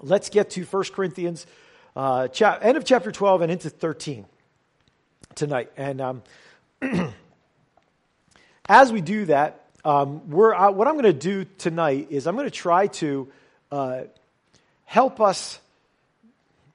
let's 0.00 0.30
get 0.30 0.50
to 0.50 0.64
1 0.64 0.84
Corinthians, 0.94 1.46
uh, 1.96 2.28
cha- 2.28 2.58
end 2.60 2.76
of 2.76 2.84
chapter 2.84 3.10
12 3.10 3.42
and 3.42 3.52
into 3.52 3.70
13 3.70 4.26
tonight. 5.34 5.70
And 5.76 6.00
um, 6.00 6.22
as 8.68 8.92
we 8.92 9.00
do 9.00 9.26
that, 9.26 9.64
um, 9.84 10.28
we're, 10.30 10.54
uh, 10.54 10.70
what 10.70 10.86
I'm 10.88 10.94
going 10.94 11.04
to 11.04 11.12
do 11.12 11.44
tonight 11.58 12.08
is 12.10 12.26
I'm 12.26 12.34
going 12.34 12.46
to 12.46 12.50
try 12.50 12.88
to 12.88 13.28
uh, 13.70 14.02
help 14.84 15.20
us 15.20 15.58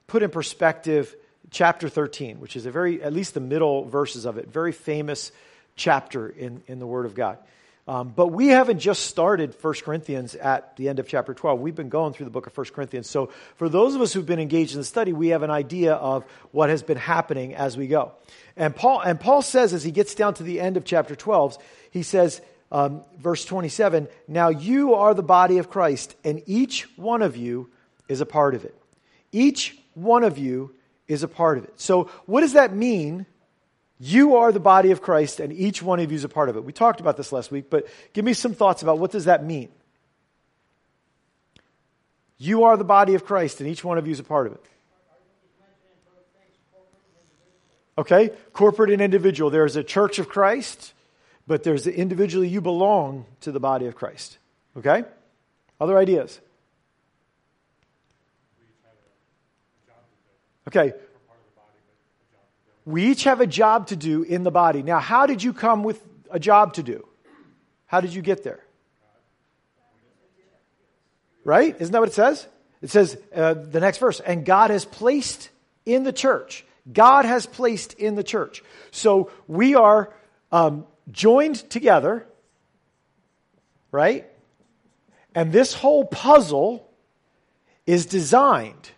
put 0.06 0.22
in 0.22 0.30
perspective 0.30 1.14
chapter 1.50 1.88
13, 1.88 2.40
which 2.40 2.56
is 2.56 2.66
a 2.66 2.70
very, 2.70 3.02
at 3.02 3.12
least 3.12 3.34
the 3.34 3.40
middle 3.40 3.84
verses 3.84 4.24
of 4.24 4.38
it, 4.38 4.48
very 4.48 4.72
famous 4.72 5.32
chapter 5.76 6.28
in, 6.28 6.62
in 6.66 6.78
the 6.78 6.86
Word 6.86 7.06
of 7.06 7.14
God. 7.14 7.38
Um, 7.86 8.14
but 8.16 8.28
we 8.28 8.48
haven't 8.48 8.78
just 8.78 9.04
started 9.04 9.54
1 9.60 9.74
Corinthians 9.84 10.34
at 10.34 10.74
the 10.76 10.88
end 10.88 10.98
of 10.98 11.06
chapter 11.06 11.34
12. 11.34 11.60
We've 11.60 11.74
been 11.74 11.90
going 11.90 12.14
through 12.14 12.24
the 12.24 12.30
book 12.30 12.46
of 12.46 12.56
1 12.56 12.66
Corinthians. 12.74 13.10
So 13.10 13.26
for 13.56 13.68
those 13.68 13.94
of 13.94 14.00
us 14.00 14.12
who've 14.12 14.24
been 14.24 14.40
engaged 14.40 14.72
in 14.72 14.78
the 14.78 14.84
study, 14.84 15.12
we 15.12 15.28
have 15.28 15.42
an 15.42 15.50
idea 15.50 15.92
of 15.94 16.24
what 16.50 16.70
has 16.70 16.82
been 16.82 16.96
happening 16.96 17.54
as 17.54 17.76
we 17.76 17.86
go. 17.86 18.12
And 18.56 18.74
Paul, 18.74 19.00
and 19.00 19.20
Paul 19.20 19.42
says, 19.42 19.74
as 19.74 19.84
he 19.84 19.90
gets 19.90 20.14
down 20.14 20.32
to 20.34 20.42
the 20.42 20.60
end 20.60 20.78
of 20.78 20.84
chapter 20.84 21.14
12, 21.14 21.58
he 21.90 22.02
says, 22.02 22.40
um, 22.72 23.02
verse 23.18 23.44
27, 23.44 24.08
Now 24.28 24.48
you 24.48 24.94
are 24.94 25.12
the 25.12 25.22
body 25.22 25.58
of 25.58 25.68
Christ, 25.68 26.16
and 26.24 26.42
each 26.46 26.88
one 26.96 27.20
of 27.20 27.36
you 27.36 27.68
is 28.08 28.22
a 28.22 28.26
part 28.26 28.54
of 28.54 28.64
it. 28.64 28.74
Each 29.30 29.76
one 29.92 30.24
of 30.24 30.38
you 30.38 30.74
is 31.06 31.22
a 31.22 31.28
part 31.28 31.58
of 31.58 31.64
it. 31.64 31.74
So, 31.78 32.10
what 32.26 32.40
does 32.40 32.54
that 32.54 32.74
mean? 32.74 33.26
You 33.98 34.36
are 34.36 34.52
the 34.52 34.60
body 34.60 34.90
of 34.90 35.00
Christ, 35.00 35.40
and 35.40 35.52
each 35.52 35.82
one 35.82 36.00
of 36.00 36.10
you 36.10 36.16
is 36.16 36.24
a 36.24 36.28
part 36.28 36.48
of 36.48 36.56
it. 36.56 36.64
We 36.64 36.72
talked 36.72 37.00
about 37.00 37.16
this 37.16 37.32
last 37.32 37.50
week, 37.50 37.70
but 37.70 37.86
give 38.12 38.24
me 38.24 38.32
some 38.32 38.52
thoughts 38.52 38.82
about 38.82 38.98
what 38.98 39.12
does 39.12 39.26
that 39.26 39.44
mean? 39.44 39.68
You 42.38 42.64
are 42.64 42.76
the 42.76 42.84
body 42.84 43.14
of 43.14 43.24
Christ, 43.24 43.60
and 43.60 43.68
each 43.68 43.84
one 43.84 43.96
of 43.96 44.06
you 44.06 44.12
is 44.12 44.20
a 44.20 44.24
part 44.24 44.46
of 44.46 44.54
it. 44.54 44.64
Okay, 47.96 48.30
corporate 48.52 48.90
and 48.90 49.00
individual. 49.00 49.50
There's 49.50 49.76
a 49.76 49.84
church 49.84 50.18
of 50.18 50.28
Christ, 50.28 50.92
but 51.46 51.62
there's 51.62 51.84
the 51.84 51.94
individually 51.94 52.48
you 52.48 52.60
belong 52.60 53.24
to 53.42 53.52
the 53.52 53.60
body 53.60 53.86
of 53.86 53.94
Christ. 53.94 54.38
Okay? 54.76 55.04
Other 55.80 55.96
ideas? 55.96 56.40
Okay. 60.66 60.94
We 62.84 63.06
each 63.06 63.24
have 63.24 63.40
a 63.40 63.46
job 63.46 63.88
to 63.88 63.96
do 63.96 64.22
in 64.22 64.42
the 64.42 64.50
body. 64.50 64.82
Now, 64.82 64.98
how 64.98 65.26
did 65.26 65.42
you 65.42 65.52
come 65.52 65.82
with 65.82 66.02
a 66.30 66.38
job 66.38 66.74
to 66.74 66.82
do? 66.82 67.06
How 67.86 68.00
did 68.00 68.14
you 68.14 68.22
get 68.22 68.44
there? 68.44 68.60
Right? 71.44 71.74
Isn't 71.78 71.92
that 71.92 72.00
what 72.00 72.08
it 72.08 72.14
says? 72.14 72.46
It 72.82 72.90
says, 72.90 73.16
uh, 73.34 73.54
the 73.54 73.80
next 73.80 73.98
verse, 73.98 74.20
and 74.20 74.44
God 74.44 74.70
has 74.70 74.84
placed 74.84 75.50
in 75.86 76.04
the 76.04 76.12
church. 76.12 76.64
God 76.90 77.24
has 77.24 77.46
placed 77.46 77.94
in 77.94 78.14
the 78.14 78.24
church. 78.24 78.62
So 78.90 79.30
we 79.48 79.74
are 79.74 80.12
um, 80.52 80.86
joined 81.10 81.56
together, 81.70 82.26
right? 83.90 84.26
And 85.34 85.52
this 85.52 85.72
whole 85.72 86.04
puzzle 86.04 86.86
is 87.86 88.06
designed 88.06 88.90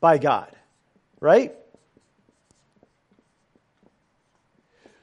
by 0.00 0.18
God 0.18 0.54
right? 1.20 1.54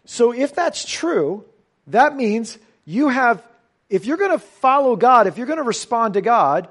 So 0.05 0.31
if 0.31 0.55
that's 0.55 0.85
true, 0.85 1.45
that 1.87 2.15
means 2.15 2.57
you 2.85 3.09
have, 3.09 3.43
if 3.89 4.05
you're 4.05 4.17
going 4.17 4.31
to 4.31 4.39
follow 4.39 4.95
God, 4.95 5.27
if 5.27 5.37
you're 5.37 5.47
going 5.47 5.57
to 5.57 5.63
respond 5.63 6.13
to 6.13 6.21
God, 6.21 6.69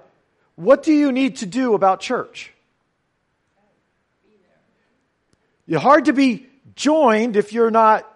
what 0.56 0.82
do 0.82 0.92
you 0.92 1.12
need 1.12 1.36
to 1.36 1.46
do 1.46 1.74
about 1.74 2.00
church? 2.00 2.52
You're 5.66 5.80
hard 5.80 6.06
to 6.06 6.12
be 6.12 6.46
joined 6.76 7.36
if 7.36 7.52
you're 7.52 7.70
not 7.70 8.10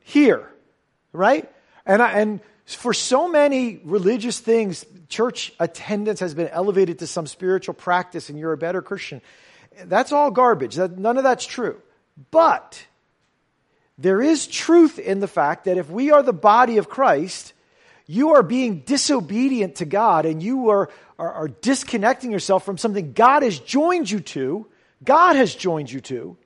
here, 0.00 0.48
right? 1.12 1.50
And, 1.84 2.00
I, 2.00 2.12
and 2.12 2.40
for 2.64 2.94
so 2.94 3.28
many 3.28 3.80
religious 3.84 4.38
things, 4.38 4.86
church 5.08 5.52
attendance 5.58 6.20
has 6.20 6.34
been 6.34 6.48
elevated 6.48 7.00
to 7.00 7.06
some 7.06 7.26
spiritual 7.26 7.74
practice 7.74 8.30
and 8.30 8.38
you're 8.38 8.52
a 8.52 8.58
better 8.58 8.80
Christian. 8.82 9.20
That's 9.84 10.12
all 10.12 10.30
garbage. 10.30 10.76
That, 10.76 10.96
none 10.96 11.16
of 11.16 11.24
that's 11.24 11.44
true. 11.44 11.80
But 12.30 12.84
there 14.00 14.22
is 14.22 14.46
truth 14.46 14.98
in 14.98 15.20
the 15.20 15.28
fact 15.28 15.66
that 15.66 15.76
if 15.76 15.90
we 15.90 16.10
are 16.10 16.22
the 16.22 16.32
body 16.32 16.78
of 16.78 16.88
Christ, 16.88 17.52
you 18.06 18.30
are 18.30 18.42
being 18.42 18.80
disobedient 18.80 19.76
to 19.76 19.84
God 19.84 20.24
and 20.24 20.42
you 20.42 20.70
are, 20.70 20.88
are, 21.18 21.32
are, 21.32 21.48
disconnecting 21.48 22.32
yourself 22.32 22.64
from 22.64 22.78
something 22.78 23.12
God 23.12 23.42
has 23.42 23.58
joined 23.58 24.10
you 24.10 24.20
to. 24.20 24.66
God 25.04 25.36
has 25.36 25.54
joined 25.54 25.92
you 25.92 26.00
to. 26.00 26.38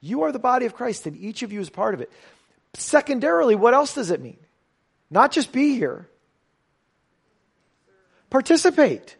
You 0.00 0.22
are 0.22 0.32
the 0.32 0.38
body 0.38 0.66
of 0.66 0.76
Christ 0.76 1.06
and 1.06 1.16
each 1.16 1.42
of 1.42 1.52
you 1.52 1.60
is 1.60 1.70
part 1.70 1.92
of 1.92 2.00
it. 2.00 2.10
Secondarily, 2.74 3.56
what 3.56 3.74
else 3.74 3.94
does 3.94 4.12
it 4.12 4.22
mean? 4.22 4.38
Not 5.10 5.32
just 5.32 5.50
be 5.50 5.74
here, 5.74 6.08
participate. 8.30 9.16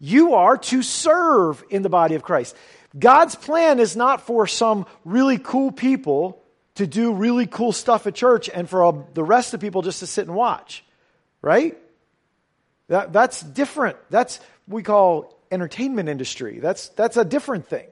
You 0.00 0.34
are 0.34 0.56
to 0.56 0.82
serve 0.82 1.62
in 1.68 1.82
the 1.82 1.88
body 1.90 2.14
of 2.14 2.22
Christ. 2.22 2.56
God's 2.98 3.34
plan 3.34 3.80
is 3.80 3.96
not 3.96 4.22
for 4.22 4.46
some 4.46 4.86
really 5.04 5.38
cool 5.38 5.72
people 5.72 6.37
to 6.78 6.86
do 6.86 7.12
really 7.12 7.46
cool 7.46 7.72
stuff 7.72 8.06
at 8.06 8.14
church 8.14 8.48
and 8.48 8.70
for 8.70 9.04
the 9.14 9.24
rest 9.24 9.52
of 9.52 9.60
people 9.60 9.82
just 9.82 9.98
to 9.98 10.06
sit 10.06 10.26
and 10.26 10.36
watch, 10.36 10.84
right? 11.42 11.76
That, 12.86 13.12
that's 13.12 13.42
different. 13.42 13.96
That's 14.10 14.38
we 14.68 14.84
call 14.84 15.36
entertainment 15.50 16.08
industry. 16.08 16.60
That's, 16.60 16.88
that's 16.90 17.16
a 17.16 17.24
different 17.24 17.66
thing. 17.66 17.88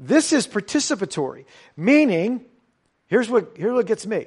This 0.00 0.32
is 0.32 0.48
participatory, 0.48 1.44
meaning, 1.76 2.44
here's 3.06 3.30
what, 3.30 3.52
here's 3.56 3.72
what 3.72 3.86
gets 3.86 4.06
me. 4.06 4.26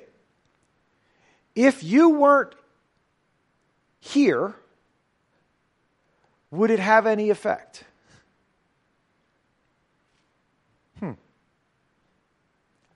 If 1.53 1.84
you 1.84 2.11
weren't 2.11 2.55
here, 3.99 4.55
would 6.51 6.72
it 6.72 6.79
have 6.79 7.05
any 7.05 7.31
effect? 7.31 7.84
Hmm. 10.99 11.13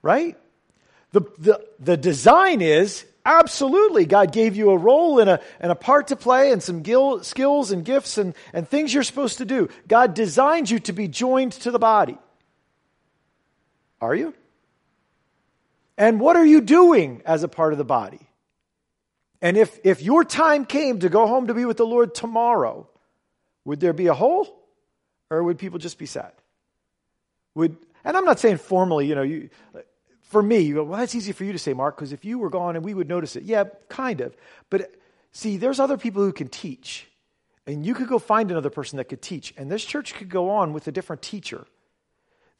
Right? 0.00 0.38
The, 1.12 1.20
the, 1.38 1.66
the 1.78 1.96
design 1.96 2.62
is 2.62 3.04
absolutely 3.24 4.06
God 4.06 4.32
gave 4.32 4.56
you 4.56 4.70
a 4.70 4.76
role 4.76 5.18
and 5.18 5.30
a, 5.30 5.40
and 5.60 5.70
a 5.70 5.74
part 5.74 6.08
to 6.08 6.16
play 6.16 6.52
and 6.52 6.62
some 6.62 6.82
gil, 6.82 7.22
skills 7.22 7.70
and 7.70 7.84
gifts 7.84 8.18
and, 8.18 8.34
and 8.52 8.68
things 8.68 8.92
you're 8.92 9.02
supposed 9.02 9.38
to 9.38 9.44
do. 9.44 9.68
God 9.86 10.14
designed 10.14 10.70
you 10.70 10.78
to 10.80 10.92
be 10.92 11.08
joined 11.08 11.52
to 11.52 11.70
the 11.70 11.78
body. 11.78 12.18
Are 14.00 14.14
you? 14.14 14.34
And 15.96 16.18
what 16.18 16.36
are 16.36 16.44
you 16.44 16.60
doing 16.60 17.22
as 17.24 17.42
a 17.42 17.48
part 17.48 17.72
of 17.72 17.78
the 17.78 17.84
body? 17.84 18.26
And 19.40 19.56
if, 19.56 19.78
if 19.84 20.02
your 20.02 20.24
time 20.24 20.64
came 20.64 21.00
to 21.00 21.08
go 21.08 21.26
home 21.26 21.48
to 21.48 21.54
be 21.54 21.64
with 21.64 21.76
the 21.76 21.86
Lord 21.86 22.14
tomorrow, 22.14 22.88
would 23.64 23.80
there 23.80 23.92
be 23.92 24.06
a 24.06 24.14
hole? 24.14 24.48
Or 25.30 25.42
would 25.42 25.58
people 25.58 25.78
just 25.78 25.98
be 25.98 26.06
sad? 26.06 26.32
Would, 27.54 27.76
and 28.04 28.16
I'm 28.16 28.24
not 28.24 28.38
saying 28.38 28.58
formally, 28.58 29.06
you 29.06 29.14
know, 29.14 29.22
you, 29.22 29.50
for 30.32 30.42
me, 30.42 30.72
well, 30.72 30.86
that's 30.86 31.14
easy 31.14 31.32
for 31.32 31.44
you 31.44 31.52
to 31.52 31.58
say, 31.58 31.74
Mark, 31.74 31.94
because 31.94 32.12
if 32.12 32.24
you 32.24 32.38
were 32.38 32.48
gone 32.48 32.74
and 32.74 32.84
we 32.84 32.94
would 32.94 33.08
notice 33.08 33.36
it. 33.36 33.42
Yeah, 33.42 33.64
kind 33.90 34.22
of. 34.22 34.34
But 34.70 34.90
see, 35.30 35.58
there's 35.58 35.78
other 35.78 35.98
people 35.98 36.22
who 36.22 36.32
can 36.32 36.48
teach. 36.48 37.06
And 37.66 37.84
you 37.84 37.94
could 37.94 38.08
go 38.08 38.18
find 38.18 38.50
another 38.50 38.70
person 38.70 38.96
that 38.96 39.04
could 39.04 39.20
teach. 39.20 39.52
And 39.58 39.70
this 39.70 39.84
church 39.84 40.14
could 40.14 40.30
go 40.30 40.50
on 40.50 40.72
with 40.72 40.88
a 40.88 40.92
different 40.92 41.20
teacher. 41.20 41.66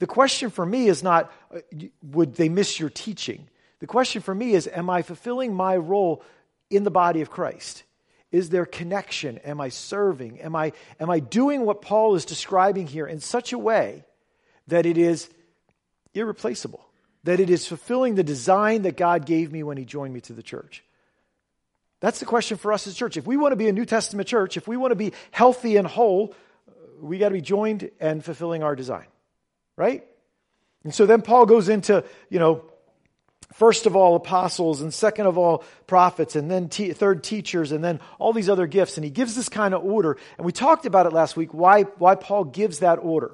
The 0.01 0.07
question 0.07 0.51
for 0.51 0.67
me 0.67 0.87
is 0.89 1.03
not, 1.03 1.33
uh, 1.53 1.61
would 2.03 2.35
they 2.35 2.51
miss 2.51 2.79
your 2.79 2.91
teaching? 2.91 3.49
The 3.81 3.87
question 3.87 4.21
for 4.21 4.35
me 4.35 4.53
is, 4.53 4.69
am 4.69 4.91
I 4.91 5.01
fulfilling 5.01 5.55
my 5.55 5.77
role 5.77 6.23
in 6.69 6.85
the 6.85 6.91
body 6.91 7.23
of 7.23 7.31
Christ? 7.31 7.85
Is 8.31 8.51
there 8.51 8.67
connection? 8.67 9.39
Am 9.39 9.63
I 9.63 9.71
serving? 9.71 10.41
Am 10.41 10.55
I, 10.55 10.73
am 11.01 11.09
I 11.09 11.21
doing 11.21 11.65
what 11.65 11.81
Paul 11.81 12.17
is 12.17 12.27
describing 12.27 12.87
here 12.87 13.07
in 13.07 13.21
such 13.21 13.53
a 13.53 13.59
way 13.59 14.05
that 14.69 14.85
it 14.85 14.99
is 14.99 15.31
irreplaceable? 16.13 16.87
That 17.25 17.41
it 17.41 17.51
is 17.51 17.67
fulfilling 17.67 18.15
the 18.15 18.25
design 18.25 18.83
that 18.83 18.97
God 18.97 19.27
gave 19.27 19.53
me 19.53 19.63
when 19.63 19.77
He 19.77 19.85
joined 19.85 20.13
me 20.13 20.21
to 20.23 20.33
the 20.33 20.43
church? 20.43 20.83
That's 22.01 22.19
the 22.19 22.27
question 22.27 22.57
for 22.57 22.73
us 22.73 22.87
as 22.89 22.95
church. 22.95 23.17
If 23.17 23.27
we 23.27 23.37
want 23.37 23.53
to 23.53 23.57
be 23.57 23.69
a 23.69 23.73
New 23.73 23.85
Testament 23.85 24.27
church, 24.27 24.57
if 24.57 24.67
we 24.67 24.77
want 24.77 24.91
to 24.91 24.97
be 24.97 25.13
healthy 25.31 25.77
and 25.77 25.87
whole, 25.87 26.35
we 27.01 27.19
got 27.19 27.29
to 27.29 27.35
be 27.35 27.41
joined 27.41 27.91
and 28.01 28.25
fulfilling 28.25 28.65
our 28.65 28.75
design, 28.75 29.07
right? 29.77 30.05
And 30.83 30.93
so 30.93 31.07
then 31.07 31.23
Paul 31.23 31.47
goes 31.47 31.69
into, 31.69 32.05
you 32.29 32.41
know, 32.41 32.65
first 33.53 33.87
of 33.87 33.95
all 33.95 34.17
apostles 34.17 34.81
and 34.81 34.93
second 34.93 35.27
of 35.27 35.39
all 35.39 35.65
prophets 35.87 36.37
and 36.37 36.51
then 36.51 36.69
te- 36.69 36.93
third 36.93 37.23
teachers 37.23 37.73
and 37.73 37.85
then 37.85 38.01
all 38.19 38.33
these 38.33 38.49
other 38.49 38.67
gifts 38.67 38.97
and 38.97 39.05
he 39.05 39.11
gives 39.11 39.37
this 39.37 39.49
kind 39.49 39.75
of 39.75 39.85
order 39.85 40.17
and 40.39 40.47
we 40.47 40.53
talked 40.53 40.87
about 40.87 41.07
it 41.07 41.13
last 41.13 41.37
week 41.37 41.53
why, 41.53 41.83
why 41.83 42.15
paul 42.15 42.45
gives 42.45 42.79
that 42.79 42.97
order 42.97 43.33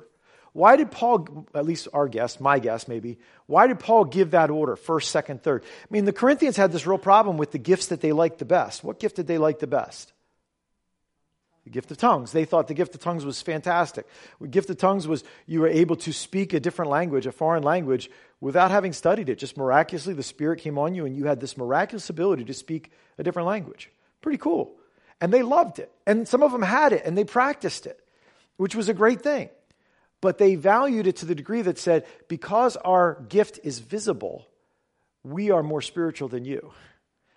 why 0.53 0.77
did 0.77 0.91
paul 0.91 1.47
at 1.55 1.65
least 1.65 1.89
our 1.93 2.09
guess 2.09 2.41
my 2.41 2.59
guess 2.59 2.89
maybe 2.89 3.19
why 3.47 3.67
did 3.67 3.79
paul 3.79 4.05
give 4.05 4.33
that 4.33 4.51
order 4.51 4.77
first 4.77 5.11
second 5.11 5.43
third 5.43 5.63
i 5.65 5.87
mean 5.91 6.05
the 6.05 6.13
corinthians 6.13 6.57
had 6.57 6.73
this 6.73 6.87
real 6.87 6.99
problem 6.99 7.37
with 7.37 7.51
the 7.53 7.59
gifts 7.59 7.89
that 7.89 8.01
they 8.01 8.13
liked 8.13 8.39
the 8.39 8.45
best 8.45 8.85
what 8.85 8.99
gift 8.99 9.17
did 9.17 9.27
they 9.27 9.39
like 9.39 9.59
the 9.59 9.67
best 9.67 10.13
The 11.69 11.75
gift 11.75 11.91
of 11.91 11.99
tongues. 11.99 12.33
They 12.33 12.47
thought 12.47 12.67
the 12.67 12.73
gift 12.73 12.95
of 12.95 13.03
tongues 13.03 13.27
was 13.27 13.43
fantastic. 13.43 14.07
The 14.41 14.49
gift 14.49 14.71
of 14.71 14.79
tongues 14.79 15.07
was 15.07 15.23
you 15.45 15.61
were 15.61 15.69
able 15.69 15.97
to 15.97 16.15
speak 16.15 16.55
a 16.55 16.61
different 16.61 16.91
language, 16.91 17.27
a 17.27 17.33
foreign 17.33 17.63
language, 17.63 18.09
without 18.41 18.71
having 18.71 18.95
studied 18.95 19.29
it. 19.29 19.37
Just 19.37 19.59
miraculously, 19.59 20.15
the 20.15 20.23
Spirit 20.23 20.61
came 20.61 20.79
on 20.79 20.95
you 20.95 21.05
and 21.05 21.15
you 21.15 21.27
had 21.27 21.41
this 21.41 21.59
miraculous 21.59 22.09
ability 22.09 22.45
to 22.45 22.55
speak 22.55 22.91
a 23.19 23.23
different 23.23 23.49
language. 23.49 23.91
Pretty 24.23 24.39
cool. 24.39 24.77
And 25.21 25.31
they 25.31 25.43
loved 25.43 25.79
it. 25.79 25.93
And 26.07 26.27
some 26.27 26.43
of 26.43 26.53
them 26.53 26.63
had 26.63 26.95
it 26.95 27.03
and 27.05 27.19
they 27.19 27.25
practiced 27.25 27.85
it, 27.85 28.01
which 28.57 28.75
was 28.75 28.89
a 28.89 28.95
great 28.95 29.21
thing. 29.21 29.51
But 30.21 30.39
they 30.39 30.57
valued 30.57 31.07
it 31.07 31.17
to 31.17 31.27
the 31.27 31.35
degree 31.35 31.63
that 31.63 31.79
said, 31.79 32.07
because 32.27 32.77
our 32.77 33.25
gift 33.29 33.61
is 33.63 33.79
visible, 33.79 34.47
we 35.23 35.51
are 35.51 35.63
more 35.63 35.83
spiritual 35.83 36.29
than 36.29 36.45
you. 36.45 36.73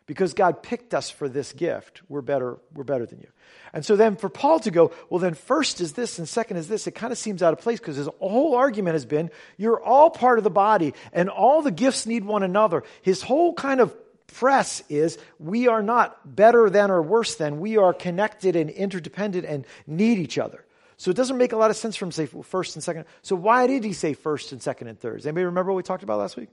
Because 0.08 0.34
God 0.34 0.64
picked 0.64 0.94
us 0.94 1.10
for 1.10 1.30
this 1.30 1.54
gift, 1.54 2.02
we're 2.10 2.22
better, 2.22 2.58
we're 2.74 2.84
better 2.84 3.06
than 3.06 3.20
you. 3.20 3.30
And 3.72 3.86
so 3.86 3.96
then 3.96 4.18
for 4.18 4.30
Paul 4.30 4.60
to 4.62 4.72
go, 4.72 4.92
well, 5.10 5.20
then 5.20 5.36
first 5.36 5.80
is 5.80 5.94
this 5.94 6.20
and 6.20 6.28
second 6.28 6.58
is 6.58 6.68
this, 6.68 6.88
it 6.88 6.92
kind 6.92 7.14
of 7.14 7.18
seems 7.18 7.42
out 7.42 7.54
of 7.54 7.60
place 7.60 7.80
because 7.80 7.96
his 7.96 8.10
whole 8.20 8.56
argument 8.56 8.96
has 8.96 9.06
been 9.06 9.30
you're 9.58 9.82
all 9.82 10.10
part 10.10 10.38
of 10.38 10.44
the 10.44 10.50
body 10.50 10.94
and 11.14 11.30
all 11.30 11.62
the 11.62 11.72
gifts 11.72 12.06
need 12.06 12.26
one 12.26 12.44
another. 12.44 12.84
His 13.04 13.22
whole 13.22 13.54
kind 13.54 13.80
of 13.80 13.96
press 14.28 14.84
is 14.90 15.18
we 15.40 15.68
are 15.68 15.84
not 15.84 16.36
better 16.36 16.70
than 16.70 16.92
or 16.92 17.02
worse 17.02 17.36
than. 17.36 17.60
We 17.60 17.78
are 17.78 17.94
connected 17.94 18.56
and 18.56 18.70
interdependent 18.70 19.46
and 19.46 19.66
need 19.88 20.18
each 20.18 20.38
other. 20.38 20.66
So 21.02 21.10
it 21.10 21.18
doesn't 21.18 21.40
make 21.40 21.52
a 21.52 21.58
lot 21.58 21.72
of 21.72 21.78
sense 21.78 21.96
for 21.96 22.06
him 22.06 22.12
to 22.12 22.16
say 22.16 22.28
first 22.28 22.76
and 22.76 22.84
second. 22.84 23.06
So 23.24 23.36
why 23.36 23.66
did 23.66 23.84
he 23.84 23.92
say 23.92 24.14
first 24.14 24.52
and 24.52 24.62
second 24.62 24.88
and 24.88 25.00
third? 25.00 25.18
Does 25.18 25.26
anybody 25.26 25.46
remember 25.46 25.72
what 25.72 25.78
we 25.78 25.82
talked 25.82 26.04
about 26.04 26.20
last 26.20 26.38
week? 26.38 26.50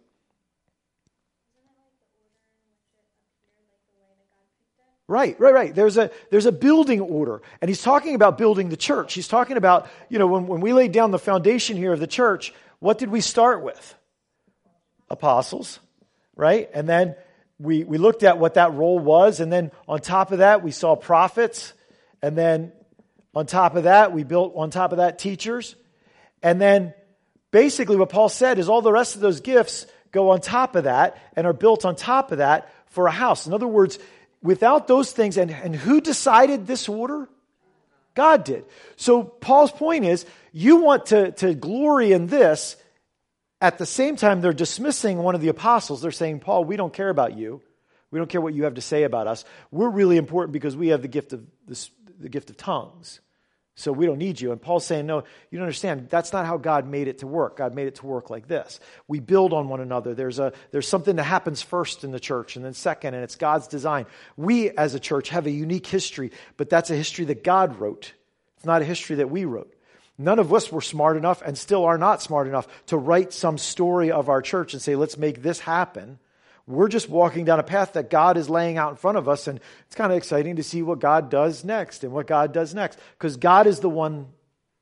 Right, 5.06 5.38
right, 5.38 5.52
right. 5.52 5.74
There's 5.74 5.98
a, 5.98 6.10
there's 6.30 6.46
a 6.46 6.52
building 6.52 7.02
order. 7.02 7.42
And 7.60 7.68
he's 7.68 7.82
talking 7.82 8.14
about 8.14 8.38
building 8.38 8.70
the 8.70 8.78
church. 8.78 9.12
He's 9.12 9.28
talking 9.28 9.58
about, 9.58 9.86
you 10.08 10.18
know, 10.18 10.26
when, 10.26 10.46
when 10.46 10.62
we 10.62 10.72
laid 10.72 10.92
down 10.92 11.10
the 11.10 11.18
foundation 11.18 11.76
here 11.76 11.92
of 11.92 12.00
the 12.00 12.06
church, 12.06 12.54
what 12.78 12.96
did 12.96 13.10
we 13.10 13.20
start 13.20 13.62
with? 13.62 13.94
Apostles, 15.10 15.78
right? 16.36 16.70
And 16.72 16.88
then 16.88 17.16
we, 17.58 17.84
we 17.84 17.98
looked 17.98 18.22
at 18.22 18.38
what 18.38 18.54
that 18.54 18.72
role 18.72 18.98
was. 18.98 19.40
And 19.40 19.52
then 19.52 19.72
on 19.86 20.00
top 20.00 20.32
of 20.32 20.38
that, 20.38 20.62
we 20.62 20.70
saw 20.70 20.96
prophets. 20.96 21.74
And 22.22 22.34
then 22.34 22.72
on 23.38 23.46
top 23.46 23.76
of 23.76 23.84
that, 23.84 24.12
we 24.12 24.24
built 24.24 24.54
on 24.56 24.70
top 24.70 24.92
of 24.92 24.98
that 24.98 25.18
teachers. 25.18 25.76
And 26.42 26.60
then 26.60 26.92
basically 27.50 27.96
what 27.96 28.08
Paul 28.08 28.28
said 28.28 28.58
is 28.58 28.68
all 28.68 28.82
the 28.82 28.92
rest 28.92 29.14
of 29.14 29.20
those 29.20 29.40
gifts 29.40 29.86
go 30.10 30.30
on 30.30 30.40
top 30.40 30.74
of 30.76 30.84
that 30.84 31.16
and 31.36 31.46
are 31.46 31.52
built 31.52 31.84
on 31.84 31.96
top 31.96 32.32
of 32.32 32.38
that 32.38 32.72
for 32.86 33.06
a 33.06 33.12
house. 33.12 33.46
In 33.46 33.54
other 33.54 33.68
words, 33.68 33.98
without 34.42 34.88
those 34.88 35.12
things, 35.12 35.36
and, 35.36 35.50
and 35.50 35.74
who 35.74 36.00
decided 36.00 36.66
this 36.66 36.88
order? 36.88 37.28
God 38.14 38.42
did. 38.44 38.64
So 38.96 39.22
Paul's 39.22 39.70
point 39.70 40.04
is 40.04 40.26
you 40.52 40.78
want 40.78 41.06
to, 41.06 41.30
to 41.32 41.54
glory 41.54 42.12
in 42.12 42.26
this. 42.26 42.76
At 43.60 43.78
the 43.78 43.86
same 43.86 44.16
time, 44.16 44.40
they're 44.40 44.52
dismissing 44.52 45.18
one 45.18 45.34
of 45.34 45.40
the 45.40 45.48
apostles. 45.48 46.02
They're 46.02 46.10
saying, 46.10 46.40
Paul, 46.40 46.64
we 46.64 46.76
don't 46.76 46.92
care 46.92 47.08
about 47.08 47.36
you. 47.36 47.60
We 48.10 48.18
don't 48.18 48.28
care 48.28 48.40
what 48.40 48.54
you 48.54 48.64
have 48.64 48.74
to 48.74 48.80
say 48.80 49.02
about 49.02 49.26
us. 49.26 49.44
We're 49.70 49.90
really 49.90 50.16
important 50.16 50.52
because 50.52 50.76
we 50.76 50.88
have 50.88 51.02
the 51.02 51.08
gift 51.08 51.32
of, 51.32 51.44
this, 51.66 51.90
the 52.18 52.28
gift 52.28 52.50
of 52.50 52.56
tongues. 52.56 53.20
So 53.78 53.92
we 53.92 54.06
don't 54.06 54.18
need 54.18 54.40
you. 54.40 54.50
And 54.50 54.60
Paul's 54.60 54.84
saying, 54.84 55.06
no, 55.06 55.22
you 55.50 55.58
don't 55.58 55.66
understand. 55.66 56.08
That's 56.10 56.32
not 56.32 56.46
how 56.46 56.56
God 56.56 56.88
made 56.88 57.06
it 57.06 57.18
to 57.18 57.28
work. 57.28 57.58
God 57.58 57.76
made 57.76 57.86
it 57.86 57.94
to 57.96 58.06
work 58.06 58.28
like 58.28 58.48
this. 58.48 58.80
We 59.06 59.20
build 59.20 59.52
on 59.52 59.68
one 59.68 59.80
another. 59.80 60.14
There's, 60.14 60.40
a, 60.40 60.52
there's 60.72 60.88
something 60.88 61.14
that 61.14 61.22
happens 61.22 61.62
first 61.62 62.02
in 62.02 62.10
the 62.10 62.18
church 62.18 62.56
and 62.56 62.64
then 62.64 62.74
second, 62.74 63.14
and 63.14 63.22
it's 63.22 63.36
God's 63.36 63.68
design. 63.68 64.06
We 64.36 64.70
as 64.70 64.96
a 64.96 65.00
church 65.00 65.28
have 65.28 65.46
a 65.46 65.52
unique 65.52 65.86
history, 65.86 66.32
but 66.56 66.68
that's 66.68 66.90
a 66.90 66.96
history 66.96 67.26
that 67.26 67.44
God 67.44 67.78
wrote. 67.78 68.14
It's 68.56 68.66
not 68.66 68.82
a 68.82 68.84
history 68.84 69.16
that 69.16 69.30
we 69.30 69.44
wrote. 69.44 69.72
None 70.18 70.40
of 70.40 70.52
us 70.52 70.72
were 70.72 70.80
smart 70.80 71.16
enough 71.16 71.40
and 71.40 71.56
still 71.56 71.84
are 71.84 71.98
not 71.98 72.20
smart 72.20 72.48
enough 72.48 72.66
to 72.86 72.96
write 72.96 73.32
some 73.32 73.58
story 73.58 74.10
of 74.10 74.28
our 74.28 74.42
church 74.42 74.72
and 74.72 74.82
say, 74.82 74.96
let's 74.96 75.16
make 75.16 75.40
this 75.40 75.60
happen. 75.60 76.18
We're 76.68 76.88
just 76.88 77.08
walking 77.08 77.46
down 77.46 77.58
a 77.58 77.64
path 77.64 77.94
that 77.94 78.10
God 78.10 78.36
is 78.36 78.50
laying 78.50 78.76
out 78.76 78.90
in 78.90 78.96
front 78.96 79.16
of 79.16 79.26
us, 79.26 79.48
and 79.48 79.58
it's 79.86 79.94
kind 79.96 80.12
of 80.12 80.18
exciting 80.18 80.56
to 80.56 80.62
see 80.62 80.82
what 80.82 80.98
God 80.98 81.30
does 81.30 81.64
next 81.64 82.04
and 82.04 82.12
what 82.12 82.26
God 82.26 82.52
does 82.52 82.74
next, 82.74 82.98
because 83.16 83.38
God 83.38 83.66
is 83.66 83.80
the 83.80 83.88
one 83.88 84.26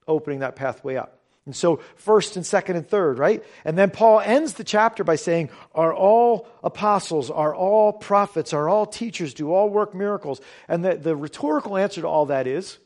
opening 0.09 0.41
that 0.41 0.56
pathway 0.56 0.97
up. 0.97 1.21
And 1.44 1.55
so, 1.55 1.77
first 1.94 2.35
and 2.35 2.44
second 2.44 2.75
and 2.75 2.88
third, 2.88 3.21
right? 3.21 3.44
And 3.65 3.79
then 3.79 3.91
Paul 3.91 4.19
ends 4.19 4.55
the 4.55 4.65
chapter 4.65 5.05
by 5.05 5.15
saying, 5.15 5.50
Are 5.77 5.94
all 5.94 6.49
apostles, 6.65 7.31
are 7.31 7.55
all 7.55 7.93
prophets, 7.93 8.53
are 8.53 8.69
all 8.69 8.85
teachers, 8.85 9.32
do 9.32 9.53
all 9.53 9.71
work 9.71 9.94
miracles? 9.94 10.41
And 10.67 10.85
the, 10.85 10.97
the 10.97 11.15
rhetorical 11.15 11.77
answer 11.77 12.00
to 12.00 12.09
all 12.09 12.27
that 12.27 12.49
is 12.49 12.79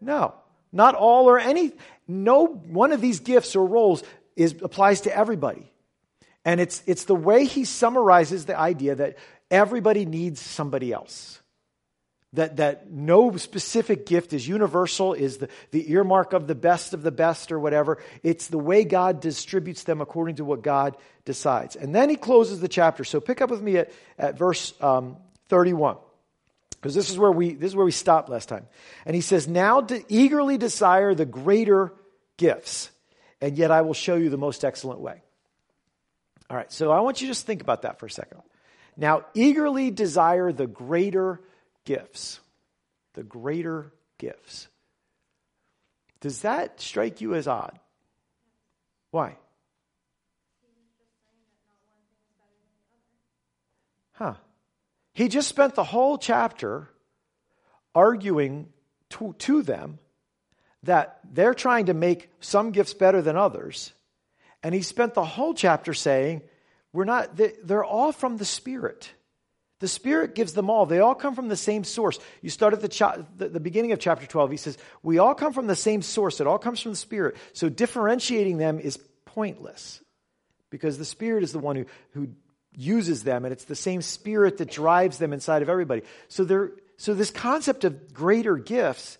no. 0.00 0.34
Not 0.70 0.94
all 0.94 1.28
or 1.28 1.40
any. 1.40 1.72
No 2.06 2.46
one 2.46 2.92
of 2.92 3.00
these 3.00 3.18
gifts 3.18 3.56
or 3.56 3.66
roles 3.66 4.04
is, 4.36 4.54
applies 4.62 5.02
to 5.02 5.16
everybody. 5.16 5.71
And 6.44 6.60
it's, 6.60 6.82
it's 6.86 7.04
the 7.04 7.14
way 7.14 7.44
he 7.44 7.64
summarizes 7.64 8.46
the 8.46 8.58
idea 8.58 8.96
that 8.96 9.16
everybody 9.50 10.04
needs 10.04 10.40
somebody 10.40 10.92
else. 10.92 11.40
That, 12.34 12.56
that 12.56 12.90
no 12.90 13.36
specific 13.36 14.06
gift 14.06 14.32
is 14.32 14.48
universal, 14.48 15.12
is 15.12 15.36
the, 15.36 15.50
the 15.70 15.92
earmark 15.92 16.32
of 16.32 16.46
the 16.46 16.54
best 16.54 16.94
of 16.94 17.02
the 17.02 17.10
best 17.10 17.52
or 17.52 17.60
whatever. 17.60 17.98
It's 18.22 18.48
the 18.48 18.58
way 18.58 18.84
God 18.84 19.20
distributes 19.20 19.84
them 19.84 20.00
according 20.00 20.36
to 20.36 20.44
what 20.44 20.62
God 20.62 20.96
decides. 21.26 21.76
And 21.76 21.94
then 21.94 22.08
he 22.08 22.16
closes 22.16 22.60
the 22.60 22.68
chapter. 22.68 23.04
So 23.04 23.20
pick 23.20 23.42
up 23.42 23.50
with 23.50 23.60
me 23.60 23.76
at, 23.76 23.92
at 24.18 24.38
verse 24.38 24.72
um, 24.80 25.18
31. 25.48 25.98
Because 26.70 26.94
this 26.94 27.10
is 27.10 27.18
where 27.18 27.30
we 27.30 27.54
this 27.54 27.68
is 27.68 27.76
where 27.76 27.84
we 27.84 27.92
stopped 27.92 28.28
last 28.28 28.48
time. 28.48 28.66
And 29.06 29.14
he 29.14 29.20
says, 29.20 29.46
Now 29.46 29.82
to 29.82 30.02
eagerly 30.08 30.58
desire 30.58 31.14
the 31.14 31.26
greater 31.26 31.92
gifts, 32.38 32.90
and 33.40 33.56
yet 33.56 33.70
I 33.70 33.82
will 33.82 33.94
show 33.94 34.16
you 34.16 34.30
the 34.30 34.38
most 34.38 34.64
excellent 34.64 34.98
way. 34.98 35.22
All 36.52 36.58
right, 36.58 36.70
so 36.70 36.90
I 36.90 37.00
want 37.00 37.22
you 37.22 37.28
to 37.28 37.30
just 37.30 37.46
think 37.46 37.62
about 37.62 37.80
that 37.82 37.98
for 37.98 38.04
a 38.04 38.10
second. 38.10 38.42
Now, 38.94 39.24
eagerly 39.32 39.90
desire 39.90 40.52
the 40.52 40.66
greater 40.66 41.40
gifts. 41.86 42.40
The 43.14 43.22
greater 43.22 43.90
gifts. 44.18 44.68
Does 46.20 46.42
that 46.42 46.78
strike 46.78 47.22
you 47.22 47.34
as 47.34 47.48
odd? 47.48 47.78
Why? 49.12 49.36
Huh. 54.12 54.34
He 55.14 55.28
just 55.28 55.48
spent 55.48 55.74
the 55.74 55.84
whole 55.84 56.18
chapter 56.18 56.90
arguing 57.94 58.68
to, 59.08 59.34
to 59.38 59.62
them 59.62 60.00
that 60.82 61.18
they're 61.32 61.54
trying 61.54 61.86
to 61.86 61.94
make 61.94 62.28
some 62.40 62.72
gifts 62.72 62.92
better 62.92 63.22
than 63.22 63.38
others 63.38 63.94
and 64.62 64.74
he 64.74 64.82
spent 64.82 65.14
the 65.14 65.24
whole 65.24 65.54
chapter 65.54 65.94
saying, 65.94 66.42
we're 66.92 67.04
not, 67.04 67.36
they're 67.36 67.84
all 67.84 68.12
from 68.12 68.36
the 68.36 68.44
Spirit. 68.44 69.10
The 69.80 69.88
Spirit 69.88 70.34
gives 70.34 70.52
them 70.52 70.70
all. 70.70 70.86
They 70.86 71.00
all 71.00 71.14
come 71.14 71.34
from 71.34 71.48
the 71.48 71.56
same 71.56 71.84
source. 71.84 72.18
You 72.40 72.50
start 72.50 72.72
at 72.72 72.82
the, 72.82 72.88
cha- 72.88 73.16
the, 73.36 73.48
the, 73.48 73.60
beginning 73.60 73.92
of 73.92 73.98
chapter 73.98 74.26
12. 74.26 74.50
He 74.50 74.56
says, 74.56 74.78
We 75.02 75.18
all 75.18 75.34
come 75.34 75.52
from 75.52 75.66
the 75.66 75.74
same 75.74 76.02
source. 76.02 76.40
It 76.40 76.46
all 76.46 76.58
comes 76.58 76.80
from 76.80 76.92
the 76.92 76.96
Spirit. 76.96 77.36
So 77.52 77.68
differentiating 77.68 78.58
them 78.58 78.78
is 78.78 78.98
pointless 79.24 80.00
because 80.70 80.98
the 80.98 81.04
Spirit 81.04 81.42
is 81.42 81.52
the 81.52 81.58
one 81.58 81.76
who, 81.76 81.86
who 82.12 82.28
uses 82.76 83.24
them, 83.24 83.44
and 83.44 83.52
it's 83.52 83.64
the 83.64 83.74
same 83.74 84.02
Spirit 84.02 84.58
that 84.58 84.70
drives 84.70 85.18
them 85.18 85.32
inside 85.32 85.62
of 85.62 85.68
everybody. 85.68 86.02
So, 86.28 86.70
so 86.96 87.14
this 87.14 87.30
concept 87.30 87.84
of 87.84 88.14
greater 88.14 88.56
gifts, 88.56 89.18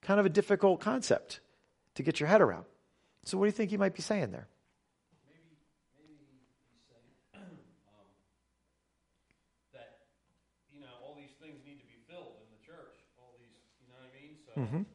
kind 0.00 0.18
of 0.18 0.26
a 0.26 0.30
difficult 0.30 0.80
concept 0.80 1.40
to 1.96 2.02
get 2.02 2.20
your 2.20 2.28
head 2.28 2.40
around. 2.40 2.64
So, 3.30 3.38
what 3.38 3.44
do 3.44 3.50
you 3.50 3.52
think 3.52 3.70
he 3.70 3.76
might 3.76 3.94
be 3.94 4.02
saying 4.02 4.32
there? 4.32 4.48
Maybe, 5.30 5.54
maybe 5.94 6.18
he's 6.18 6.42
saying 6.90 7.14
that 9.72 10.00
you 10.74 10.80
know 10.80 10.88
all 11.00 11.14
these 11.14 11.30
things 11.40 11.60
need 11.64 11.78
to 11.78 11.86
be 11.86 11.94
filled 12.10 12.34
in 12.42 12.50
the 12.50 12.58
church. 12.66 12.90
All 13.22 13.38
these, 13.38 13.54
you 13.78 13.86
know 13.86 13.94
I 14.02 14.10
mean? 14.18 14.34
Mm-hmm. 14.66 14.82
the 14.82 14.90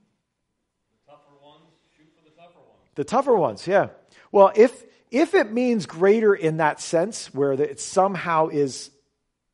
tougher 1.10 1.32
ones, 1.42 1.72
shoot 1.96 2.12
for 2.14 2.20
the 2.30 2.36
tougher 2.36 2.60
ones. 2.60 2.84
The 2.96 3.06
tougher 3.06 3.38
ones, 3.38 3.66
yeah. 3.68 3.88
Well, 4.34 4.52
if 4.54 4.84
if 5.12 5.34
it 5.34 5.54
means 5.54 5.86
greater 5.86 6.36
in 6.36 6.58
that 6.58 6.82
sense, 6.82 7.34
where 7.34 7.54
it 7.54 7.80
somehow 7.80 8.50
is 8.50 8.92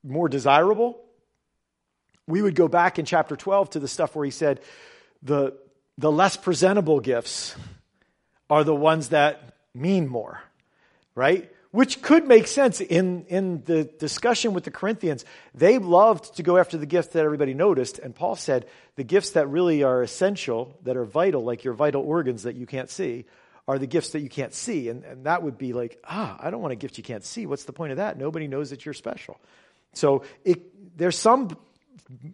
more 0.04 0.28
desirable, 0.28 1.00
we 2.26 2.42
would 2.42 2.56
go 2.56 2.68
back 2.68 2.98
in 2.98 3.06
chapter 3.06 3.36
12 3.36 3.70
to 3.72 3.80
the 3.80 3.88
stuff 3.88 4.16
where 4.16 4.26
he 4.26 4.32
said 4.32 4.60
the 5.22 5.56
the 6.00 6.12
less 6.12 6.36
presentable 6.36 7.00
gifts 7.00 7.56
are 8.52 8.66
the 8.66 8.76
ones 8.76 9.10
that 9.10 9.56
mean 9.74 10.10
more, 10.10 10.44
right? 11.16 11.50
Which 11.72 12.02
could 12.02 12.28
make 12.28 12.48
sense 12.48 12.82
in, 12.82 13.26
in 13.30 13.64
the 13.64 13.86
discussion 13.86 14.54
with 14.54 14.66
the 14.66 14.72
Corinthians. 14.72 15.24
They 15.56 15.78
loved 15.78 16.36
to 16.36 16.44
go 16.44 16.58
after 16.58 16.78
the 16.78 16.86
gifts 16.86 17.14
that 17.14 17.24
everybody 17.24 17.54
noticed. 17.54 17.98
And 17.98 18.14
Paul 18.14 18.36
said 18.36 18.66
the 18.98 19.06
gifts 19.06 19.32
that 19.32 19.48
really 19.48 19.84
are 19.84 20.04
essential, 20.04 20.78
that 20.84 20.98
are 20.98 21.06
vital, 21.06 21.46
like 21.46 21.64
your 21.64 21.74
vital 21.74 22.04
organs 22.04 22.44
that 22.44 22.56
you 22.56 22.66
can't 22.66 22.90
see, 22.90 23.24
are 23.70 23.80
the 23.80 23.88
gifts 23.88 24.10
that 24.10 24.20
you 24.20 24.28
can't 24.28 24.54
see. 24.54 24.90
And, 24.90 25.06
and 25.06 25.26
that 25.28 25.44
would 25.44 25.58
be 25.58 25.72
like, 25.72 26.04
ah, 26.04 26.36
I 26.38 26.50
don't 26.50 26.62
want 26.62 26.74
a 26.74 26.76
gift 26.76 26.98
you 26.98 27.06
can't 27.06 27.24
see. 27.24 27.46
What's 27.46 27.64
the 27.64 27.74
point 27.74 27.92
of 27.92 27.98
that? 27.98 28.18
Nobody 28.18 28.50
knows 28.50 28.72
that 28.72 28.84
you're 28.84 28.94
special. 28.94 29.40
So 29.94 30.24
it, 30.44 30.98
there's 30.98 31.18
some 31.18 31.58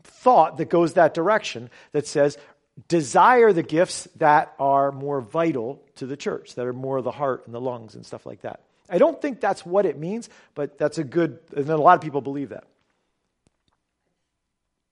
thought 0.04 0.58
that 0.58 0.72
goes 0.72 0.94
that 0.94 1.14
direction 1.14 1.70
that 1.92 2.08
says 2.08 2.40
desire 2.88 3.54
the 3.54 3.64
gifts 3.64 4.08
that 4.18 4.54
are 4.60 4.92
more 4.92 5.20
vital 5.22 5.82
to 5.96 6.06
the 6.06 6.16
church, 6.18 6.56
that 6.56 6.66
are 6.66 6.74
more 6.74 6.98
of 6.98 7.04
the 7.04 7.12
heart 7.12 7.44
and 7.46 7.56
the 7.56 7.62
lungs 7.62 7.96
and 7.96 8.06
stuff 8.06 8.26
like 8.26 8.42
that. 8.42 8.62
I 8.90 9.00
don't 9.00 9.20
think 9.22 9.42
that's 9.42 9.66
what 9.66 9.86
it 9.86 9.98
means, 9.98 10.30
but 10.56 10.78
that's 10.78 10.98
a 10.98 11.04
good, 11.04 11.40
and 11.56 11.68
a 11.70 11.78
lot 11.78 11.96
of 11.96 12.02
people 12.02 12.22
believe 12.22 12.50
that. 12.50 12.64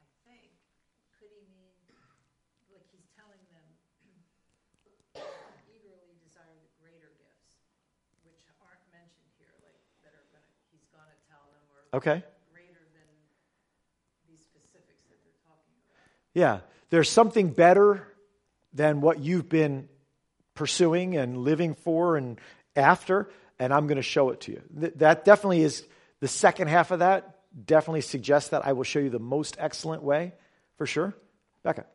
I 0.02 0.08
think, 0.28 0.50
could 1.16 1.30
he 1.32 1.46
mean, 1.48 1.72
like 2.74 2.84
he's 2.92 3.08
telling 3.16 3.40
them, 3.54 3.64
eagerly 5.70 6.18
desire 6.26 6.58
the 6.60 6.68
greater 6.82 7.14
gifts, 7.22 7.56
which 8.28 8.44
aren't 8.60 8.84
mentioned 8.92 9.30
here, 9.40 9.54
like, 9.64 9.80
that 10.04 10.12
are 10.12 10.28
gonna, 10.34 10.52
he's 10.76 10.84
gonna 10.92 11.16
tell 11.32 11.48
them, 11.56 11.64
or 11.72 11.88
Okay. 12.02 12.20
greater 12.52 12.84
than 12.92 13.08
these 14.28 14.44
specifics 14.44 15.08
that 15.08 15.24
they're 15.24 15.40
talking 15.48 15.78
about. 15.88 16.04
Yeah, 16.36 16.60
there's 16.90 17.10
something 17.10 17.50
better 17.50 18.08
than 18.74 19.02
what 19.02 19.20
you've 19.20 19.50
been 19.50 19.88
pursuing 20.54 21.18
and 21.18 21.38
living 21.38 21.74
for 21.74 22.18
and 22.18 22.40
after, 22.76 23.30
and 23.60 23.74
I'm 23.74 23.88
going 23.88 23.98
to 23.98 24.04
show 24.04 24.30
it 24.32 24.42
to 24.42 24.52
you. 24.52 24.62
Th- 24.80 24.94
that 24.96 25.26
definitely 25.26 25.62
is 25.62 25.84
the 26.20 26.28
second 26.28 26.68
half 26.68 26.92
of 26.92 27.00
that, 27.00 27.40
definitely 27.66 28.02
suggests 28.02 28.50
that 28.50 28.66
I 28.66 28.74
will 28.74 28.84
show 28.84 29.00
you 29.00 29.10
the 29.10 29.20
most 29.20 29.56
excellent 29.60 30.04
way, 30.04 30.34
for 30.78 30.86
sure. 30.86 31.16
Becca. 31.64 31.82
Um, 31.82 31.88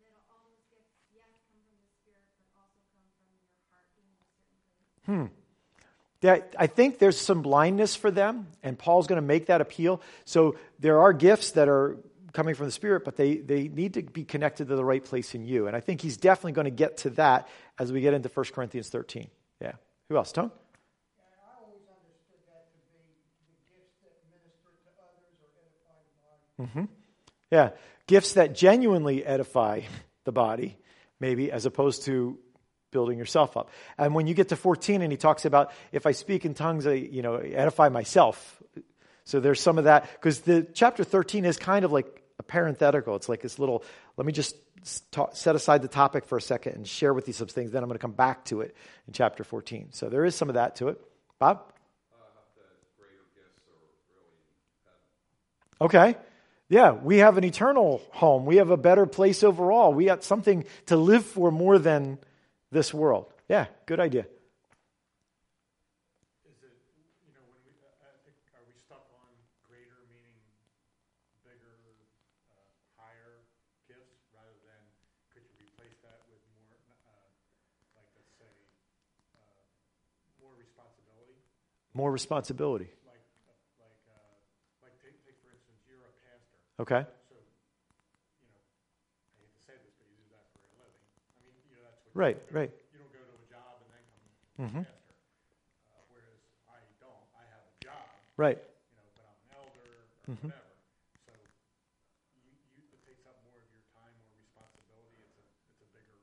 that 0.00 0.10
all 0.30 0.42
those 0.50 0.62
gifts, 0.70 0.90
yes, 1.14 1.26
come 1.50 1.62
from 1.66 1.78
the 1.78 1.86
Spirit, 1.86 2.22
but 2.38 2.46
also 2.58 2.82
come 2.94 3.06
from 3.14 3.30
your 3.46 3.62
heart 3.70 3.86
being 3.94 4.10
in 4.10 4.22
a 4.22 4.30
certain 5.06 5.28
place. 5.28 5.34
that 6.20 6.56
I 6.58 6.66
think 6.66 6.98
there's 6.98 7.18
some 7.18 7.42
blindness 7.42 7.94
for 7.94 8.10
them, 8.10 8.48
and 8.62 8.78
Paul's 8.78 9.06
going 9.06 9.20
to 9.20 9.26
make 9.26 9.46
that 9.46 9.60
appeal. 9.60 10.02
So 10.24 10.56
there 10.80 11.00
are 11.00 11.12
gifts 11.12 11.52
that 11.52 11.68
are 11.68 11.96
coming 12.32 12.54
from 12.54 12.66
the 12.66 12.72
Spirit, 12.72 13.04
but 13.04 13.16
they, 13.16 13.36
they 13.36 13.68
need 13.68 13.94
to 13.94 14.02
be 14.02 14.24
connected 14.24 14.68
to 14.68 14.76
the 14.76 14.84
right 14.84 15.04
place 15.04 15.34
in 15.34 15.44
you. 15.44 15.66
And 15.66 15.76
I 15.76 15.80
think 15.80 16.00
he's 16.00 16.16
definitely 16.16 16.52
going 16.52 16.66
to 16.66 16.70
get 16.70 16.98
to 16.98 17.10
that 17.10 17.48
as 17.78 17.92
we 17.92 18.00
get 18.00 18.14
into 18.14 18.28
1 18.28 18.46
Corinthians 18.52 18.88
13. 18.88 19.28
Yeah. 19.60 19.72
Who 20.08 20.16
else? 20.16 20.32
Tone? 20.32 20.50
Yeah, 20.50 21.24
I 21.46 21.64
always 21.64 21.82
understood 21.88 22.40
that 22.46 22.70
to 22.72 22.78
be 22.92 23.00
the 23.46 23.58
gifts 23.70 23.96
that 24.02 24.14
minister 24.30 24.70
to 24.84 24.90
others 25.00 25.36
or 25.42 25.50
edify 25.62 25.98
the 26.04 26.66
body. 26.66 26.70
Mm-hmm. 26.70 26.94
Yeah. 27.50 27.70
Gifts 28.06 28.32
that 28.34 28.54
genuinely 28.54 29.24
edify 29.24 29.82
the 30.24 30.32
body, 30.32 30.76
maybe, 31.20 31.50
as 31.50 31.66
opposed 31.66 32.04
to 32.04 32.38
building 32.90 33.18
yourself 33.18 33.56
up. 33.56 33.70
And 33.96 34.14
when 34.14 34.26
you 34.26 34.34
get 34.34 34.48
to 34.48 34.56
14 34.56 35.02
and 35.02 35.12
he 35.12 35.18
talks 35.18 35.44
about 35.44 35.72
if 35.92 36.06
I 36.06 36.12
speak 36.12 36.44
in 36.44 36.54
tongues, 36.54 36.86
I, 36.86 36.94
you 36.94 37.22
know, 37.22 37.36
edify 37.36 37.88
myself. 37.88 38.62
So 39.24 39.40
there's 39.40 39.60
some 39.60 39.76
of 39.76 39.84
that 39.84 40.10
because 40.12 40.40
the 40.40 40.66
chapter 40.72 41.04
13 41.04 41.44
is 41.44 41.58
kind 41.58 41.84
of 41.84 41.92
like 41.92 42.17
a 42.38 42.42
parenthetical. 42.42 43.16
It's 43.16 43.28
like 43.28 43.40
this 43.40 43.58
little, 43.58 43.82
let 44.16 44.26
me 44.26 44.32
just 44.32 44.56
ta- 45.10 45.32
set 45.32 45.56
aside 45.56 45.82
the 45.82 45.88
topic 45.88 46.24
for 46.24 46.38
a 46.38 46.42
second 46.42 46.74
and 46.74 46.86
share 46.86 47.12
with 47.12 47.26
you 47.26 47.34
some 47.34 47.48
things. 47.48 47.72
Then 47.72 47.82
I'm 47.82 47.88
going 47.88 47.98
to 47.98 48.02
come 48.02 48.12
back 48.12 48.44
to 48.46 48.60
it 48.60 48.76
in 49.06 49.12
chapter 49.12 49.44
14. 49.44 49.88
So 49.92 50.08
there 50.08 50.24
is 50.24 50.34
some 50.34 50.48
of 50.48 50.54
that 50.54 50.76
to 50.76 50.88
it. 50.88 51.00
Bob? 51.38 51.72
Okay. 55.80 56.16
Yeah, 56.68 56.92
we 56.92 57.18
have 57.18 57.38
an 57.38 57.44
eternal 57.44 58.02
home. 58.10 58.44
We 58.44 58.56
have 58.56 58.70
a 58.70 58.76
better 58.76 59.06
place 59.06 59.42
overall. 59.42 59.94
We 59.94 60.04
got 60.04 60.22
something 60.22 60.64
to 60.86 60.96
live 60.96 61.24
for 61.24 61.50
more 61.50 61.78
than 61.78 62.18
this 62.70 62.92
world. 62.92 63.32
Yeah, 63.48 63.66
good 63.86 64.00
idea. 64.00 64.28
Is 66.44 66.60
it, 66.60 66.76
you 67.24 67.32
know, 67.32 67.40
when 67.48 67.64
we, 67.64 67.72
I 67.80 67.88
I 68.04 68.20
think, 68.20 68.36
are 68.52 68.60
we 68.68 68.76
stuck 68.76 69.00
on 69.16 69.32
greater 69.64 69.96
meaning 70.12 70.36
bigger, 71.40 71.72
uh, 72.52 72.60
higher 73.00 73.48
gifts 73.88 74.28
rather 74.36 74.52
than, 74.60 74.82
could 75.32 75.48
you 75.48 75.56
replace 75.56 75.96
that 76.04 76.20
with 76.28 76.44
more, 76.52 76.76
uh, 77.08 77.32
like, 77.96 78.12
let's 78.12 78.36
say, 78.36 78.52
uh, 79.40 79.40
more 80.44 80.52
responsibility? 80.60 81.40
More 81.98 82.14
responsibility. 82.14 82.86
Like, 83.10 83.18
uh, 83.42 83.50
like, 83.82 83.98
uh, 84.06 84.86
like 84.86 84.94
take, 85.02 85.18
take 85.26 85.34
for 85.42 85.50
instance, 85.50 85.82
you're 85.90 85.98
a 85.98 86.14
pastor, 86.22 86.54
Okay. 86.78 87.02
so, 87.26 87.34
you 88.38 88.46
know, 88.46 88.54
I 88.54 89.42
hate 89.42 89.50
to 89.50 89.58
say 89.66 89.74
this, 89.82 89.98
but 89.98 90.06
you 90.06 90.14
do 90.14 90.30
that 90.30 90.46
for 90.54 90.62
a 90.62 90.78
living. 90.78 91.02
I 91.34 91.42
mean, 91.42 91.58
you 91.66 91.74
know, 91.74 91.82
that's 91.90 91.98
what. 92.06 92.14
Right, 92.14 92.38
right. 92.54 92.70
You 92.94 93.02
don't 93.02 93.10
go 93.10 93.18
to 93.18 93.34
a 93.34 93.46
job 93.50 93.82
and 93.82 93.90
then 93.90 94.04
come 94.14 94.78
Mhm. 94.78 94.86
pastor. 94.86 95.18
Uh, 95.90 96.06
whereas 96.14 96.38
I 96.70 96.78
don't, 97.02 97.26
I 97.34 97.42
have 97.50 97.66
a 97.66 97.74
job, 97.82 98.06
Right. 98.38 98.62
you 98.62 98.94
know, 98.94 99.02
but 99.18 99.26
I'm 99.26 99.42
an 99.42 99.50
elder 99.58 99.90
or 99.90 100.38
Mhm. 100.38 100.54
whatever. 100.54 100.70
So 100.70 102.38
you, 102.46 102.54
you, 102.78 102.86
it 102.94 103.02
takes 103.02 103.26
up 103.26 103.42
more 103.42 103.58
of 103.58 103.66
your 103.74 103.82
time, 103.90 104.14
more 104.22 104.38
responsibility. 104.38 105.18
It's 105.26 105.34
a, 105.34 105.44
it's 105.66 105.82
a 105.82 105.88
bigger. 105.90 106.14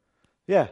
Yeah. 0.47 0.71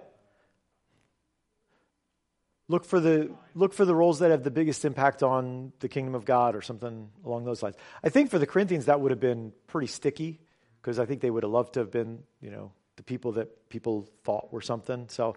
Look 2.70 2.86
for 2.86 3.00
the 3.00 3.32
look 3.56 3.74
for 3.74 3.84
the 3.84 3.94
roles 3.94 4.20
that 4.20 4.32
have 4.32 4.44
the 4.44 4.52
biggest 4.52 4.86
impact 4.86 5.22
on 5.22 5.74
the 5.80 5.90
kingdom 5.90 6.16
of 6.16 6.24
God 6.24 6.56
or 6.56 6.62
something 6.62 7.10
along 7.26 7.44
those 7.44 7.62
lines. 7.62 7.76
I 8.04 8.10
think 8.10 8.30
for 8.30 8.40
the 8.40 8.48
Corinthians 8.48 8.86
that 8.86 9.02
would 9.02 9.12
have 9.12 9.20
been 9.20 9.52
pretty 9.68 9.88
sticky 9.88 10.40
because 10.82 10.98
I 10.98 11.06
think 11.06 11.22
they 11.22 11.30
would 11.30 11.44
have 11.44 11.52
loved 11.52 11.74
to 11.74 11.82
have 11.82 11.92
been, 11.92 12.24
you 12.42 12.52
know, 12.52 12.72
the 12.96 13.04
people 13.04 13.34
that 13.34 13.70
people 13.70 14.08
thought 14.24 14.52
were 14.54 14.62
something. 14.62 15.08
So 15.10 15.36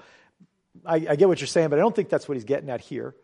I, 0.84 1.06
I 1.10 1.16
get 1.16 1.26
what 1.28 1.40
you're 1.40 1.48
saying, 1.48 1.70
but 1.70 1.78
I 1.78 1.82
don't 1.82 1.94
think 1.94 2.08
that's 2.08 2.28
what 2.28 2.36
he's 2.36 2.44
getting 2.44 2.70
at 2.70 2.80
here. 2.80 3.14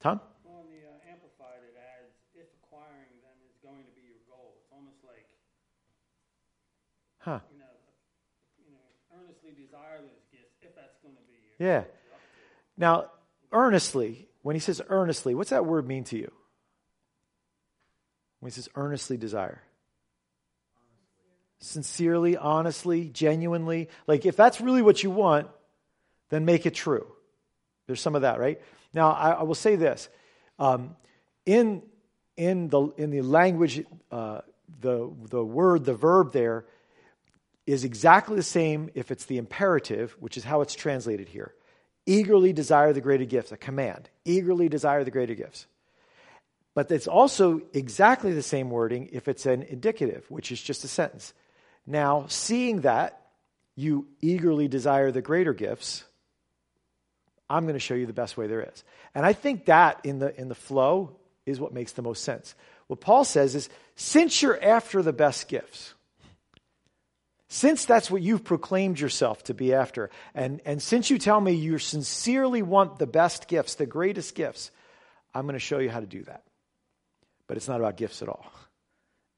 Tom? 0.00 0.20
Well, 0.44 0.66
the 0.70 0.82
uh, 0.86 1.10
Amplified, 1.10 1.62
it 1.62 1.78
adds, 1.78 2.14
if 2.34 2.46
acquiring 2.62 3.14
them 3.22 3.38
is 3.46 3.54
going 3.62 3.82
to 3.82 3.94
be 3.94 4.02
your 4.02 4.22
goal. 4.30 4.54
It's 4.62 4.70
almost 4.74 4.98
like, 5.06 5.26
Huh. 7.18 7.38
you 7.50 7.58
know, 7.58 7.74
you 8.66 8.70
know, 8.74 8.86
earnestly 9.14 9.54
desire 9.54 10.02
those 10.02 10.26
gifts 10.30 10.58
if 10.62 10.74
that's 10.74 10.98
going 11.02 11.14
to 11.14 11.24
be 11.26 11.38
your 11.38 11.54
Yeah. 11.58 11.82
Now, 12.76 13.10
earnestly, 13.52 14.28
when 14.42 14.56
he 14.56 14.60
says 14.60 14.80
earnestly, 14.88 15.34
what's 15.34 15.50
that 15.50 15.66
word 15.66 15.86
mean 15.86 16.04
to 16.04 16.16
you? 16.16 16.32
When 18.40 18.50
he 18.50 18.54
says 18.54 18.68
earnestly 18.74 19.16
desire? 19.16 19.62
Sincerely, 21.60 22.36
honestly, 22.36 23.08
genuinely. 23.08 23.88
Like, 24.06 24.26
if 24.26 24.36
that's 24.36 24.60
really 24.60 24.82
what 24.82 25.02
you 25.02 25.10
want, 25.10 25.48
then 26.30 26.44
make 26.44 26.66
it 26.66 26.74
true. 26.74 27.06
There's 27.86 28.00
some 28.00 28.16
of 28.16 28.22
that, 28.22 28.40
right? 28.40 28.60
Now, 28.94 29.12
I, 29.12 29.30
I 29.30 29.42
will 29.42 29.54
say 29.54 29.76
this. 29.76 30.08
Um, 30.58 30.96
in, 31.46 31.82
in, 32.36 32.68
the, 32.68 32.88
in 32.96 33.10
the 33.10 33.22
language, 33.22 33.84
uh, 34.10 34.40
the, 34.80 35.12
the 35.28 35.44
word, 35.44 35.84
the 35.84 35.94
verb 35.94 36.32
there 36.32 36.64
is 37.66 37.84
exactly 37.84 38.34
the 38.34 38.42
same 38.42 38.90
if 38.94 39.10
it's 39.10 39.26
the 39.26 39.38
imperative, 39.38 40.16
which 40.18 40.36
is 40.36 40.44
how 40.44 40.62
it's 40.62 40.74
translated 40.74 41.28
here. 41.28 41.54
Eagerly 42.06 42.52
desire 42.52 42.92
the 42.92 43.00
greater 43.00 43.24
gifts, 43.24 43.52
a 43.52 43.56
command. 43.56 44.08
Eagerly 44.24 44.68
desire 44.68 45.04
the 45.04 45.10
greater 45.10 45.34
gifts. 45.34 45.66
But 46.74 46.90
it's 46.90 47.06
also 47.06 47.60
exactly 47.72 48.32
the 48.32 48.42
same 48.42 48.70
wording 48.70 49.10
if 49.12 49.28
it's 49.28 49.46
an 49.46 49.62
indicative, 49.62 50.24
which 50.30 50.50
is 50.50 50.60
just 50.60 50.84
a 50.84 50.88
sentence. 50.88 51.34
Now, 51.86 52.26
seeing 52.28 52.80
that 52.80 53.20
you 53.76 54.06
eagerly 54.20 54.68
desire 54.68 55.10
the 55.10 55.22
greater 55.22 55.52
gifts, 55.52 56.04
I'm 57.48 57.64
going 57.64 57.74
to 57.74 57.80
show 57.80 57.94
you 57.94 58.06
the 58.06 58.12
best 58.12 58.36
way 58.36 58.46
there 58.46 58.62
is. 58.62 58.84
And 59.14 59.26
I 59.26 59.32
think 59.32 59.66
that 59.66 60.00
in 60.04 60.18
the, 60.18 60.38
in 60.40 60.48
the 60.48 60.54
flow 60.54 61.16
is 61.44 61.60
what 61.60 61.74
makes 61.74 61.92
the 61.92 62.02
most 62.02 62.24
sense. 62.24 62.54
What 62.86 63.00
Paul 63.00 63.24
says 63.24 63.54
is 63.54 63.68
since 63.96 64.40
you're 64.40 64.62
after 64.62 65.02
the 65.02 65.12
best 65.12 65.48
gifts, 65.48 65.94
since 67.52 67.84
that's 67.84 68.10
what 68.10 68.22
you've 68.22 68.44
proclaimed 68.44 68.98
yourself 68.98 69.44
to 69.44 69.52
be 69.52 69.74
after, 69.74 70.08
and, 70.34 70.62
and 70.64 70.80
since 70.80 71.10
you 71.10 71.18
tell 71.18 71.38
me 71.38 71.52
you 71.52 71.76
sincerely 71.76 72.62
want 72.62 72.98
the 72.98 73.06
best 73.06 73.46
gifts, 73.46 73.74
the 73.74 73.84
greatest 73.84 74.34
gifts, 74.34 74.70
I'm 75.34 75.42
going 75.42 75.52
to 75.52 75.58
show 75.58 75.78
you 75.78 75.90
how 75.90 76.00
to 76.00 76.06
do 76.06 76.22
that. 76.22 76.44
But 77.46 77.58
it's 77.58 77.68
not 77.68 77.78
about 77.78 77.98
gifts 77.98 78.22
at 78.22 78.30
all. 78.30 78.46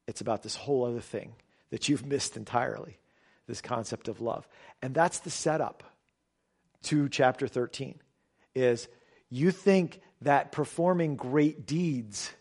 It's 0.07 0.21
about 0.21 0.43
this 0.43 0.55
whole 0.55 0.85
other 0.85 1.01
thing 1.01 1.33
that 1.71 1.89
you've 1.89 2.05
missed 2.05 2.37
entirely 2.37 2.99
this 3.47 3.59
concept 3.59 4.07
of 4.07 4.21
love. 4.21 4.47
And 4.81 4.95
that's 4.95 5.19
the 5.19 5.29
setup 5.29 5.83
to 6.83 7.09
chapter 7.09 7.49
13 7.49 7.99
is 8.55 8.87
you 9.29 9.51
think 9.51 9.99
that 10.21 10.53
performing 10.53 11.17
great 11.17 11.65
deeds, 11.65 12.31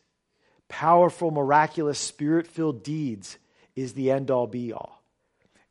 powerful, 0.68 1.32
miraculous, 1.32 1.98
spirit-filled 1.98 2.84
deeds 2.84 3.38
is 3.74 3.94
the 3.94 4.12
end 4.12 4.30
all 4.30 4.46
be 4.46 4.72
all. 4.72 4.93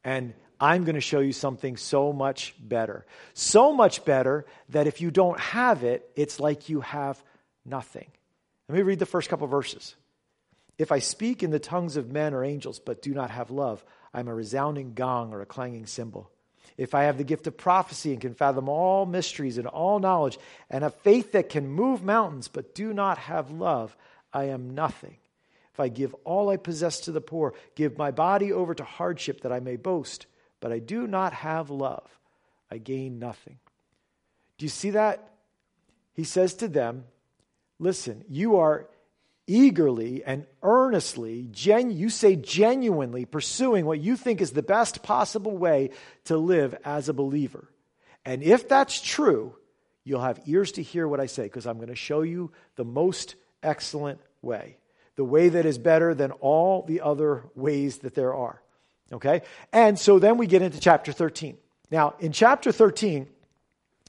And 0.03 0.33
I'm 0.59 0.83
going 0.83 0.95
to 0.95 1.01
show 1.01 1.19
you 1.19 1.33
something 1.33 1.77
so 1.77 2.13
much 2.13 2.55
better. 2.59 3.05
So 3.33 3.73
much 3.73 4.05
better 4.05 4.45
that 4.69 4.87
if 4.87 5.01
you 5.01 5.11
don't 5.11 5.39
have 5.39 5.83
it, 5.83 6.09
it's 6.15 6.39
like 6.39 6.69
you 6.69 6.81
have 6.81 7.21
nothing. 7.65 8.07
Let 8.69 8.75
me 8.77 8.81
read 8.81 8.99
the 8.99 9.05
first 9.05 9.29
couple 9.29 9.47
verses. 9.47 9.95
If 10.77 10.91
I 10.91 10.99
speak 10.99 11.43
in 11.43 11.51
the 11.51 11.59
tongues 11.59 11.97
of 11.97 12.11
men 12.11 12.33
or 12.33 12.43
angels, 12.43 12.79
but 12.79 13.01
do 13.01 13.13
not 13.13 13.29
have 13.29 13.51
love, 13.51 13.83
I'm 14.13 14.27
a 14.27 14.33
resounding 14.33 14.93
gong 14.93 15.33
or 15.33 15.41
a 15.41 15.45
clanging 15.45 15.85
cymbal. 15.85 16.29
If 16.77 16.95
I 16.95 17.03
have 17.03 17.17
the 17.17 17.23
gift 17.23 17.45
of 17.45 17.57
prophecy 17.57 18.13
and 18.13 18.21
can 18.21 18.33
fathom 18.33 18.67
all 18.67 19.05
mysteries 19.05 19.57
and 19.57 19.67
all 19.67 19.99
knowledge, 19.99 20.39
and 20.69 20.83
a 20.83 20.89
faith 20.89 21.33
that 21.33 21.49
can 21.49 21.67
move 21.67 22.03
mountains, 22.03 22.47
but 22.47 22.73
do 22.73 22.93
not 22.93 23.17
have 23.19 23.51
love, 23.51 23.95
I 24.31 24.45
am 24.45 24.73
nothing. 24.73 25.17
If 25.73 25.79
I 25.79 25.87
give 25.87 26.13
all 26.23 26.49
I 26.49 26.57
possess 26.57 27.01
to 27.01 27.11
the 27.11 27.21
poor, 27.21 27.53
give 27.75 27.97
my 27.97 28.11
body 28.11 28.51
over 28.51 28.75
to 28.75 28.83
hardship 28.83 29.41
that 29.41 29.51
I 29.51 29.59
may 29.59 29.75
boast, 29.75 30.27
but 30.59 30.71
I 30.71 30.79
do 30.79 31.07
not 31.07 31.33
have 31.33 31.69
love, 31.69 32.07
I 32.69 32.77
gain 32.77 33.19
nothing. 33.19 33.57
Do 34.57 34.65
you 34.65 34.69
see 34.69 34.91
that? 34.91 35.31
He 36.13 36.23
says 36.23 36.53
to 36.55 36.67
them, 36.67 37.05
Listen, 37.79 38.23
you 38.29 38.57
are 38.57 38.87
eagerly 39.47 40.23
and 40.23 40.45
earnestly, 40.61 41.49
you 41.53 42.09
say 42.09 42.35
genuinely, 42.35 43.25
pursuing 43.25 43.85
what 43.85 43.99
you 43.99 44.15
think 44.15 44.39
is 44.39 44.51
the 44.51 44.63
best 44.63 45.03
possible 45.03 45.57
way 45.57 45.89
to 46.25 46.37
live 46.37 46.75
as 46.85 47.09
a 47.09 47.13
believer. 47.13 47.67
And 48.23 48.41
if 48.41 48.69
that's 48.69 49.01
true, 49.01 49.55
you'll 50.03 50.21
have 50.21 50.41
ears 50.45 50.73
to 50.73 50.83
hear 50.83 51.07
what 51.07 51.19
I 51.19 51.25
say 51.25 51.43
because 51.43 51.65
I'm 51.65 51.77
going 51.77 51.89
to 51.89 51.95
show 51.95 52.21
you 52.21 52.51
the 52.75 52.85
most 52.85 53.35
excellent 53.61 54.21
way, 54.41 54.77
the 55.15 55.23
way 55.23 55.49
that 55.49 55.65
is 55.65 55.77
better 55.77 56.13
than 56.13 56.31
all 56.31 56.83
the 56.83 57.01
other 57.01 57.43
ways 57.55 57.99
that 57.99 58.15
there 58.15 58.33
are. 58.33 58.61
Okay? 59.11 59.41
And 59.71 59.97
so 59.97 60.19
then 60.19 60.37
we 60.37 60.47
get 60.47 60.61
into 60.61 60.79
chapter 60.79 61.11
13. 61.11 61.57
Now, 61.91 62.15
in 62.19 62.31
chapter 62.31 62.71
13, 62.71 63.27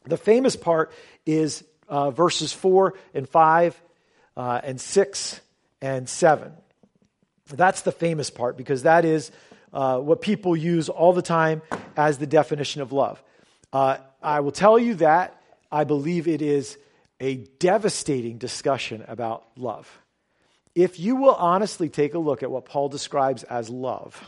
the 0.04 0.16
famous 0.16 0.56
part 0.56 0.92
is 1.26 1.64
uh, 1.88 2.11
verses 2.11 2.52
4 2.52 2.94
and 3.12 3.28
5 3.28 3.82
uh, 4.37 4.61
and 4.64 4.80
6 4.80 5.40
and 5.82 6.08
7. 6.08 6.52
That's 7.49 7.82
the 7.82 7.92
famous 7.92 8.30
part 8.30 8.56
because 8.56 8.84
that 8.84 9.04
is 9.04 9.30
uh, 9.73 9.99
what 9.99 10.23
people 10.23 10.56
use 10.56 10.88
all 10.88 11.12
the 11.12 11.23
time 11.23 11.61
as 11.96 12.16
the 12.18 12.26
definition 12.26 12.80
of 12.80 12.92
love. 12.92 13.23
Uh, 13.73 13.99
I 14.23 14.40
will 14.40 14.52
tell 14.52 14.78
you 14.78 14.94
that 14.96 15.38
I 15.70 15.84
believe 15.84 16.28
it 16.28 16.40
is 16.40 16.78
a 17.20 17.37
devastating 17.58 18.38
discussion 18.38 19.04
about 19.08 19.44
love. 19.56 19.90
If 20.74 20.98
you 20.98 21.16
will 21.16 21.34
honestly 21.34 21.88
take 21.88 22.14
a 22.14 22.18
look 22.18 22.42
at 22.42 22.50
what 22.50 22.64
Paul 22.64 22.88
describes 22.88 23.44
as 23.44 23.70
love, 23.70 24.20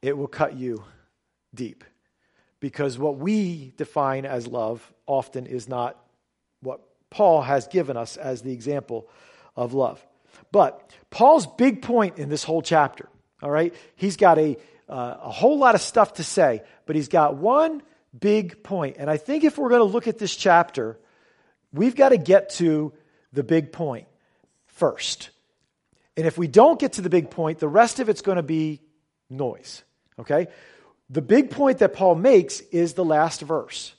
it 0.00 0.16
will 0.16 0.28
cut 0.28 0.56
you 0.56 0.84
deep. 1.54 1.84
Because 2.58 2.98
what 2.98 3.18
we 3.18 3.72
define 3.76 4.24
as 4.24 4.46
love 4.46 4.92
often 5.06 5.46
is 5.46 5.68
not 5.68 6.02
what 6.62 6.80
Paul 7.10 7.42
has 7.42 7.66
given 7.66 7.96
us 7.96 8.16
as 8.16 8.42
the 8.42 8.52
example 8.52 9.08
of 9.54 9.74
love. 9.74 10.04
But 10.52 10.90
Paul's 11.10 11.46
big 11.46 11.82
point 11.82 12.18
in 12.18 12.28
this 12.30 12.44
whole 12.44 12.62
chapter, 12.62 13.08
all 13.42 13.50
right, 13.50 13.74
he's 13.94 14.16
got 14.16 14.38
a, 14.38 14.56
uh, 14.88 15.16
a 15.22 15.30
whole 15.30 15.58
lot 15.58 15.74
of 15.74 15.82
stuff 15.82 16.14
to 16.14 16.24
say, 16.24 16.62
but 16.86 16.96
he's 16.96 17.08
got 17.08 17.36
one 17.36 17.82
big 18.18 18.62
point. 18.62 18.96
And 18.98 19.10
I 19.10 19.18
think 19.18 19.44
if 19.44 19.58
we're 19.58 19.68
going 19.68 19.80
to 19.80 19.84
look 19.84 20.08
at 20.08 20.18
this 20.18 20.34
chapter, 20.34 20.98
we've 21.72 21.94
got 21.94 22.10
to 22.10 22.16
get 22.16 22.50
to 22.50 22.94
the 23.32 23.42
big 23.42 23.70
point 23.70 24.06
first. 24.76 25.30
And 26.16 26.26
if 26.26 26.38
we 26.38 26.46
don't 26.46 26.78
get 26.78 26.94
to 26.94 27.02
the 27.02 27.10
big 27.10 27.30
point, 27.30 27.58
the 27.58 27.68
rest 27.68 28.00
of 28.00 28.08
it's 28.08 28.22
going 28.22 28.36
to 28.36 28.42
be 28.42 28.80
noise. 29.28 29.82
Okay? 30.18 30.46
The 31.10 31.22
big 31.22 31.50
point 31.50 31.78
that 31.78 31.92
Paul 31.92 32.14
makes 32.14 32.60
is 32.60 32.94
the 32.94 33.04
last 33.04 33.40
verse. 33.40 33.94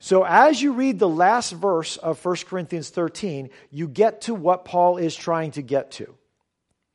So 0.00 0.24
as 0.24 0.62
you 0.62 0.72
read 0.72 0.98
the 0.98 1.08
last 1.08 1.52
verse 1.52 1.96
of 1.96 2.24
1 2.24 2.36
Corinthians 2.46 2.88
13, 2.90 3.50
you 3.70 3.88
get 3.88 4.22
to 4.22 4.34
what 4.34 4.64
Paul 4.64 4.96
is 4.96 5.14
trying 5.14 5.52
to 5.52 5.62
get 5.62 5.90
to. 5.92 6.14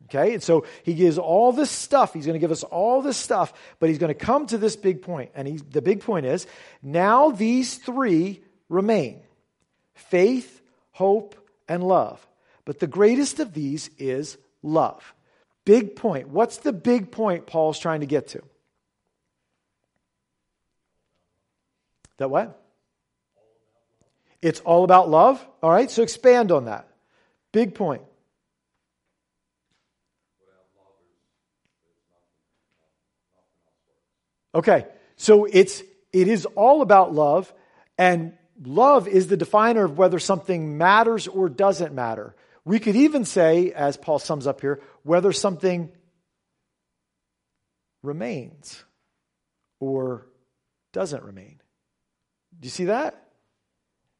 Okay? 0.06 0.34
And 0.34 0.44
so 0.44 0.66
he 0.84 0.94
gives 0.94 1.18
all 1.18 1.52
this 1.52 1.72
stuff. 1.72 2.13
He's 2.13 2.25
going 2.25 2.36
to 2.36 2.40
give 2.40 2.52
us 2.52 2.63
all 2.63 3.02
this 3.02 3.18
stuff, 3.18 3.54
but 3.80 3.90
he's 3.90 4.00
going 4.00 4.13
to 4.13 4.25
come 4.25 4.48
to 4.48 4.58
this 4.58 4.75
big 4.75 5.02
point. 5.02 5.32
And 5.36 5.48
he, 5.48 5.58
the 5.58 5.82
big 5.82 6.02
point 6.02 6.25
is 6.25 6.48
now 6.82 7.32
these 7.32 7.75
three 7.75 8.42
remain 8.70 9.22
faith, 9.96 10.62
hope, 10.92 11.36
and 11.68 11.84
love. 11.84 12.25
But 12.65 12.79
the 12.79 12.88
greatest 12.88 13.39
of 13.39 13.53
these 13.53 13.89
is 13.98 14.38
love. 14.62 15.13
Big 15.65 15.96
point. 15.96 16.29
What's 16.29 16.58
the 16.58 16.74
big 16.74 17.12
point 17.12 17.46
Paul's 17.46 17.79
trying 17.79 18.01
to 18.01 18.05
get 18.05 18.29
to? 18.29 18.41
That 22.17 22.30
what? 22.30 22.60
It's 24.41 24.60
all 24.62 24.84
about 24.84 25.10
love. 25.10 25.45
All 25.62 25.71
right, 25.71 25.89
so 25.89 26.04
expand 26.04 26.52
on 26.52 26.65
that. 26.65 26.88
Big 27.52 27.76
point. 27.76 28.02
Okay, 34.56 34.86
so 35.15 35.45
it's 35.45 35.82
it 36.12 36.28
is 36.28 36.45
all 36.45 36.82
about 36.82 37.13
love, 37.13 37.52
and 37.97 38.34
love 38.63 39.08
is 39.08 39.28
the 39.28 39.38
definer 39.38 39.86
of 39.86 39.97
whether 39.97 40.19
something 40.19 40.78
matters 40.78 41.28
or 41.28 41.49
doesn't 41.49 41.93
matter. 41.93 42.36
We 42.65 42.80
could 42.80 42.95
even 42.95 43.26
say, 43.26 43.71
as 43.73 43.97
Paul 43.97 44.19
sums 44.19 44.47
up 44.47 44.62
here, 44.62 44.82
whether 45.04 45.34
something 45.34 45.91
remains 48.02 48.84
or 49.80 50.28
doesn't 50.93 51.23
remain. 51.23 51.60
Do 52.60 52.65
you 52.67 52.69
see 52.69 52.86
that? 52.86 53.19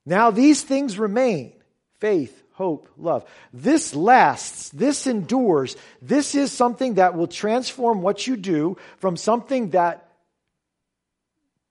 Now 0.06 0.32
these 0.32 0.62
things 0.62 0.99
remain 0.99 1.53
faith, 1.99 2.43
hope, 2.53 2.89
love. 2.97 3.23
This 3.53 3.95
lasts, 3.95 4.69
this 4.69 5.08
endures. 5.08 5.77
This 6.01 6.36
is 6.36 6.51
something 6.51 6.95
that 6.95 7.15
will 7.15 7.27
transform 7.27 8.01
what 8.01 8.27
you 8.27 8.36
do 8.36 8.77
from 8.97 9.15
something 9.15 9.69
that 9.69 10.10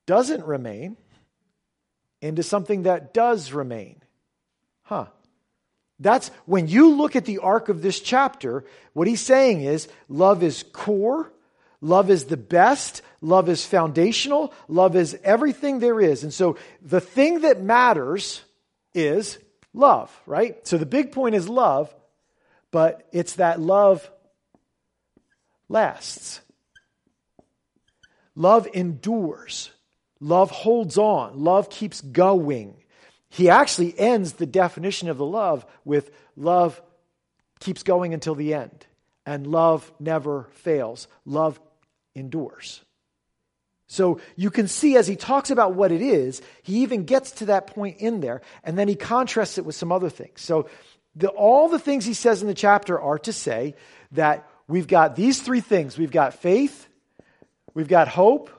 doesn't 0.06 0.44
remain 0.44 0.96
into 2.22 2.42
something 2.42 2.85
that 2.85 3.12
does 3.12 3.52
remain. 3.52 4.00
Huh. 4.85 5.06
That's 6.02 6.28
when 6.44 6.68
you 6.68 6.90
look 6.90 7.16
at 7.16 7.24
the 7.24 7.38
arc 7.38 7.68
of 7.68 7.80
this 7.80 8.00
chapter, 8.00 8.64
what 8.92 9.06
he's 9.06 9.20
saying 9.20 9.62
is 9.62 9.88
love 10.08 10.42
is 10.42 10.64
core, 10.72 11.32
Love 11.82 12.10
is 12.10 12.26
the 12.26 12.36
best. 12.36 13.02
Love 13.20 13.48
is 13.48 13.66
foundational. 13.66 14.54
Love 14.68 14.94
is 14.96 15.18
everything 15.24 15.80
there 15.80 16.00
is. 16.00 16.22
And 16.22 16.32
so 16.32 16.56
the 16.80 17.00
thing 17.00 17.40
that 17.40 17.60
matters 17.60 18.40
is 18.94 19.38
love, 19.74 20.16
right? 20.24 20.66
So 20.66 20.78
the 20.78 20.86
big 20.86 21.10
point 21.10 21.34
is 21.34 21.48
love, 21.48 21.92
but 22.70 23.08
it's 23.12 23.34
that 23.34 23.60
love 23.60 24.08
lasts. 25.68 26.40
Love 28.36 28.68
endures. 28.72 29.70
Love 30.20 30.52
holds 30.52 30.96
on. 30.96 31.42
Love 31.42 31.68
keeps 31.68 32.00
going. 32.00 32.76
He 33.32 33.48
actually 33.48 33.98
ends 33.98 34.34
the 34.34 34.44
definition 34.44 35.08
of 35.08 35.16
the 35.16 35.24
love 35.24 35.64
with 35.86 36.10
love 36.36 36.82
keeps 37.60 37.82
going 37.82 38.12
until 38.12 38.34
the 38.34 38.52
end. 38.52 38.86
And 39.24 39.46
love 39.46 39.90
never 39.98 40.50
fails. 40.52 41.08
Love 41.24 41.58
endures. 42.14 42.82
So 43.86 44.20
you 44.36 44.50
can 44.50 44.68
see 44.68 44.96
as 44.96 45.06
he 45.06 45.16
talks 45.16 45.50
about 45.50 45.74
what 45.74 45.92
it 45.92 46.02
is, 46.02 46.42
he 46.62 46.82
even 46.82 47.04
gets 47.04 47.30
to 47.32 47.46
that 47.46 47.68
point 47.68 47.98
in 48.00 48.20
there, 48.20 48.42
and 48.64 48.78
then 48.78 48.86
he 48.86 48.96
contrasts 48.96 49.56
it 49.56 49.64
with 49.64 49.76
some 49.76 49.92
other 49.92 50.10
things. 50.10 50.42
So 50.42 50.68
the, 51.16 51.28
all 51.28 51.70
the 51.70 51.78
things 51.78 52.04
he 52.04 52.14
says 52.14 52.42
in 52.42 52.48
the 52.48 52.54
chapter 52.54 53.00
are 53.00 53.18
to 53.20 53.32
say 53.32 53.76
that 54.12 54.46
we've 54.68 54.86
got 54.86 55.16
these 55.16 55.40
three 55.40 55.60
things 55.60 55.96
we've 55.96 56.10
got 56.10 56.34
faith, 56.34 56.86
we've 57.72 57.88
got 57.88 58.08
hope, 58.08 58.50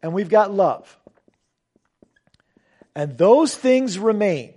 and 0.00 0.12
we've 0.12 0.30
got 0.30 0.52
love. 0.52 0.96
And 2.94 3.16
those 3.16 3.54
things 3.54 3.98
remain. 3.98 4.52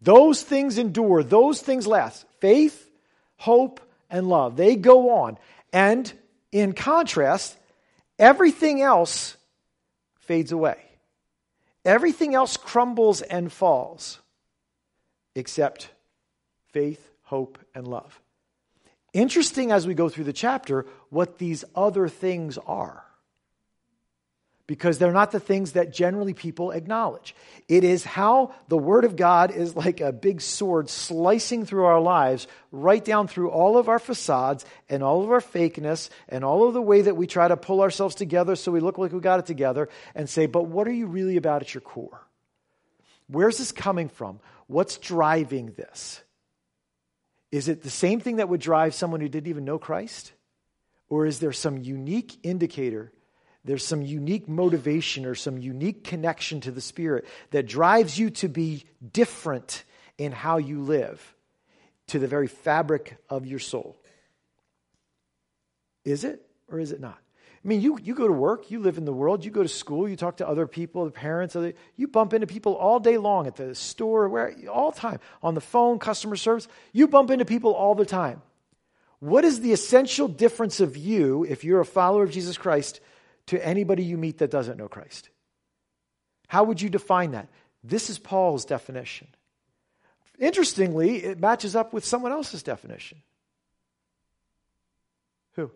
Those 0.00 0.42
things 0.42 0.78
endure. 0.78 1.22
Those 1.22 1.60
things 1.60 1.86
last. 1.86 2.24
Faith, 2.40 2.90
hope, 3.36 3.80
and 4.08 4.28
love. 4.28 4.56
They 4.56 4.76
go 4.76 5.10
on. 5.10 5.38
And 5.72 6.12
in 6.50 6.72
contrast, 6.72 7.56
everything 8.18 8.82
else 8.82 9.36
fades 10.20 10.52
away. 10.52 10.78
Everything 11.84 12.34
else 12.34 12.56
crumbles 12.56 13.22
and 13.22 13.50
falls 13.50 14.18
except 15.34 15.88
faith, 16.72 17.10
hope, 17.22 17.58
and 17.74 17.86
love. 17.86 18.20
Interesting 19.12 19.72
as 19.72 19.86
we 19.86 19.94
go 19.94 20.08
through 20.08 20.24
the 20.24 20.32
chapter 20.32 20.86
what 21.08 21.38
these 21.38 21.64
other 21.74 22.08
things 22.08 22.58
are 22.58 23.04
because 24.70 24.98
they're 24.98 25.10
not 25.10 25.32
the 25.32 25.40
things 25.40 25.72
that 25.72 25.92
generally 25.92 26.32
people 26.32 26.70
acknowledge. 26.70 27.34
It 27.66 27.82
is 27.82 28.04
how 28.04 28.54
the 28.68 28.78
Word 28.78 29.04
of 29.04 29.16
God 29.16 29.50
is 29.50 29.74
like 29.74 30.00
a 30.00 30.12
big 30.12 30.40
sword 30.40 30.88
slicing 30.88 31.66
through 31.66 31.86
our 31.86 31.98
lives, 31.98 32.46
right 32.70 33.04
down 33.04 33.26
through 33.26 33.50
all 33.50 33.76
of 33.76 33.88
our 33.88 33.98
facades 33.98 34.64
and 34.88 35.02
all 35.02 35.24
of 35.24 35.32
our 35.32 35.40
fakeness 35.40 36.08
and 36.28 36.44
all 36.44 36.68
of 36.68 36.74
the 36.74 36.80
way 36.80 37.02
that 37.02 37.16
we 37.16 37.26
try 37.26 37.48
to 37.48 37.56
pull 37.56 37.80
ourselves 37.80 38.14
together 38.14 38.54
so 38.54 38.70
we 38.70 38.78
look 38.78 38.96
like 38.96 39.10
we 39.10 39.18
got 39.18 39.40
it 39.40 39.46
together 39.46 39.88
and 40.14 40.30
say, 40.30 40.46
but 40.46 40.66
what 40.66 40.86
are 40.86 40.92
you 40.92 41.08
really 41.08 41.36
about 41.36 41.62
at 41.62 41.74
your 41.74 41.80
core? 41.80 42.24
Where's 43.26 43.58
this 43.58 43.72
coming 43.72 44.08
from? 44.08 44.38
What's 44.68 44.98
driving 44.98 45.72
this? 45.76 46.22
Is 47.50 47.66
it 47.66 47.82
the 47.82 47.90
same 47.90 48.20
thing 48.20 48.36
that 48.36 48.48
would 48.48 48.60
drive 48.60 48.94
someone 48.94 49.20
who 49.20 49.28
didn't 49.28 49.48
even 49.50 49.64
know 49.64 49.80
Christ? 49.80 50.30
Or 51.08 51.26
is 51.26 51.40
there 51.40 51.50
some 51.50 51.76
unique 51.76 52.36
indicator? 52.44 53.10
There's 53.64 53.84
some 53.84 54.02
unique 54.02 54.48
motivation 54.48 55.26
or 55.26 55.34
some 55.34 55.58
unique 55.58 56.04
connection 56.04 56.60
to 56.62 56.70
the 56.70 56.80
Spirit 56.80 57.26
that 57.50 57.66
drives 57.66 58.18
you 58.18 58.30
to 58.30 58.48
be 58.48 58.84
different 59.12 59.84
in 60.16 60.32
how 60.32 60.56
you 60.58 60.80
live 60.80 61.34
to 62.08 62.18
the 62.18 62.26
very 62.26 62.48
fabric 62.48 63.16
of 63.28 63.46
your 63.46 63.58
soul. 63.58 63.96
Is 66.04 66.24
it 66.24 66.42
or 66.68 66.80
is 66.80 66.92
it 66.92 67.00
not? 67.00 67.18
I 67.62 67.68
mean, 67.68 67.82
you, 67.82 67.98
you 68.02 68.14
go 68.14 68.26
to 68.26 68.32
work, 68.32 68.70
you 68.70 68.80
live 68.80 68.96
in 68.96 69.04
the 69.04 69.12
world, 69.12 69.44
you 69.44 69.50
go 69.50 69.62
to 69.62 69.68
school, 69.68 70.08
you 70.08 70.16
talk 70.16 70.38
to 70.38 70.48
other 70.48 70.66
people, 70.66 71.04
the 71.04 71.10
parents, 71.10 71.54
other, 71.54 71.74
you 71.94 72.08
bump 72.08 72.32
into 72.32 72.46
people 72.46 72.74
all 72.74 72.98
day 72.98 73.18
long 73.18 73.46
at 73.46 73.56
the 73.56 73.74
store, 73.74 74.30
where 74.30 74.54
all 74.72 74.92
time, 74.92 75.20
on 75.42 75.54
the 75.54 75.60
phone, 75.60 75.98
customer 75.98 76.36
service. 76.36 76.68
You 76.94 77.06
bump 77.06 77.30
into 77.30 77.44
people 77.44 77.74
all 77.74 77.94
the 77.94 78.06
time. 78.06 78.40
What 79.18 79.44
is 79.44 79.60
the 79.60 79.74
essential 79.74 80.26
difference 80.26 80.80
of 80.80 80.96
you, 80.96 81.44
if 81.44 81.62
you're 81.62 81.80
a 81.80 81.84
follower 81.84 82.24
of 82.24 82.30
Jesus 82.30 82.56
Christ, 82.56 83.00
to 83.50 83.66
anybody 83.66 84.04
you 84.04 84.16
meet 84.16 84.38
that 84.38 84.50
doesn't 84.50 84.78
know 84.78 84.88
Christ? 84.88 85.28
How 86.46 86.64
would 86.64 86.80
you 86.80 86.88
define 86.88 87.32
that? 87.32 87.48
This 87.82 88.08
is 88.08 88.18
Paul's 88.18 88.64
definition. 88.64 89.26
Interestingly, 90.38 91.16
it 91.16 91.40
matches 91.40 91.74
up 91.74 91.92
with 91.92 92.04
someone 92.04 92.30
else's 92.30 92.62
definition. 92.62 93.18
Who? 95.56 95.70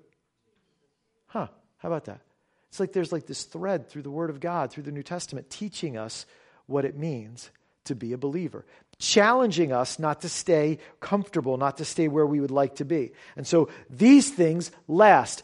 Huh, 1.27 1.49
how 1.79 1.89
about 1.89 2.05
that? 2.05 2.21
It's 2.69 2.79
like 2.79 2.93
there's 2.93 3.13
like 3.13 3.27
this 3.27 3.43
thread 3.43 3.89
through 3.89 4.03
the 4.03 4.11
Word 4.11 4.31
of 4.31 4.39
God, 4.39 4.71
through 4.71 4.85
the 4.85 4.93
New 4.93 5.03
Testament, 5.03 5.51
teaching 5.51 5.97
us 5.97 6.27
what 6.67 6.85
it 6.85 6.97
means 6.97 7.51
to 7.87 7.97
be 7.97 8.13
a 8.13 8.19
believer, 8.19 8.65
challenging 8.99 9.73
us 9.73 9.99
not 9.99 10.21
to 10.21 10.29
stay 10.29 10.79
comfortable, 11.01 11.57
not 11.57 11.79
to 11.79 11.85
stay 11.85 12.07
where 12.07 12.27
we 12.27 12.41
would 12.41 12.53
like 12.53 12.77
to 12.77 12.85
be. 12.85 13.11
And 13.37 13.47
so 13.47 13.69
these 13.91 14.31
things 14.31 14.71
last. 14.87 15.43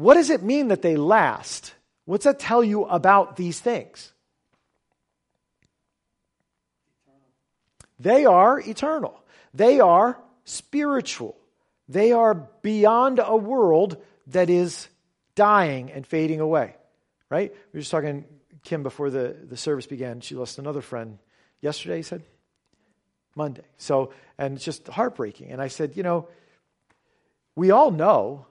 What 0.00 0.14
does 0.14 0.30
it 0.30 0.42
mean 0.42 0.68
that 0.68 0.80
they 0.80 0.96
last? 0.96 1.74
What's 2.06 2.24
that 2.24 2.38
tell 2.38 2.64
you 2.64 2.84
about 2.84 3.36
these 3.36 3.60
things? 3.60 4.14
They 7.98 8.24
are 8.24 8.58
eternal. 8.58 9.22
They 9.52 9.78
are 9.78 10.18
spiritual. 10.44 11.36
They 11.86 12.12
are 12.12 12.48
beyond 12.62 13.20
a 13.22 13.36
world 13.36 13.98
that 14.28 14.48
is 14.48 14.88
dying 15.34 15.92
and 15.92 16.06
fading 16.06 16.40
away. 16.40 16.76
Right? 17.28 17.52
We 17.52 17.76
were 17.76 17.80
just 17.80 17.90
talking, 17.90 18.24
Kim, 18.64 18.82
before 18.82 19.10
the, 19.10 19.36
the 19.50 19.58
service 19.58 19.86
began. 19.86 20.22
She 20.22 20.34
lost 20.34 20.58
another 20.58 20.80
friend 20.80 21.18
yesterday, 21.60 21.96
he 21.96 22.02
said? 22.04 22.22
Monday. 23.36 23.66
So, 23.76 24.14
and 24.38 24.56
it's 24.56 24.64
just 24.64 24.88
heartbreaking. 24.88 25.50
And 25.50 25.60
I 25.60 25.68
said, 25.68 25.94
you 25.94 26.02
know, 26.02 26.26
we 27.54 27.70
all 27.70 27.90
know 27.90 28.46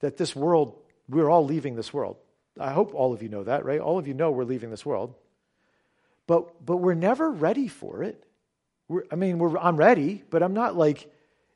that 0.00 0.18
this 0.18 0.36
world, 0.36 0.76
we're 1.10 1.28
all 1.28 1.44
leaving 1.44 1.76
this 1.76 1.92
world. 1.92 2.16
I 2.58 2.72
hope 2.72 2.94
all 2.94 3.12
of 3.12 3.22
you 3.22 3.28
know 3.28 3.44
that, 3.44 3.64
right? 3.64 3.80
All 3.80 3.98
of 3.98 4.06
you 4.06 4.14
know 4.14 4.30
we're 4.30 4.44
leaving 4.44 4.70
this 4.70 4.86
world. 4.86 5.14
But, 6.26 6.64
but 6.64 6.76
we're 6.76 6.94
never 6.94 7.30
ready 7.30 7.68
for 7.68 8.02
it. 8.02 8.22
We're, 8.88 9.04
I 9.10 9.16
mean, 9.16 9.40
I'm 9.60 9.76
ready, 9.76 10.22
but 10.30 10.42
I'm 10.42 10.54
not 10.54 10.76
like, 10.76 11.10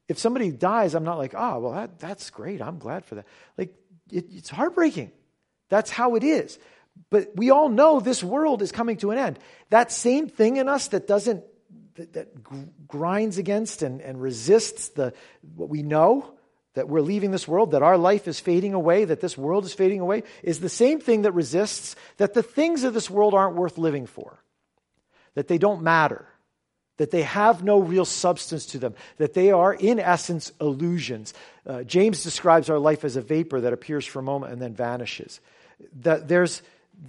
if 0.09 0.19
somebody 0.19 0.51
dies, 0.51 0.95
I'm 0.95 1.05
not 1.05 1.19
like, 1.19 1.35
oh, 1.37 1.61
well, 1.61 1.73
that, 1.73 1.99
that's 1.99 2.31
great. 2.31 2.61
I'm 2.61 2.79
glad 2.79 3.05
for 3.05 3.17
that. 3.17 3.27
Like, 3.57 3.75
it, 4.11 4.27
it's 4.33 4.51
heartbreaking. 4.51 5.13
That's 5.69 5.91
how 5.91 6.17
it 6.17 6.25
is. 6.25 6.59
But 7.11 7.37
we 7.37 7.51
all 7.51 7.69
know 7.69 8.01
this 8.01 8.23
world 8.23 8.63
is 8.63 8.73
coming 8.73 8.97
to 8.99 9.11
an 9.11 9.19
end. 9.19 9.39
That 9.71 9.91
same 9.91 10.29
thing 10.29 10.57
in 10.57 10.69
us 10.69 10.89
that 10.89 11.07
doesn't, 11.07 11.45
that, 11.95 12.13
that 12.15 12.45
grinds 12.89 13.39
against 13.39 13.83
and, 13.83 14.01
and 14.01 14.21
resists 14.21 14.89
the, 14.89 15.13
what 15.55 15.69
we 15.69 15.83
know, 15.83 16.35
that 16.75 16.89
we're 16.89 17.01
leaving 17.01 17.31
this 17.31 17.49
world, 17.49 17.71
that 17.71 17.83
our 17.83 17.97
life 17.97 18.29
is 18.29 18.41
fading 18.41 18.75
away, 18.75 19.05
that 19.05 19.21
this 19.21 19.39
world 19.39 19.65
is 19.65 19.73
fading 19.75 20.01
away, 20.01 20.23
is 20.43 20.61
the 20.61 20.69
same 20.69 21.01
thing 21.01 21.23
that 21.23 21.33
resists 21.33 21.97
that 22.17 22.35
the 22.35 22.43
things 22.43 22.85
of 22.85 22.95
this 22.95 23.09
world 23.09 23.35
aren't 23.35 23.57
worth 23.57 23.79
living 23.79 24.07
for, 24.07 24.39
that 25.35 25.49
they 25.49 25.59
don't 25.59 25.83
matter, 25.83 26.27
that 26.97 27.11
they 27.11 27.23
have 27.23 27.65
no 27.65 27.79
real 27.79 28.05
substance 28.05 28.67
to 28.67 28.79
them, 28.79 28.95
that 29.19 29.35
they 29.35 29.51
are, 29.51 29.73
in 29.73 29.99
essence, 29.99 30.53
illusions. 30.61 31.33
Uh, 31.67 31.83
James 31.83 32.23
describes 32.23 32.69
our 32.71 32.79
life 32.79 33.05
as 33.05 33.17
a 33.17 33.23
vapor 33.23 33.61
that 33.63 33.73
appears 33.73 34.05
for 34.05 34.19
a 34.19 34.23
moment 34.23 34.53
and 34.53 34.61
then 34.61 34.75
vanishes. 34.75 35.41
That 36.03 36.29
there's 36.29 36.63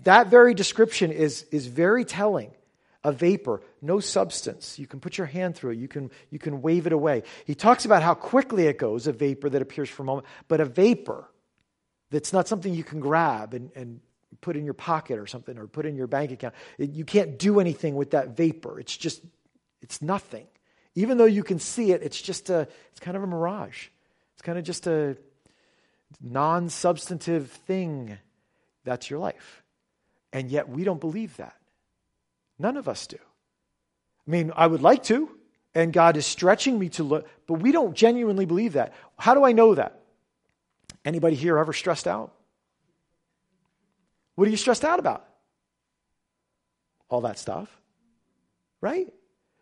that 0.03 0.27
very 0.27 0.53
description 0.53 1.11
is, 1.11 1.43
is 1.51 1.67
very 1.67 2.05
telling. 2.05 2.51
A 3.03 3.11
vapor, 3.11 3.61
no 3.85 3.99
substance. 3.99 4.79
You 4.79 4.87
can 4.87 4.99
put 4.99 5.17
your 5.17 5.27
hand 5.27 5.55
through 5.55 5.71
it, 5.71 5.77
you 5.77 5.87
can, 5.87 6.11
you 6.29 6.39
can 6.39 6.61
wave 6.61 6.87
it 6.87 6.93
away. 6.93 7.23
He 7.45 7.55
talks 7.55 7.85
about 7.85 8.03
how 8.03 8.13
quickly 8.13 8.67
it 8.67 8.77
goes, 8.77 9.07
a 9.07 9.13
vapor 9.13 9.49
that 9.49 9.61
appears 9.61 9.89
for 9.89 10.03
a 10.03 10.05
moment, 10.05 10.27
but 10.47 10.59
a 10.59 10.65
vapor 10.65 11.29
that's 12.11 12.33
not 12.33 12.47
something 12.47 12.73
you 12.73 12.83
can 12.83 12.99
grab 12.99 13.53
and, 13.53 13.71
and 13.75 13.99
put 14.41 14.55
in 14.55 14.65
your 14.65 14.73
pocket 14.73 15.19
or 15.19 15.27
something 15.27 15.57
or 15.57 15.67
put 15.67 15.85
in 15.85 15.95
your 15.95 16.07
bank 16.07 16.31
account. 16.31 16.53
It, 16.77 16.91
you 16.91 17.05
can't 17.05 17.37
do 17.39 17.59
anything 17.59 17.95
with 17.95 18.11
that 18.11 18.37
vapor. 18.37 18.79
It's 18.79 18.95
just, 18.95 19.21
it's 19.81 20.01
nothing. 20.01 20.47
Even 20.95 21.17
though 21.17 21.25
you 21.25 21.43
can 21.43 21.59
see 21.59 21.91
it, 21.91 22.03
it's 22.03 22.21
just 22.21 22.49
a, 22.49 22.67
it's 22.91 22.99
kind 22.99 23.17
of 23.17 23.23
a 23.23 23.27
mirage. 23.27 23.87
It's 24.33 24.41
kind 24.41 24.57
of 24.57 24.63
just 24.63 24.87
a 24.87 25.17
non 26.21 26.69
substantive 26.69 27.51
thing. 27.51 28.17
That's 28.83 29.09
your 29.09 29.19
life. 29.19 29.63
And 30.31 30.49
yet 30.49 30.69
we 30.69 30.83
don't 30.83 31.01
believe 31.01 31.35
that. 31.37 31.55
None 32.59 32.77
of 32.77 32.87
us 32.87 33.07
do. 33.07 33.17
I 34.27 34.31
mean, 34.31 34.51
I 34.55 34.65
would 34.65 34.81
like 34.81 35.03
to, 35.03 35.29
and 35.73 35.93
God 35.93 36.17
is 36.17 36.25
stretching 36.25 36.79
me 36.79 36.89
to 36.89 37.03
look, 37.03 37.27
but 37.47 37.55
we 37.55 37.71
don't 37.71 37.95
genuinely 37.95 38.45
believe 38.45 38.73
that. 38.73 38.93
How 39.17 39.33
do 39.33 39.43
I 39.43 39.51
know 39.51 39.75
that? 39.75 39.99
Anybody 41.03 41.35
here 41.35 41.57
ever 41.57 41.73
stressed 41.73 42.07
out? 42.07 42.33
What 44.35 44.47
are 44.47 44.51
you 44.51 44.57
stressed 44.57 44.83
out 44.83 44.99
about? 44.99 45.25
All 47.09 47.21
that 47.21 47.37
stuff. 47.37 47.69
Right? 48.81 49.13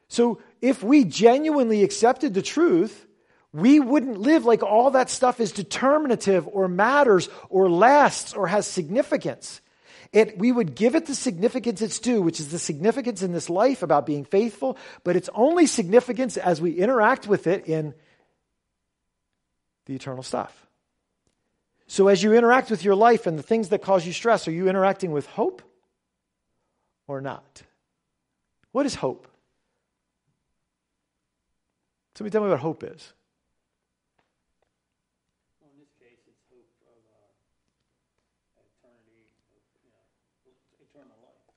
So 0.08 0.42
if 0.62 0.84
we 0.84 1.04
genuinely 1.04 1.84
accepted 1.84 2.34
the 2.34 2.42
truth, 2.42 3.06
we 3.52 3.80
wouldn't 3.80 4.18
live 4.18 4.46
like 4.46 4.64
all 4.64 4.92
that 4.92 5.10
stuff 5.10 5.40
is 5.40 5.52
determinative 5.52 6.48
or 6.48 6.68
matters 6.68 7.30
or 7.50 7.70
lasts 7.70 8.34
or 8.34 8.48
has 8.48 8.66
significance 8.66 9.62
it, 10.14 10.38
we 10.38 10.52
would 10.52 10.76
give 10.76 10.94
it 10.94 11.08
the 11.08 11.16
significance 11.16 11.82
it's 11.82 11.98
due, 11.98 12.22
which 12.22 12.40
is 12.40 12.50
the 12.50 12.60
significance 12.60 13.24
in 13.24 13.34
this 13.34 13.50
life 13.50 13.82
about 13.82 14.06
being 14.06 14.24
faithful, 14.24 14.78
but 15.04 15.16
it's 15.16 15.30
only 15.34 15.66
significance 15.66 16.38
as 16.38 16.62
we 16.62 16.72
interact 16.72 17.28
with 17.28 17.48
it 17.48 17.68
in 17.68 17.96
the 19.88 19.96
eternal 19.96 20.22
stuff. 20.24 20.68
So, 21.88 22.08
as 22.08 22.22
you 22.24 22.34
interact 22.34 22.70
with 22.70 22.84
your 22.84 22.96
life 22.96 23.28
and 23.28 23.38
the 23.38 23.44
things 23.44 23.70
that 23.70 23.82
cause 23.82 24.06
you 24.06 24.14
stress, 24.14 24.48
are 24.48 24.52
you 24.52 24.70
interacting 24.70 25.12
with 25.12 25.26
hope 25.26 25.62
or 27.08 27.20
not? 27.20 27.64
What 28.72 28.86
is 28.86 28.96
hope? 28.96 29.28
Somebody 32.16 32.32
tell 32.32 32.44
me 32.44 32.50
what 32.50 32.60
hope 32.60 32.84
is. 32.84 33.14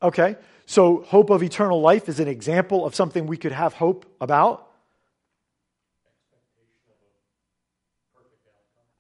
Okay, 0.07 0.37
so 0.67 1.03
hope 1.03 1.31
of 1.31 1.43
eternal 1.43 1.81
life 1.81 2.09
is 2.09 2.21
an 2.21 2.29
example 2.29 2.87
of 2.87 2.95
something 2.95 3.27
we 3.27 3.37
could 3.37 3.51
have 3.51 3.73
hope 3.73 4.07
about. 4.21 4.71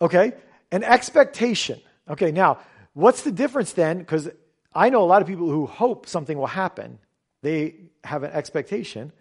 Okay, 0.01 0.33
an 0.73 0.83
expectation. 0.83 1.81
Okay, 2.11 2.33
now, 2.33 2.59
what's 2.93 3.23
the 3.23 3.31
difference 3.31 3.73
then? 3.73 3.99
Because 3.99 4.29
I 4.75 4.91
know 4.91 5.05
a 5.05 5.07
lot 5.07 5.23
of 5.23 5.29
people 5.29 5.49
who 5.49 5.67
hope 5.67 6.09
something 6.09 6.37
will 6.37 6.49
happen, 6.49 6.99
they 7.41 7.77
have 8.03 8.25
an 8.25 8.33
expectation. 8.33 9.13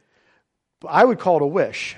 I 0.90 1.06
would 1.06 1.20
call 1.20 1.36
it 1.36 1.44
a 1.44 1.48
wish, 1.48 1.96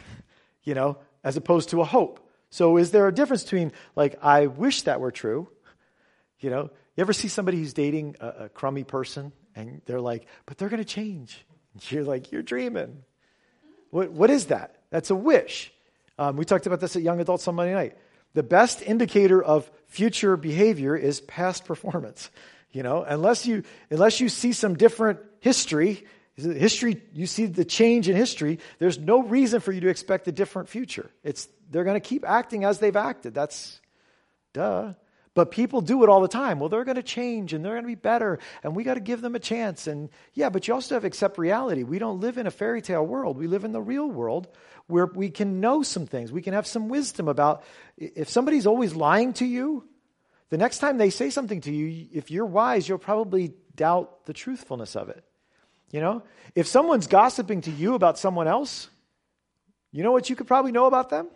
you 0.66 0.74
know, 0.74 0.98
as 1.24 1.38
opposed 1.38 1.70
to 1.70 1.80
a 1.80 1.86
hope. 1.86 2.30
So, 2.50 2.76
is 2.76 2.92
there 2.92 3.08
a 3.08 3.14
difference 3.14 3.44
between, 3.44 3.72
like, 3.96 4.22
I 4.22 4.48
wish 4.48 4.82
that 4.82 5.00
were 5.00 5.12
true? 5.12 5.48
You 6.42 6.50
know, 6.50 6.64
you 6.98 7.02
ever 7.02 7.14
see 7.14 7.30
somebody 7.30 7.60
who's 7.60 7.74
dating 7.74 8.18
a, 8.20 8.28
a 8.28 8.50
crummy 8.50 8.84
person 8.84 9.32
and 9.58 9.82
they're 9.86 10.00
like, 10.00 10.28
but 10.46 10.58
they're 10.58 10.70
going 10.70 10.84
to 10.84 10.88
change. 10.88 11.44
You're 11.90 12.04
like, 12.04 12.32
you're 12.32 12.44
dreaming. 12.44 13.04
What, 13.90 14.12
what 14.12 14.30
is 14.30 14.48
that? 14.48 14.76
That's 14.90 15.10
a 15.10 15.16
wish. 15.16 15.72
Um, 16.18 16.38
we 16.38 16.46
talked 16.46 16.68
about 16.68 16.80
this 16.80 16.96
at 16.96 17.02
Young 17.02 17.20
Adults 17.20 17.48
on 17.48 17.56
Monday 17.56 17.74
night. 17.74 17.98
The 18.34 18.44
best 18.44 18.82
indicator 18.82 19.44
of 19.44 19.70
future 19.88 20.38
behavior 20.38 20.96
is 20.96 21.22
past 21.22 21.66
performance. 21.66 22.30
You 22.72 22.84
know, 22.84 23.04
unless 23.04 23.46
you 23.46 23.64
unless 23.90 24.20
you 24.20 24.30
see 24.30 24.54
some 24.54 24.76
different 24.76 25.20
history, 25.40 26.06
history 26.36 27.02
you 27.14 27.26
see 27.26 27.46
the 27.46 27.66
change 27.66 28.10
in 28.10 28.16
history. 28.16 28.60
There's 28.78 29.00
no 29.00 29.24
reason 29.24 29.62
for 29.62 29.72
you 29.72 29.82
to 29.82 29.88
expect 29.88 30.28
a 30.28 30.32
different 30.32 30.70
future. 30.70 31.10
It's 31.24 31.48
they're 31.72 31.86
going 31.86 32.00
to 32.00 32.08
keep 32.08 32.28
acting 32.28 32.66
as 32.66 32.80
they've 32.80 32.96
acted. 32.96 33.34
That's 33.34 33.80
duh. 34.54 34.94
But 35.38 35.52
people 35.52 35.82
do 35.82 36.02
it 36.02 36.10
all 36.10 36.22
the 36.22 36.28
time. 36.28 36.60
Well, 36.60 36.68
they're 36.68 36.84
going 36.84 36.96
to 36.96 37.04
change 37.04 37.54
and 37.54 37.64
they're 37.64 37.74
going 37.74 37.84
to 37.84 37.88
be 37.88 37.94
better, 37.94 38.40
and 38.64 38.76
we 38.76 38.84
got 38.84 38.96
to 38.96 39.00
give 39.00 39.22
them 39.22 39.36
a 39.36 39.40
chance. 39.40 39.86
And 39.86 40.10
yeah, 40.34 40.50
but 40.50 40.68
you 40.68 40.74
also 40.74 40.96
have 40.96 41.04
to 41.04 41.08
accept 41.08 41.38
reality. 41.38 41.84
We 41.84 42.00
don't 42.00 42.22
live 42.22 42.40
in 42.40 42.48
a 42.48 42.52
fairy 42.52 42.82
tale 42.82 43.06
world. 43.06 43.38
We 43.38 43.46
live 43.46 43.64
in 43.64 43.72
the 43.72 43.80
real 43.80 44.10
world 44.10 44.48
where 44.88 45.06
we 45.06 45.30
can 45.30 45.60
know 45.60 45.84
some 45.84 46.08
things. 46.08 46.32
We 46.32 46.42
can 46.42 46.56
have 46.56 46.66
some 46.66 46.90
wisdom 46.90 47.28
about 47.28 47.62
if 47.98 48.30
somebody's 48.30 48.66
always 48.66 48.96
lying 48.96 49.34
to 49.34 49.46
you, 49.46 49.88
the 50.50 50.58
next 50.58 50.80
time 50.80 50.98
they 50.98 51.12
say 51.12 51.30
something 51.30 51.62
to 51.62 51.72
you, 51.72 52.08
if 52.12 52.32
you're 52.32 52.44
wise, 52.44 52.90
you'll 52.90 52.98
probably 52.98 53.54
doubt 53.76 54.26
the 54.26 54.34
truthfulness 54.34 54.96
of 54.96 55.10
it. 55.10 55.24
You 55.92 56.02
know, 56.02 56.24
if 56.56 56.66
someone's 56.66 57.06
gossiping 57.06 57.62
to 57.62 57.72
you 57.72 57.94
about 57.94 58.18
someone 58.18 58.48
else, 58.48 58.90
you 59.92 60.02
know 60.02 60.12
what 60.12 60.32
you 60.32 60.36
could 60.36 60.48
probably 60.48 60.72
know 60.72 60.88
about 60.88 61.12
them? 61.12 61.28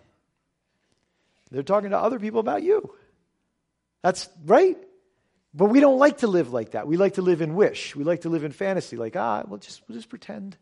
They're 1.51 1.61
talking 1.61 1.91
to 1.91 1.99
other 1.99 2.17
people 2.17 2.39
about 2.39 2.63
you. 2.63 2.95
That's 4.01 4.29
right. 4.45 4.77
But 5.53 5.65
we 5.65 5.79
don't 5.79 5.99
like 5.99 6.19
to 6.19 6.27
live 6.27 6.53
like 6.53 6.71
that. 6.71 6.87
We 6.87 6.97
like 6.97 7.15
to 7.15 7.21
live 7.21 7.41
in 7.41 7.55
wish. 7.55 7.95
We 7.95 8.03
like 8.03 8.21
to 8.21 8.29
live 8.29 8.43
in 8.43 8.51
fantasy, 8.51 8.95
like, 8.95 9.15
ah, 9.15 9.43
we'll 9.47 9.59
just, 9.59 9.81
we'll 9.87 9.97
just 9.97 10.09
pretend. 10.09 10.57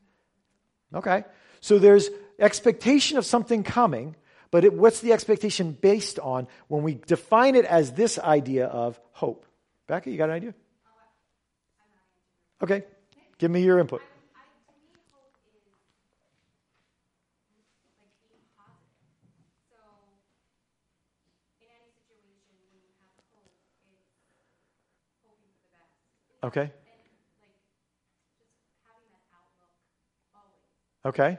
Okay. 0.93 1.23
So 1.61 1.77
there's 1.77 2.09
expectation 2.39 3.17
of 3.17 3.25
something 3.25 3.63
coming, 3.63 4.15
but 4.49 4.65
it, 4.65 4.73
what's 4.73 5.01
the 5.01 5.13
expectation 5.13 5.73
based 5.73 6.17
on 6.19 6.47
when 6.67 6.83
we 6.83 6.95
define 6.95 7.55
it 7.55 7.65
as 7.65 7.91
this 7.91 8.17
idea 8.17 8.65
of 8.65 8.99
hope? 9.11 9.45
Becca, 9.87 10.09
you 10.09 10.17
got 10.17 10.29
an 10.29 10.35
idea? 10.35 10.53
Okay. 12.61 12.83
Give 13.37 13.51
me 13.51 13.63
your 13.63 13.79
input. 13.79 14.01
I, 14.35 14.43
to 14.67 14.75
me, 14.83 14.91
hope 15.15 15.31
is 15.31 15.63
like 17.95 18.11
being 18.19 18.43
positive. 18.51 19.15
So, 19.71 19.79
in 21.63 21.71
any 21.71 21.87
situation, 22.03 22.59
when 22.59 22.75
you 22.83 22.91
have 22.99 23.15
hope, 23.31 23.55
it's 23.95 24.11
hoping 25.23 25.55
for 25.55 25.55
the 25.55 25.71
best. 25.71 26.28
Okay. 26.43 26.61
And 26.61 26.71
like 27.41 27.55
just 28.37 28.51
having 28.85 29.09
that 29.11 29.25
outlook 29.35 29.75
always. 30.33 30.65
Okay. 31.05 31.37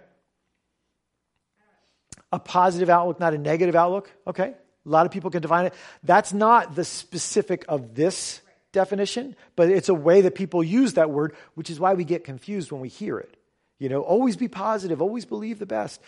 A 2.33 2.39
positive 2.39 2.91
outlook, 2.91 3.19
not 3.19 3.35
a 3.35 3.39
negative 3.39 3.75
outlook. 3.75 4.11
Okay. 4.27 4.55
A 4.87 4.89
lot 4.89 5.07
of 5.07 5.13
people 5.13 5.31
can 5.31 5.43
define 5.43 5.67
it. 5.67 5.75
That's 6.03 6.33
not 6.33 6.75
the 6.75 6.85
specific 6.85 7.65
of 7.69 7.95
this 7.95 8.41
definition, 8.73 9.37
but 9.57 9.69
it's 9.69 9.89
a 9.89 9.95
way 9.95 10.21
that 10.23 10.35
people 10.35 10.63
use 10.63 10.95
that 10.95 11.11
word, 11.11 11.35
which 11.55 11.71
is 11.71 11.81
why 11.81 11.95
we 11.95 12.05
get 12.05 12.25
confused 12.25 12.71
when 12.71 12.81
we 12.81 12.89
hear 12.89 13.19
it. 13.19 13.37
You 13.79 13.89
know, 13.89 14.03
always 14.03 14.37
be 14.37 14.47
positive, 14.47 15.03
always 15.03 15.25
believe 15.25 15.59
the 15.59 15.67
best. 15.67 16.01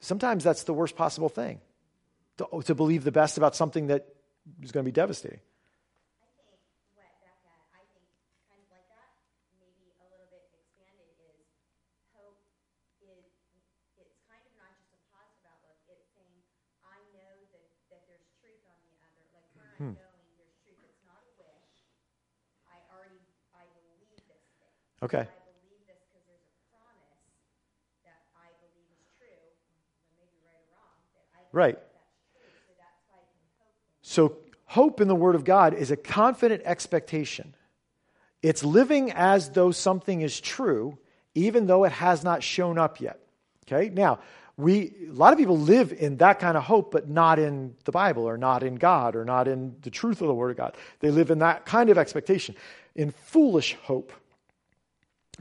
Sometimes 0.00 0.44
that's 0.44 0.62
the 0.62 0.72
worst 0.72 0.96
possible 0.96 1.28
thing 1.28 1.60
to, 2.38 2.46
to 2.64 2.74
believe 2.74 3.04
the 3.04 3.12
best 3.12 3.36
about 3.36 3.54
something 3.54 3.88
that 3.88 4.06
is 4.62 4.72
going 4.72 4.84
to 4.84 4.88
be 4.88 4.94
devastating. 4.94 5.40
I 6.22 6.30
think 6.38 6.46
what 6.46 6.62
Becca, 6.94 7.34
I 7.74 7.82
think 7.92 8.06
kind 8.46 8.62
of 8.62 8.70
like 8.70 8.86
that, 8.94 9.10
maybe 9.58 9.90
a 9.98 10.06
little 10.06 10.30
bit 10.30 10.46
expanded 10.54 11.10
is 11.18 11.42
hope 12.14 12.38
is, 13.02 13.26
it's 13.98 14.16
kind 14.30 14.40
of 14.46 14.54
not 14.54 14.70
just 14.78 14.94
a 14.94 15.00
positive 15.10 15.50
outlook, 15.50 15.82
it's 15.90 16.06
saying, 16.14 16.38
I 16.86 17.02
know 17.10 17.34
that, 17.50 17.66
that 17.90 18.06
there's 18.06 18.30
truth 18.38 18.62
on 18.70 18.78
the 18.86 18.94
other, 19.02 19.26
like 19.34 19.50
where 19.58 19.66
I'm 19.66 19.98
going, 19.98 20.30
there's 20.38 20.54
truth, 20.62 20.78
it's 20.78 21.02
not 21.02 21.26
a 21.26 21.30
wish. 21.42 21.90
I 22.70 22.78
already, 22.94 23.18
I 23.50 23.66
believe 23.74 24.06
this 24.06 24.22
thing. 24.30 24.38
Okay. 24.38 24.46
I 24.46 24.54
believe 24.54 24.54
this 24.54 24.54
because 24.54 24.54
there's 24.54 24.54
a 24.54 24.54
promise 24.54 24.54
that 24.54 24.54
I 24.54 24.54
believe 24.54 24.54
is 24.54 24.54
true, 24.54 24.54
but 24.54 24.54
maybe 24.54 24.54
right 24.54 24.54
or 24.54 24.54
wrong, 24.54 24.54
that 24.54 24.70
I 24.70 24.70
Right. 24.70 24.76
believe 24.76 24.85
that's 25.86 26.00
true, 26.10 26.20
so 26.24 28.02
that's 28.04 28.26
why 28.32 28.44
I 28.44 28.52
can 28.58 28.68
hope 33.10 33.28
in 33.30 33.46
So, 34.02 34.36
hope 34.64 35.00
in 35.00 35.08
the 35.08 35.14
Word 35.14 35.34
of 35.34 35.44
God 35.44 35.74
is 35.74 35.90
a 35.90 35.96
confident 35.96 36.62
expectation. 36.64 37.54
It's 38.42 38.62
living 38.62 39.12
as 39.12 39.50
though 39.50 39.70
something 39.70 40.20
is 40.20 40.40
true, 40.40 40.98
even 41.34 41.66
though 41.66 41.84
it 41.84 41.92
has 41.92 42.24
not 42.24 42.42
shown 42.42 42.78
up 42.78 43.00
yet. 43.00 43.20
Okay? 43.66 43.90
Now, 43.90 44.20
we, 44.56 44.94
a 45.08 45.12
lot 45.12 45.32
of 45.32 45.38
people 45.38 45.58
live 45.58 45.92
in 45.92 46.16
that 46.18 46.38
kind 46.38 46.56
of 46.56 46.62
hope, 46.62 46.90
but 46.90 47.08
not 47.08 47.38
in 47.38 47.74
the 47.84 47.92
Bible 47.92 48.24
or 48.24 48.38
not 48.38 48.62
in 48.62 48.76
God 48.76 49.14
or 49.14 49.24
not 49.24 49.48
in 49.48 49.76
the 49.82 49.90
truth 49.90 50.22
of 50.22 50.28
the 50.28 50.34
Word 50.34 50.50
of 50.50 50.56
God. 50.56 50.74
They 51.00 51.10
live 51.10 51.30
in 51.30 51.40
that 51.40 51.66
kind 51.66 51.90
of 51.90 51.98
expectation, 51.98 52.54
in 52.94 53.10
foolish 53.10 53.76
hope. 53.82 54.12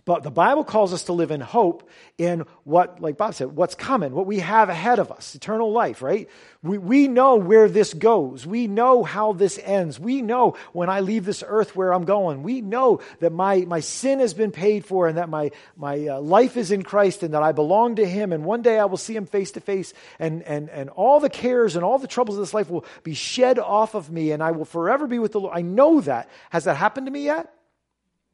But 0.03 0.21
the 0.21 0.31
Bible 0.31 0.63
calls 0.63 0.93
us 0.93 1.05
to 1.05 1.13
live 1.13 1.31
in 1.31 1.41
hope 1.41 1.89
in 2.19 2.45
what, 2.63 3.01
like 3.01 3.17
Bob 3.17 3.34
said, 3.34 3.55
what's 3.55 3.73
coming, 3.73 4.13
what 4.13 4.27
we 4.27 4.38
have 4.38 4.69
ahead 4.69 4.99
of 4.99 5.12
us, 5.12 5.34
eternal 5.34 5.71
life, 5.71 6.03
right? 6.03 6.29
We, 6.62 6.77
we 6.77 7.08
know 7.08 7.38
where 7.38 7.67
this 7.67 7.91
goes. 7.91 8.45
We 8.45 8.67
know 8.67 9.03
how 9.03 9.34
this 9.34 9.60
ends. 9.63 9.99
We 9.99 10.21
know 10.21 10.58
when 10.73 10.91
I 10.91 10.99
leave 10.99 11.25
this 11.25 11.43
earth 11.47 11.75
where 11.75 11.91
I'm 11.91 12.05
going. 12.05 12.43
We 12.43 12.62
know 12.62 13.01
that 13.19 13.31
my, 13.31 13.62
my 13.62 13.79
sin 13.79 14.19
has 14.19 14.36
been 14.36 14.51
paid 14.51 14.86
for 14.86 15.08
and 15.08 15.17
that 15.17 15.27
my, 15.27 15.49
my 15.75 16.08
uh, 16.08 16.21
life 16.21 16.55
is 16.55 16.69
in 16.69 16.84
Christ 16.84 17.23
and 17.23 17.34
that 17.34 17.41
I 17.41 17.51
belong 17.51 17.95
to 17.95 18.05
Him. 18.05 18.31
And 18.31 18.45
one 18.45 18.62
day 18.62 18.77
I 18.77 18.86
will 18.86 18.97
see 18.97 19.15
Him 19.15 19.25
face 19.25 19.51
to 19.51 19.60
face 19.60 19.91
and, 20.19 20.43
and, 20.43 20.69
and 20.69 20.91
all 20.91 21.19
the 21.19 21.29
cares 21.31 21.75
and 21.75 21.84
all 21.84 21.97
the 21.97 22.08
troubles 22.08 22.38
of 22.38 22.43
this 22.43 22.53
life 22.53 22.69
will 22.69 22.86
be 23.01 23.15
shed 23.15 23.58
off 23.58 23.95
of 23.95 24.12
me 24.12 24.34
and 24.34 24.43
I 24.43 24.51
will 24.51 24.65
forever 24.65 25.08
be 25.08 25.17
with 25.17 25.31
the 25.31 25.39
Lord. 25.39 25.58
I 25.58 25.63
know 25.63 26.01
that. 26.01 26.29
Has 26.51 26.65
that 26.65 26.77
happened 26.77 27.08
to 27.08 27.12
me 27.12 27.23
yet? 27.23 27.51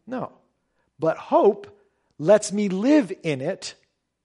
No. 0.06 0.34
But 1.02 1.18
hope 1.18 1.68
lets 2.20 2.54
me 2.54 2.70
live 2.70 3.12
in 3.24 3.42
it 3.42 3.74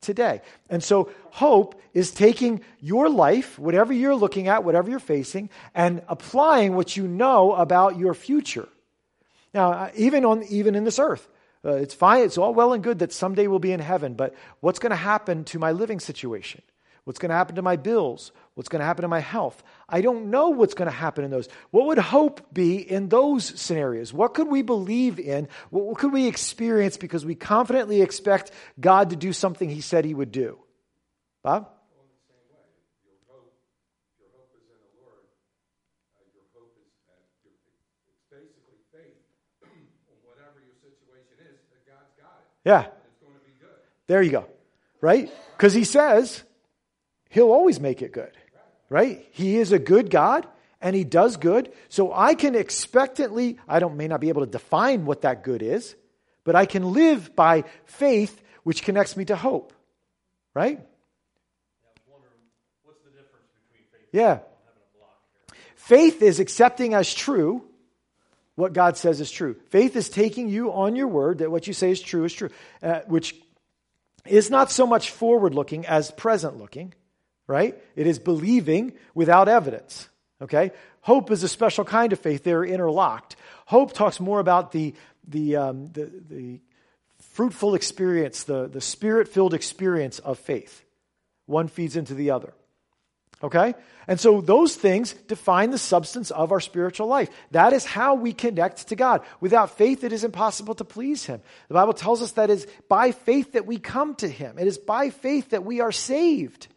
today. 0.03 0.43
And 0.69 0.85
so 0.85 1.11
hope 1.31 1.81
is 1.95 2.11
taking 2.12 2.61
your 2.81 3.09
life, 3.09 3.59
whatever 3.59 3.95
you're 3.95 4.15
looking 4.15 4.49
at, 4.49 4.62
whatever 4.62 4.91
you're 4.91 4.99
facing, 4.99 5.49
and 5.75 6.03
applying 6.07 6.77
what 6.77 6.95
you 6.97 7.09
know 7.09 7.55
about 7.55 7.99
your 7.99 8.12
future. 8.12 8.69
Now, 9.55 9.73
uh, 9.73 9.91
even 9.97 10.27
on 10.27 10.45
even 10.45 10.75
in 10.75 10.85
this 10.85 10.99
earth, 10.99 11.27
uh, 11.65 11.73
it's 11.73 11.95
fine. 11.95 12.25
It's 12.25 12.37
all 12.37 12.53
well 12.53 12.75
and 12.75 12.85
good 12.85 12.99
that 12.99 13.12
someday 13.12 13.47
we'll 13.47 13.59
be 13.59 13.73
in 13.73 13.81
heaven. 13.81 14.12
But 14.12 14.35
what's 14.61 14.79
going 14.79 14.91
to 14.91 14.97
happen 14.97 15.45
to 15.45 15.59
my 15.59 15.73
living 15.73 15.99
situation? 15.99 16.61
What's 17.07 17.21
going 17.21 17.31
to 17.31 17.37
happen 17.37 17.55
to 17.55 17.62
my 17.62 17.77
bills? 17.77 18.33
What's 18.55 18.69
going 18.69 18.81
to 18.81 18.85
happen 18.85 19.03
to 19.03 19.09
my 19.09 19.21
health? 19.21 19.62
I 19.88 20.01
don't 20.01 20.29
know 20.29 20.49
what's 20.49 20.75
going 20.75 20.90
to 20.90 20.97
happen 20.97 21.25
in 21.25 21.31
those. 21.31 21.49
What 21.71 21.87
would 21.87 21.99
hope 21.99 22.53
be 22.53 22.79
in 22.79 23.09
those 23.09 23.45
scenarios? 23.45 24.12
What 24.12 24.35
could 24.35 24.49
we 24.49 24.62
believe 24.62 25.21
in? 25.21 25.47
What 25.71 25.99
could 25.99 26.12
we 26.12 26.27
experience 26.27 26.97
because 26.97 27.25
we 27.25 27.37
confidently 27.37 28.03
expect 28.03 28.51
God 28.81 29.11
to 29.11 29.16
do 29.16 29.33
something 29.33 29.71
He 29.71 29.83
said 29.83 30.05
He 30.05 30.14
would 30.14 30.33
do? 30.33 30.59
Bob? 31.45 31.71
Well, 31.95 32.03
in 32.03 32.11
the 32.11 32.27
same 32.27 32.42
way, 32.51 32.66
your 33.07 33.23
hope, 33.31 33.55
your 34.19 34.27
hope 34.35 34.51
is 34.59 34.66
in 34.66 34.75
the 34.75 34.90
Lord. 34.99 35.31
Uh, 36.19 36.27
your 36.35 36.42
hope 36.59 36.75
is, 36.75 36.90
uh, 37.07 37.23
your, 37.47 37.55
it's 38.11 38.27
basically 38.27 38.83
faith 38.90 39.23
on 40.11 40.19
whatever 40.27 40.59
your 40.59 40.75
situation 40.83 41.38
is, 41.38 41.55
that 41.71 41.87
God's. 41.87 42.51
Yeah, 42.66 42.90
it's 42.90 43.23
going 43.23 43.38
to 43.38 43.47
be 43.47 43.55
good. 43.62 43.79
there 44.09 44.23
you 44.27 44.33
go. 44.35 44.51
Right? 45.01 45.31
Because 45.55 45.73
He 45.73 45.85
says 45.85 46.42
He'll 47.37 47.53
always 47.53 47.79
make 47.79 48.01
it 48.01 48.12
good. 48.12 48.33
Right? 48.88 49.29
He 49.33 49.59
is 49.59 49.70
a 49.70 49.79
good 49.79 50.09
God 50.09 50.46
and 50.81 50.96
he 50.96 51.05
does 51.05 51.37
good. 51.37 51.70
So 51.90 52.11
I 52.11 52.35
can 52.35 52.55
expectantly, 52.55 53.59
I 53.68 53.79
don't 53.79 53.99
may 53.99 54.09
not 54.09 54.22
be 54.22 54.31
able 54.31 54.46
to 54.46 54.51
define 54.51 55.05
what 55.05 55.20
that 55.20 55.44
good 55.44 55.61
is, 55.61 55.94
but 56.44 56.57
I 56.57 56.64
can 56.64 56.94
live 56.94 57.37
by 57.37 57.64
faith 57.85 58.42
which 58.62 58.83
connects 58.83 59.18
me 59.18 59.27
to 59.27 59.37
hope. 59.37 59.75
Right? 60.55 60.81
Yeah. 64.12 64.38
Faith 65.75 66.22
is 66.22 66.40
accepting 66.40 66.94
as 66.94 67.12
true 67.12 67.66
what 68.55 68.72
God 68.72 68.96
says 68.96 69.20
is 69.20 69.31
true. 69.31 69.57
Faith 69.68 69.94
is 69.94 70.09
taking 70.09 70.49
you 70.49 70.72
on 70.72 70.96
your 70.96 71.09
word 71.09 71.40
that 71.40 71.51
what 71.51 71.66
you 71.66 71.75
say 71.75 71.90
is 71.90 72.01
true 72.01 72.25
is 72.25 72.33
true, 72.33 72.49
uh, 72.83 73.01
which 73.09 73.35
is 74.25 74.49
not 74.49 74.70
so 74.70 74.87
much 74.87 75.11
forward 75.11 75.55
looking 75.55 75.85
as 75.85 76.11
present 76.11 76.57
looking, 76.57 76.94
right? 77.46 77.76
It 77.94 78.06
is 78.06 78.18
believing 78.18 78.92
without 79.14 79.48
evidence, 79.48 80.09
okay? 80.42 80.72
Hope 81.00 81.30
is 81.30 81.42
a 81.42 81.48
special 81.48 81.85
kind 81.85 82.12
of 82.12 82.18
faith. 82.18 82.42
They're 82.44 82.64
interlocked. 82.64 83.37
Hope 83.66 83.92
talks 83.92 84.20
more 84.20 84.40
about 84.40 84.72
the, 84.72 84.94
the, 85.28 85.56
um, 85.56 85.87
the, 85.92 86.11
the 86.28 86.61
fruitful 87.32 87.74
experience, 87.74 88.44
the, 88.44 88.66
the 88.66 88.80
spirit 88.80 89.28
filled 89.28 89.54
experience 89.54 90.18
of 90.18 90.38
faith. 90.38 90.85
One 91.46 91.68
feeds 91.68 91.96
into 91.96 92.14
the 92.14 92.30
other. 92.32 92.52
Okay? 93.42 93.74
And 94.09 94.18
so 94.18 94.40
those 94.40 94.74
things 94.74 95.12
define 95.12 95.70
the 95.70 95.78
substance 95.78 96.30
of 96.30 96.52
our 96.52 96.61
spiritual 96.61 97.06
life. 97.06 97.28
That 97.50 97.72
is 97.72 97.85
how 97.85 98.14
we 98.14 98.32
connect 98.32 98.88
to 98.88 98.96
God. 98.96 99.22
Without 99.40 99.76
faith, 99.76 100.04
it 100.04 100.12
is 100.12 100.24
impossible 100.24 100.74
to 100.76 100.85
please 100.85 101.24
Him. 101.24 101.40
The 101.68 101.74
Bible 101.74 101.92
tells 101.92 102.22
us 102.22 102.32
that 102.32 102.50
it 102.50 102.54
is 102.54 102.66
by 102.88 103.12
faith 103.12 103.52
that 103.52 103.66
we 103.66 103.78
come 103.78 104.14
to 104.16 104.28
Him. 104.28 104.59
It 104.59 104.66
is 104.66 104.78
by 104.78 105.11
faith 105.11 105.50
that 105.50 105.64
we 105.64 105.80
are 105.80 105.92
saved. 105.92 106.68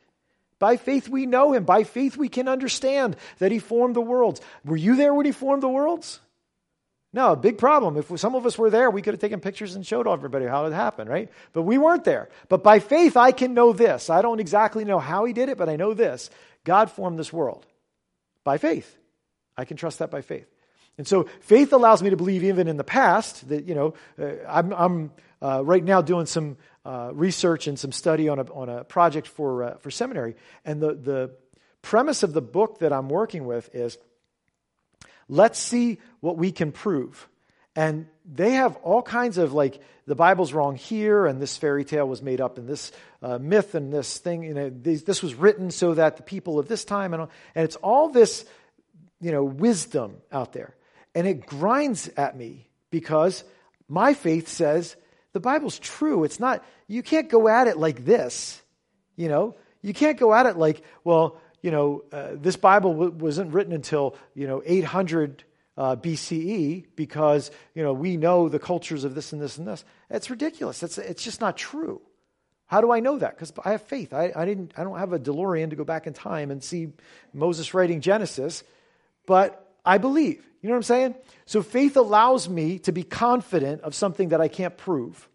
By 0.59 0.77
faith 0.77 1.09
we 1.09 1.25
know 1.25 1.53
Him. 1.53 1.63
By 1.63 1.83
faith 1.83 2.17
we 2.17 2.29
can 2.29 2.47
understand 2.47 3.15
that 3.39 3.51
He 3.51 3.59
formed 3.59 3.95
the 3.95 4.01
worlds. 4.01 4.41
Were 4.65 4.77
you 4.77 4.95
there 4.95 5.13
when 5.13 5.25
He 5.25 5.31
formed 5.31 5.63
the 5.63 5.69
worlds? 5.69 6.19
No, 7.11 7.31
a 7.31 7.35
big 7.35 7.57
problem. 7.57 7.97
If 7.97 8.19
some 8.19 8.35
of 8.35 8.45
us 8.45 8.57
were 8.57 8.69
there, 8.69 8.91
we 8.91 9.01
could 9.01 9.15
have 9.15 9.21
taken 9.21 9.39
pictures 9.39 9.73
and 9.73 9.85
showed 9.85 10.07
everybody 10.07 10.45
how 10.45 10.65
it 10.65 10.73
happened, 10.73 11.09
right? 11.09 11.29
But 11.53 11.63
we 11.63 11.79
weren't 11.79 12.03
there. 12.03 12.29
But 12.49 12.61
by 12.61 12.79
faith, 12.79 13.17
I 13.17 13.31
can 13.31 13.55
know 13.55 13.73
this. 13.73 14.11
I 14.11 14.21
don't 14.21 14.39
exactly 14.39 14.85
know 14.85 14.99
how 14.99 15.25
he 15.25 15.33
did 15.33 15.49
it, 15.49 15.57
but 15.57 15.69
I 15.69 15.75
know 15.75 15.95
this. 15.95 16.29
God 16.65 16.91
formed 16.91 17.17
this 17.17 17.33
world 17.33 17.65
by 18.43 18.59
faith. 18.59 18.95
I 19.57 19.65
can 19.65 19.75
trust 19.75 19.99
that 19.99 20.11
by 20.11 20.21
faith. 20.21 20.47
And 20.99 21.07
so 21.07 21.27
faith 21.41 21.73
allows 21.73 22.03
me 22.03 22.11
to 22.11 22.17
believe 22.17 22.43
even 22.43 22.67
in 22.67 22.77
the 22.77 22.83
past 22.83 23.47
that, 23.49 23.65
you 23.65 23.73
know, 23.73 23.93
uh, 24.21 24.33
I'm, 24.47 24.71
I'm 24.73 25.11
uh, 25.41 25.63
right 25.63 25.83
now 25.83 26.01
doing 26.01 26.27
some 26.27 26.57
uh, 26.89 27.11
research 27.13 27.67
and 27.67 27.77
some 27.77 27.91
study 27.91 28.29
on 28.29 28.39
a, 28.39 28.51
on 28.51 28.67
a 28.67 28.83
project 28.83 29.27
for, 29.27 29.63
uh, 29.63 29.77
for 29.77 29.91
seminary. 29.91 30.35
And 30.65 30.81
the, 30.81 30.95
the 30.95 31.31
premise 31.83 32.23
of 32.23 32.33
the 32.33 32.41
book 32.41 32.79
that 32.79 32.91
I'm 32.91 33.09
working 33.09 33.45
with 33.45 33.69
is 33.75 33.99
let's 35.27 35.59
see 35.59 35.99
what 36.19 36.35
we 36.35 36.51
can 36.51 36.71
prove. 36.71 37.29
And 37.75 38.07
they 38.25 38.53
have 38.53 38.75
all 38.77 39.03
kinds 39.03 39.37
of 39.37 39.53
like 39.53 39.79
the 40.07 40.15
Bible's 40.15 40.51
wrong 40.51 40.75
here, 40.75 41.27
and 41.27 41.39
this 41.39 41.57
fairy 41.57 41.85
tale 41.85 42.07
was 42.07 42.23
made 42.23 42.41
up, 42.41 42.57
and 42.57 42.67
this 42.67 42.91
uh, 43.21 43.37
myth 43.37 43.75
and 43.75 43.93
this 43.93 44.17
thing, 44.17 44.41
you 44.41 44.55
know, 44.55 44.71
these, 44.71 45.03
this 45.03 45.21
was 45.21 45.35
written 45.35 45.69
so 45.69 45.93
that 45.93 46.17
the 46.17 46.23
people 46.23 46.57
of 46.57 46.67
this 46.67 46.83
time, 46.83 47.13
and, 47.13 47.27
and 47.53 47.65
it's 47.65 47.75
all 47.75 48.09
this 48.09 48.45
you 49.21 49.31
know, 49.31 49.43
wisdom 49.43 50.15
out 50.31 50.53
there. 50.53 50.73
And 51.13 51.27
it 51.27 51.45
grinds 51.45 52.09
at 52.17 52.35
me 52.35 52.67
because 52.89 53.43
my 53.87 54.15
faith 54.15 54.47
says 54.47 54.95
the 55.33 55.39
Bible's 55.39 55.79
true. 55.79 56.23
It's 56.23 56.39
not, 56.39 56.63
you 56.87 57.03
can't 57.03 57.29
go 57.29 57.47
at 57.47 57.67
it 57.67 57.77
like 57.77 58.05
this, 58.05 58.61
you 59.15 59.27
know? 59.27 59.55
You 59.81 59.93
can't 59.93 60.17
go 60.17 60.33
at 60.33 60.45
it 60.45 60.57
like, 60.57 60.83
well, 61.03 61.39
you 61.61 61.71
know, 61.71 62.03
uh, 62.11 62.31
this 62.33 62.55
Bible 62.55 62.93
w- 62.93 63.11
wasn't 63.11 63.53
written 63.53 63.73
until, 63.73 64.15
you 64.33 64.47
know, 64.47 64.61
800 64.65 65.43
uh, 65.77 65.95
BCE 65.95 66.85
because, 66.95 67.51
you 67.73 67.83
know, 67.83 67.93
we 67.93 68.17
know 68.17 68.49
the 68.49 68.59
cultures 68.59 69.03
of 69.03 69.15
this 69.15 69.31
and 69.31 69.41
this 69.41 69.57
and 69.57 69.67
this. 69.67 69.85
It's 70.09 70.29
ridiculous. 70.29 70.83
It's, 70.83 70.97
it's 70.97 71.23
just 71.23 71.41
not 71.41 71.57
true. 71.57 72.01
How 72.65 72.81
do 72.81 72.91
I 72.91 72.99
know 72.99 73.17
that? 73.17 73.35
Because 73.35 73.53
I 73.63 73.71
have 73.71 73.81
faith. 73.83 74.13
I, 74.13 74.31
I, 74.35 74.45
didn't, 74.45 74.73
I 74.77 74.83
don't 74.83 74.99
have 74.99 75.13
a 75.13 75.19
DeLorean 75.19 75.71
to 75.71 75.75
go 75.75 75.83
back 75.83 76.05
in 76.05 76.13
time 76.13 76.51
and 76.51 76.63
see 76.63 76.89
Moses 77.33 77.73
writing 77.73 78.01
Genesis, 78.01 78.63
but 79.25 79.68
I 79.85 79.97
believe. 79.97 80.45
You 80.61 80.69
know 80.69 80.73
what 80.73 80.79
I'm 80.79 80.83
saying? 80.83 81.15
So 81.45 81.61
faith 81.61 81.97
allows 81.97 82.49
me 82.49 82.79
to 82.79 82.91
be 82.91 83.03
confident 83.03 83.81
of 83.81 83.95
something 83.95 84.29
that 84.29 84.41
I 84.41 84.47
can't 84.47 84.77
prove. 84.77 85.27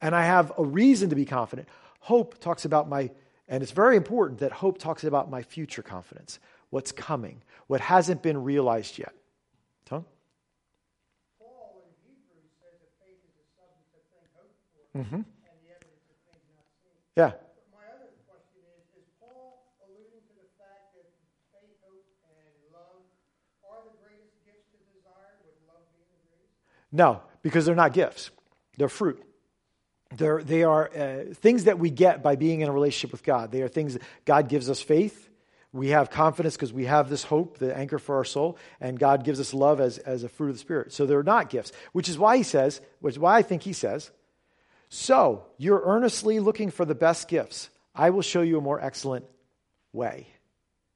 And 0.00 0.14
I 0.14 0.24
have 0.24 0.52
a 0.58 0.64
reason 0.64 1.10
to 1.10 1.16
be 1.16 1.24
confident. 1.24 1.68
Hope 2.00 2.38
talks 2.40 2.64
about 2.64 2.88
my 2.88 3.10
and 3.48 3.62
it's 3.62 3.70
very 3.70 3.96
important 3.96 4.40
that 4.40 4.50
hope 4.50 4.78
talks 4.78 5.04
about 5.04 5.30
my 5.30 5.40
future 5.40 5.82
confidence, 5.82 6.40
what's 6.70 6.90
coming, 6.90 7.42
what 7.68 7.80
hasn't 7.80 8.20
been 8.20 8.42
realized 8.42 8.98
yet. 8.98 9.14
Mm-hmm. 14.96 15.28
Yeah. 17.16 17.36
But 17.36 17.68
my 17.68 17.84
other 17.92 18.16
question 18.24 18.64
is, 18.80 18.84
is 18.96 19.04
Paul 19.20 19.68
alluding 19.84 20.24
to 20.24 20.34
the 20.40 20.48
fact 20.56 20.96
that 20.96 21.04
faith, 21.52 21.76
hope, 21.84 22.00
and 22.32 22.48
love 22.72 23.04
are 23.60 23.84
the 23.84 23.92
greatest 24.00 24.40
gifts 24.48 24.72
to 24.72 24.80
desire, 24.96 25.36
with 25.44 25.52
love 25.68 25.84
being 25.92 26.08
the 26.08 26.20
greatest? 26.24 26.56
No, 26.96 27.20
because 27.42 27.66
they're 27.66 27.74
not 27.74 27.92
gifts, 27.92 28.30
they're 28.78 28.88
fruit. 28.88 29.22
They're, 30.14 30.42
they 30.42 30.62
are 30.62 30.88
uh, 30.88 31.34
things 31.34 31.64
that 31.64 31.78
we 31.78 31.90
get 31.90 32.22
by 32.22 32.36
being 32.36 32.60
in 32.60 32.68
a 32.68 32.72
relationship 32.72 33.10
with 33.10 33.24
God. 33.24 33.50
They 33.50 33.60
are 33.62 33.68
things 33.68 33.94
that 33.94 34.02
God 34.24 34.48
gives 34.48 34.70
us 34.70 34.80
faith. 34.80 35.28
We 35.72 35.88
have 35.88 36.10
confidence 36.10 36.54
because 36.54 36.72
we 36.72 36.86
have 36.86 37.10
this 37.10 37.24
hope, 37.24 37.58
the 37.58 37.76
anchor 37.76 37.98
for 37.98 38.16
our 38.16 38.24
soul, 38.24 38.56
and 38.80 38.98
God 38.98 39.24
gives 39.24 39.40
us 39.40 39.52
love 39.52 39.80
as, 39.80 39.98
as 39.98 40.22
a 40.22 40.28
fruit 40.28 40.50
of 40.50 40.54
the 40.54 40.60
Spirit. 40.60 40.92
So 40.92 41.04
they're 41.04 41.24
not 41.24 41.50
gifts, 41.50 41.72
which 41.92 42.08
is 42.08 42.16
why 42.16 42.36
he 42.38 42.44
says, 42.44 42.80
which 43.00 43.14
is 43.14 43.18
why 43.18 43.36
I 43.36 43.42
think 43.42 43.62
he 43.62 43.74
says, 43.74 44.10
So 44.88 45.44
you're 45.58 45.82
earnestly 45.84 46.40
looking 46.40 46.70
for 46.70 46.86
the 46.86 46.94
best 46.94 47.28
gifts. 47.28 47.68
I 47.94 48.10
will 48.10 48.22
show 48.22 48.42
you 48.42 48.56
a 48.58 48.62
more 48.62 48.80
excellent 48.80 49.26
way. 49.92 50.28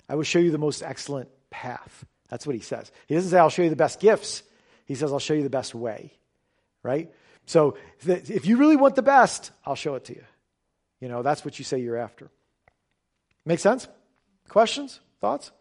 I 0.08 0.14
will 0.14 0.22
show 0.22 0.38
you 0.38 0.50
the 0.50 0.56
most 0.56 0.82
excellent 0.82 1.28
path. 1.50 2.06
That's 2.28 2.46
what 2.46 2.54
he 2.54 2.62
says. 2.62 2.90
He 3.06 3.16
doesn't 3.16 3.30
say, 3.30 3.38
I'll 3.38 3.50
show 3.50 3.62
you 3.62 3.70
the 3.70 3.76
best 3.76 4.00
gifts. 4.00 4.44
He 4.90 4.96
says, 4.96 5.12
I'll 5.12 5.20
show 5.20 5.34
you 5.34 5.44
the 5.44 5.50
best 5.50 5.72
way, 5.72 6.12
right? 6.82 7.12
So 7.46 7.76
if 8.04 8.44
you 8.44 8.56
really 8.56 8.74
want 8.74 8.96
the 8.96 9.02
best, 9.02 9.52
I'll 9.64 9.76
show 9.76 9.94
it 9.94 10.06
to 10.06 10.16
you. 10.16 10.24
You 10.98 11.06
know, 11.06 11.22
that's 11.22 11.44
what 11.44 11.60
you 11.60 11.64
say 11.64 11.78
you're 11.78 11.96
after. 11.96 12.28
Make 13.46 13.60
sense? 13.60 13.86
Questions? 14.48 14.98
Thoughts? 15.20 15.52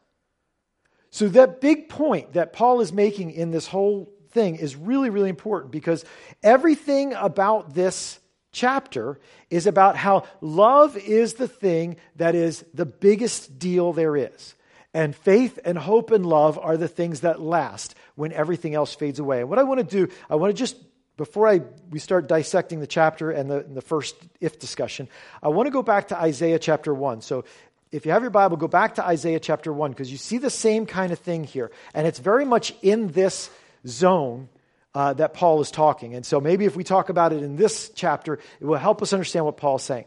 So 1.11 1.27
that 1.27 1.61
big 1.61 1.89
point 1.89 2.33
that 2.33 2.53
Paul 2.53 2.81
is 2.81 2.91
making 2.91 3.29
in 3.29 3.51
this 3.51 3.67
whole 3.67 4.11
thing 4.31 4.55
is 4.55 4.75
really, 4.75 5.11
really 5.11 5.29
important 5.29 5.71
because 5.71 6.05
everything 6.41 7.13
about 7.13 7.75
this 7.75 8.19
chapter 8.51 9.19
is 9.51 9.67
about 9.67 9.95
how 9.95 10.23
love 10.41 10.97
is 10.97 11.35
the 11.35 11.47
thing 11.47 11.97
that 12.15 12.33
is 12.33 12.65
the 12.73 12.87
biggest 12.87 13.59
deal 13.59 13.93
there 13.93 14.17
is. 14.17 14.55
And 14.93 15.15
faith 15.15 15.59
and 15.63 15.77
hope 15.77 16.11
and 16.11 16.25
love 16.25 16.57
are 16.57 16.75
the 16.75 16.87
things 16.87 17.21
that 17.21 17.39
last 17.39 17.95
when 18.15 18.31
everything 18.31 18.73
else 18.73 18.95
fades 18.95 19.19
away. 19.19 19.41
And 19.41 19.49
what 19.49 19.59
I 19.59 19.63
want 19.63 19.79
to 19.79 20.05
do, 20.05 20.11
I 20.29 20.35
want 20.35 20.49
to 20.49 20.57
just 20.57 20.75
before 21.19 21.49
I, 21.49 21.59
we 21.89 21.99
start 21.99 22.29
dissecting 22.29 22.79
the 22.79 22.87
chapter 22.87 23.29
and 23.29 23.51
the, 23.51 23.57
and 23.57 23.75
the 23.75 23.81
first 23.81 24.15
if 24.39 24.57
discussion, 24.57 25.09
I 25.43 25.49
want 25.49 25.67
to 25.67 25.71
go 25.71 25.83
back 25.83 26.07
to 26.07 26.17
Isaiah 26.17 26.57
chapter 26.59 26.93
1. 26.93 27.21
So 27.21 27.43
if 27.91 28.05
you 28.05 28.13
have 28.13 28.21
your 28.21 28.31
Bible, 28.31 28.55
go 28.55 28.69
back 28.69 28.95
to 28.95 29.05
Isaiah 29.05 29.39
chapter 29.41 29.73
1 29.73 29.91
because 29.91 30.09
you 30.09 30.17
see 30.17 30.37
the 30.37 30.49
same 30.49 30.85
kind 30.85 31.11
of 31.11 31.19
thing 31.19 31.43
here. 31.43 31.71
And 31.93 32.07
it's 32.07 32.19
very 32.19 32.45
much 32.45 32.73
in 32.81 33.11
this 33.11 33.49
zone 33.85 34.47
uh, 34.95 35.13
that 35.13 35.33
Paul 35.33 35.59
is 35.59 35.71
talking. 35.71 36.15
And 36.15 36.25
so 36.25 36.39
maybe 36.39 36.63
if 36.63 36.77
we 36.77 36.85
talk 36.85 37.09
about 37.09 37.33
it 37.33 37.43
in 37.43 37.57
this 37.57 37.89
chapter, 37.93 38.39
it 38.59 38.65
will 38.65 38.77
help 38.77 39.01
us 39.01 39.11
understand 39.11 39.43
what 39.43 39.57
Paul 39.57 39.75
is 39.75 39.83
saying. 39.83 40.05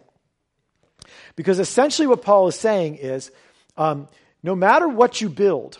Because 1.37 1.59
essentially, 1.59 2.07
what 2.07 2.23
Paul 2.23 2.49
is 2.49 2.55
saying 2.55 2.97
is 2.97 3.31
um, 3.77 4.09
no 4.43 4.55
matter 4.57 4.89
what 4.89 5.21
you 5.21 5.29
build 5.29 5.79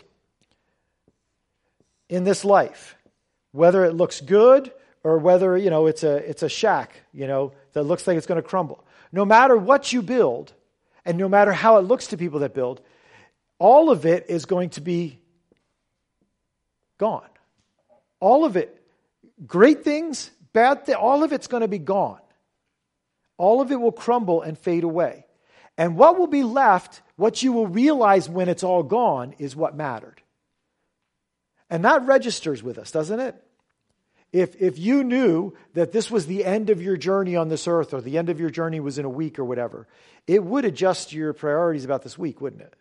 in 2.09 2.23
this 2.23 2.45
life, 2.45 2.95
whether 3.51 3.83
it 3.85 3.93
looks 3.93 4.21
good 4.21 4.71
or 5.03 5.17
whether 5.17 5.57
you 5.57 5.69
know 5.69 5.87
it's 5.87 6.03
a 6.03 6.15
it's 6.17 6.43
a 6.43 6.49
shack 6.49 7.01
you 7.13 7.27
know 7.27 7.51
that 7.73 7.83
looks 7.83 8.07
like 8.07 8.17
it's 8.17 8.27
going 8.27 8.41
to 8.41 8.47
crumble. 8.47 8.83
No 9.11 9.25
matter 9.25 9.57
what 9.57 9.91
you 9.91 10.01
build 10.01 10.53
and 11.05 11.17
no 11.17 11.27
matter 11.27 11.51
how 11.51 11.77
it 11.77 11.81
looks 11.81 12.07
to 12.07 12.17
people 12.17 12.39
that 12.39 12.53
build 12.53 12.81
all 13.59 13.89
of 13.91 14.05
it 14.05 14.25
is 14.29 14.45
going 14.45 14.71
to 14.71 14.81
be 14.81 15.19
gone. 16.97 17.29
All 18.19 18.45
of 18.45 18.57
it 18.57 18.79
great 19.45 19.83
things 19.83 20.31
bad 20.53 20.85
things 20.85 20.97
all 20.97 21.23
of 21.23 21.33
it's 21.33 21.47
going 21.47 21.61
to 21.61 21.67
be 21.67 21.79
gone. 21.79 22.19
All 23.37 23.61
of 23.61 23.71
it 23.71 23.81
will 23.81 23.91
crumble 23.91 24.41
and 24.41 24.57
fade 24.57 24.83
away 24.83 25.25
and 25.77 25.97
what 25.97 26.17
will 26.17 26.27
be 26.27 26.43
left 26.43 27.01
what 27.15 27.43
you 27.43 27.51
will 27.51 27.67
realize 27.67 28.27
when 28.29 28.49
it's 28.49 28.63
all 28.63 28.83
gone 28.83 29.33
is 29.39 29.55
what 29.55 29.75
mattered 29.75 30.21
and 31.69 31.85
that 31.85 32.05
registers 32.05 32.61
with 32.61 32.77
us 32.77 32.91
doesn't 32.91 33.19
it 33.19 33.43
if, 34.33 34.59
if 34.59 34.79
you 34.79 35.03
knew 35.03 35.53
that 35.75 35.91
this 35.91 36.09
was 36.09 36.25
the 36.25 36.43
end 36.43 36.71
of 36.71 36.81
your 36.81 36.97
journey 36.97 37.35
on 37.35 37.49
this 37.49 37.67
earth 37.67 37.93
or 37.93 38.01
the 38.01 38.17
end 38.17 38.29
of 38.29 38.39
your 38.39 38.49
journey 38.49 38.79
was 38.79 38.97
in 38.97 39.05
a 39.05 39.09
week 39.09 39.37
or 39.37 39.45
whatever, 39.45 39.87
it 40.25 40.43
would 40.43 40.65
adjust 40.65 41.13
your 41.13 41.33
priorities 41.33 41.85
about 41.85 42.01
this 42.01 42.17
week, 42.17 42.41
wouldn't 42.41 42.63
it? 42.63 42.75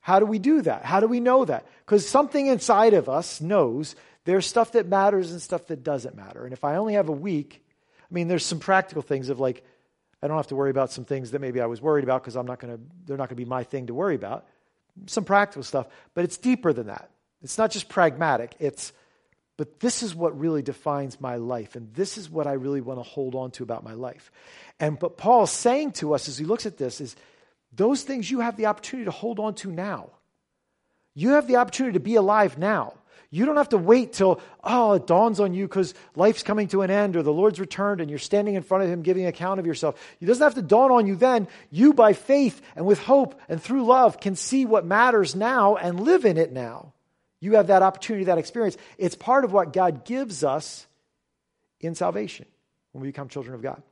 How 0.00 0.18
do 0.18 0.26
we 0.26 0.40
do 0.40 0.60
that? 0.62 0.84
How 0.84 0.98
do 0.98 1.06
we 1.06 1.20
know 1.20 1.44
that? 1.44 1.64
Because 1.86 2.06
something 2.06 2.48
inside 2.48 2.94
of 2.94 3.08
us 3.08 3.40
knows 3.40 3.94
there's 4.24 4.44
stuff 4.44 4.72
that 4.72 4.88
matters 4.88 5.30
and 5.30 5.40
stuff 5.40 5.68
that 5.68 5.84
doesn't 5.84 6.16
matter. 6.16 6.44
And 6.44 6.52
if 6.52 6.64
I 6.64 6.76
only 6.76 6.94
have 6.94 7.08
a 7.08 7.12
week, 7.12 7.64
I 8.00 8.12
mean, 8.12 8.26
there's 8.26 8.44
some 8.44 8.58
practical 8.58 9.02
things 9.02 9.28
of 9.28 9.38
like, 9.38 9.64
I 10.24 10.26
don't 10.26 10.38
have 10.38 10.46
to 10.46 10.56
worry 10.56 10.70
about 10.70 10.90
some 10.90 11.04
things 11.04 11.32
that 11.32 11.40
maybe 11.40 11.60
I 11.60 11.66
was 11.66 11.82
worried 11.82 12.02
about 12.02 12.22
because 12.22 12.34
I'm 12.34 12.46
not 12.46 12.58
going 12.58 12.74
to, 12.74 12.82
they're 13.04 13.18
not 13.18 13.28
going 13.28 13.36
to 13.36 13.44
be 13.44 13.44
my 13.44 13.62
thing 13.62 13.88
to 13.88 13.94
worry 13.94 14.14
about. 14.14 14.46
Some 15.04 15.24
practical 15.24 15.62
stuff, 15.62 15.86
but 16.14 16.24
it's 16.24 16.38
deeper 16.38 16.72
than 16.72 16.86
that. 16.86 17.10
It's 17.42 17.58
not 17.58 17.70
just 17.70 17.90
pragmatic. 17.90 18.56
It's, 18.58 18.94
but 19.58 19.80
this 19.80 20.02
is 20.02 20.14
what 20.14 20.38
really 20.40 20.62
defines 20.62 21.20
my 21.20 21.36
life, 21.36 21.76
and 21.76 21.92
this 21.92 22.16
is 22.16 22.30
what 22.30 22.46
I 22.46 22.54
really 22.54 22.80
want 22.80 23.00
to 23.00 23.02
hold 23.02 23.34
on 23.34 23.50
to 23.52 23.62
about 23.62 23.84
my 23.84 23.92
life. 23.92 24.32
And 24.80 24.98
but 24.98 25.18
Paul's 25.18 25.50
saying 25.50 25.92
to 25.92 26.14
us 26.14 26.26
as 26.26 26.38
he 26.38 26.46
looks 26.46 26.64
at 26.64 26.78
this 26.78 27.02
is 27.02 27.16
those 27.72 28.02
things 28.02 28.30
you 28.30 28.40
have 28.40 28.56
the 28.56 28.66
opportunity 28.66 29.04
to 29.04 29.10
hold 29.10 29.38
on 29.38 29.54
to 29.56 29.70
now. 29.70 30.08
You 31.14 31.30
have 31.30 31.46
the 31.46 31.56
opportunity 31.56 31.94
to 31.94 32.00
be 32.00 32.14
alive 32.14 32.56
now. 32.56 32.94
You 33.34 33.46
don't 33.46 33.56
have 33.56 33.70
to 33.70 33.78
wait 33.78 34.12
till, 34.12 34.40
oh, 34.62 34.92
it 34.92 35.08
dawns 35.08 35.40
on 35.40 35.54
you 35.54 35.66
because 35.66 35.92
life's 36.14 36.44
coming 36.44 36.68
to 36.68 36.82
an 36.82 36.90
end 36.92 37.16
or 37.16 37.24
the 37.24 37.32
Lord's 37.32 37.58
returned 37.58 38.00
and 38.00 38.08
you're 38.08 38.20
standing 38.20 38.54
in 38.54 38.62
front 38.62 38.84
of 38.84 38.90
Him 38.90 39.02
giving 39.02 39.26
account 39.26 39.58
of 39.58 39.66
yourself. 39.66 40.00
It 40.20 40.26
doesn't 40.26 40.44
have 40.44 40.54
to 40.54 40.62
dawn 40.62 40.92
on 40.92 41.08
you 41.08 41.16
then. 41.16 41.48
You, 41.68 41.94
by 41.94 42.12
faith 42.12 42.62
and 42.76 42.86
with 42.86 43.00
hope 43.00 43.40
and 43.48 43.60
through 43.60 43.86
love, 43.86 44.20
can 44.20 44.36
see 44.36 44.64
what 44.66 44.86
matters 44.86 45.34
now 45.34 45.74
and 45.74 45.98
live 45.98 46.24
in 46.24 46.36
it 46.36 46.52
now. 46.52 46.92
You 47.40 47.56
have 47.56 47.66
that 47.66 47.82
opportunity, 47.82 48.26
that 48.26 48.38
experience. 48.38 48.76
It's 48.98 49.16
part 49.16 49.44
of 49.44 49.52
what 49.52 49.72
God 49.72 50.04
gives 50.04 50.44
us 50.44 50.86
in 51.80 51.96
salvation 51.96 52.46
when 52.92 53.02
we 53.02 53.08
become 53.08 53.28
children 53.28 53.56
of 53.56 53.62
God. 53.62 53.82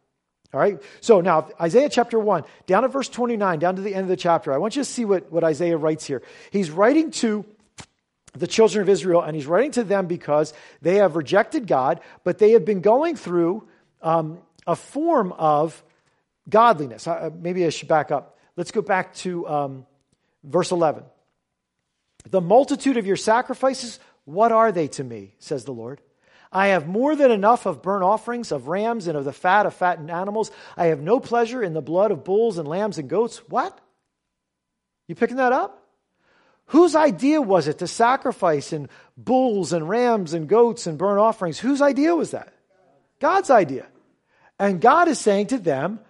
All 0.55 0.61
right? 0.61 0.81
So 1.01 1.21
now, 1.21 1.49
Isaiah 1.61 1.89
chapter 1.89 2.17
1, 2.17 2.45
down 2.69 2.85
at 2.85 2.93
verse 2.93 3.09
29, 3.09 3.59
down 3.59 3.75
to 3.75 3.83
the 3.83 3.93
end 3.93 4.05
of 4.05 4.09
the 4.09 4.17
chapter, 4.17 4.53
I 4.53 4.59
want 4.59 4.77
you 4.77 4.83
to 4.83 4.89
see 4.89 5.05
what, 5.05 5.33
what 5.33 5.43
Isaiah 5.43 5.77
writes 5.77 6.07
here. 6.07 6.23
He's 6.53 6.71
writing 6.71 7.11
to 7.11 7.45
the 8.35 8.47
children 8.47 8.83
of 8.83 8.89
Israel, 8.89 9.21
and 9.21 9.37
he's 9.37 9.47
writing 9.47 9.73
to 9.73 9.85
them 9.85 10.07
because 10.07 10.55
they 10.81 10.97
have 10.97 11.17
rejected 11.17 11.67
God, 11.67 12.01
but 12.25 12.39
they 12.39 12.53
have 12.53 12.65
been 12.65 12.81
going 12.81 13.17
through 13.17 13.69
um, 14.01 14.39
a 14.67 14.75
form 14.75 15.33
of 15.33 15.83
godliness. 16.49 17.07
Uh, 17.07 17.31
maybe 17.39 17.67
I 17.67 17.69
should 17.69 17.89
back 17.89 18.11
up. 18.11 18.39
Let's 18.57 18.71
go 18.71 18.83
back 18.83 19.15
to 19.17 19.47
um, 19.49 19.87
verse 20.45 20.71
11. 20.71 21.05
The 22.31 22.41
multitude 22.41 22.97
of 22.97 23.07
your 23.07 23.17
sacrifices, 23.17 23.99
what 24.25 24.53
are 24.53 24.73
they 24.73 24.89
to 24.89 25.05
me, 25.05 25.35
says 25.39 25.65
the 25.65 25.73
Lord? 25.73 26.01
I 26.53 26.69
have 26.69 26.87
more 26.87 27.17
than 27.17 27.31
enough 27.31 27.67
of 27.67 27.83
burnt 27.83 28.05
offerings, 28.05 28.53
of 28.53 28.69
rams, 28.69 29.07
and 29.07 29.17
of 29.17 29.25
the 29.25 29.33
fat 29.33 29.65
of 29.65 29.75
fattened 29.75 30.11
animals. 30.11 30.51
I 30.77 30.87
have 30.87 31.01
no 31.01 31.19
pleasure 31.19 31.63
in 31.63 31.73
the 31.73 31.81
blood 31.81 32.11
of 32.11 32.25
bulls 32.25 32.59
and 32.59 32.69
lambs 32.69 32.99
and 32.99 33.09
goats. 33.09 33.39
What? 33.49 33.79
You 35.09 35.15
picking 35.15 35.39
that 35.39 35.53
up? 35.53 35.82
Whose 36.67 36.95
idea 36.95 37.41
was 37.43 37.69
it 37.69 37.79
to 37.79 37.87
sacrifice 37.87 38.73
in 38.73 38.89
bulls 39.17 39.73
and 39.73 39.89
rams 39.89 40.33
and 40.33 40.49
goats 40.49 40.87
and 40.87 40.97
burnt 40.97 41.21
offerings? 41.21 41.59
Whose 41.59 41.83
idea 41.83 42.15
was 42.15 42.31
that? 42.31 42.53
God's 43.21 43.51
idea. 43.51 43.87
And 44.59 44.81
God 44.81 45.09
is 45.09 45.19
saying 45.19 45.49
to 45.49 45.59
them, 45.59 46.01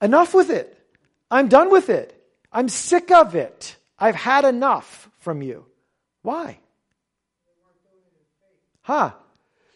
enough 0.00 0.34
with 0.34 0.50
it. 0.50 0.74
I'm 1.30 1.48
done 1.48 1.70
with 1.70 1.90
it. 1.90 2.14
I'm 2.52 2.68
sick 2.68 3.10
of 3.10 3.34
it. 3.34 3.76
I've 3.98 4.14
had 4.14 4.44
enough 4.44 5.10
from 5.18 5.42
you. 5.42 5.66
Why? 6.22 6.58
Huh. 8.82 9.12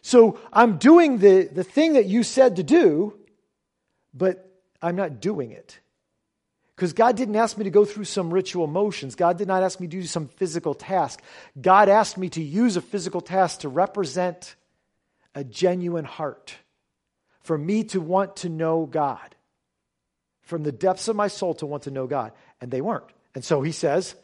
So 0.01 0.39
I'm 0.51 0.77
doing 0.77 1.19
the, 1.19 1.43
the 1.43 1.63
thing 1.63 1.93
that 1.93 2.05
you 2.05 2.23
said 2.23 2.55
to 2.55 2.63
do, 2.63 3.17
but 4.13 4.49
I'm 4.81 4.95
not 4.95 5.21
doing 5.21 5.51
it. 5.51 5.79
Because 6.75 6.93
God 6.93 7.15
didn't 7.15 7.35
ask 7.35 7.57
me 7.57 7.65
to 7.65 7.69
go 7.69 7.85
through 7.85 8.05
some 8.05 8.33
ritual 8.33 8.65
motions. 8.65 9.15
God 9.15 9.37
did 9.37 9.47
not 9.47 9.61
ask 9.61 9.79
me 9.79 9.87
to 9.87 9.97
do 9.97 10.03
some 10.03 10.27
physical 10.27 10.73
task. 10.73 11.21
God 11.59 11.87
asked 11.87 12.17
me 12.17 12.29
to 12.29 12.41
use 12.41 12.77
a 12.77 12.81
physical 12.81 13.21
task 13.21 13.59
to 13.59 13.69
represent 13.69 14.55
a 15.35 15.43
genuine 15.43 16.05
heart, 16.05 16.55
for 17.41 17.57
me 17.57 17.83
to 17.85 18.01
want 18.01 18.37
to 18.37 18.49
know 18.49 18.85
God, 18.85 19.35
from 20.41 20.63
the 20.63 20.71
depths 20.71 21.07
of 21.07 21.15
my 21.15 21.27
soul 21.27 21.53
to 21.55 21.65
want 21.65 21.83
to 21.83 21.91
know 21.91 22.07
God. 22.07 22.31
And 22.59 22.71
they 22.71 22.81
weren't. 22.81 23.09
And 23.35 23.43
so 23.43 23.61
he 23.61 23.71
says, 23.71 24.15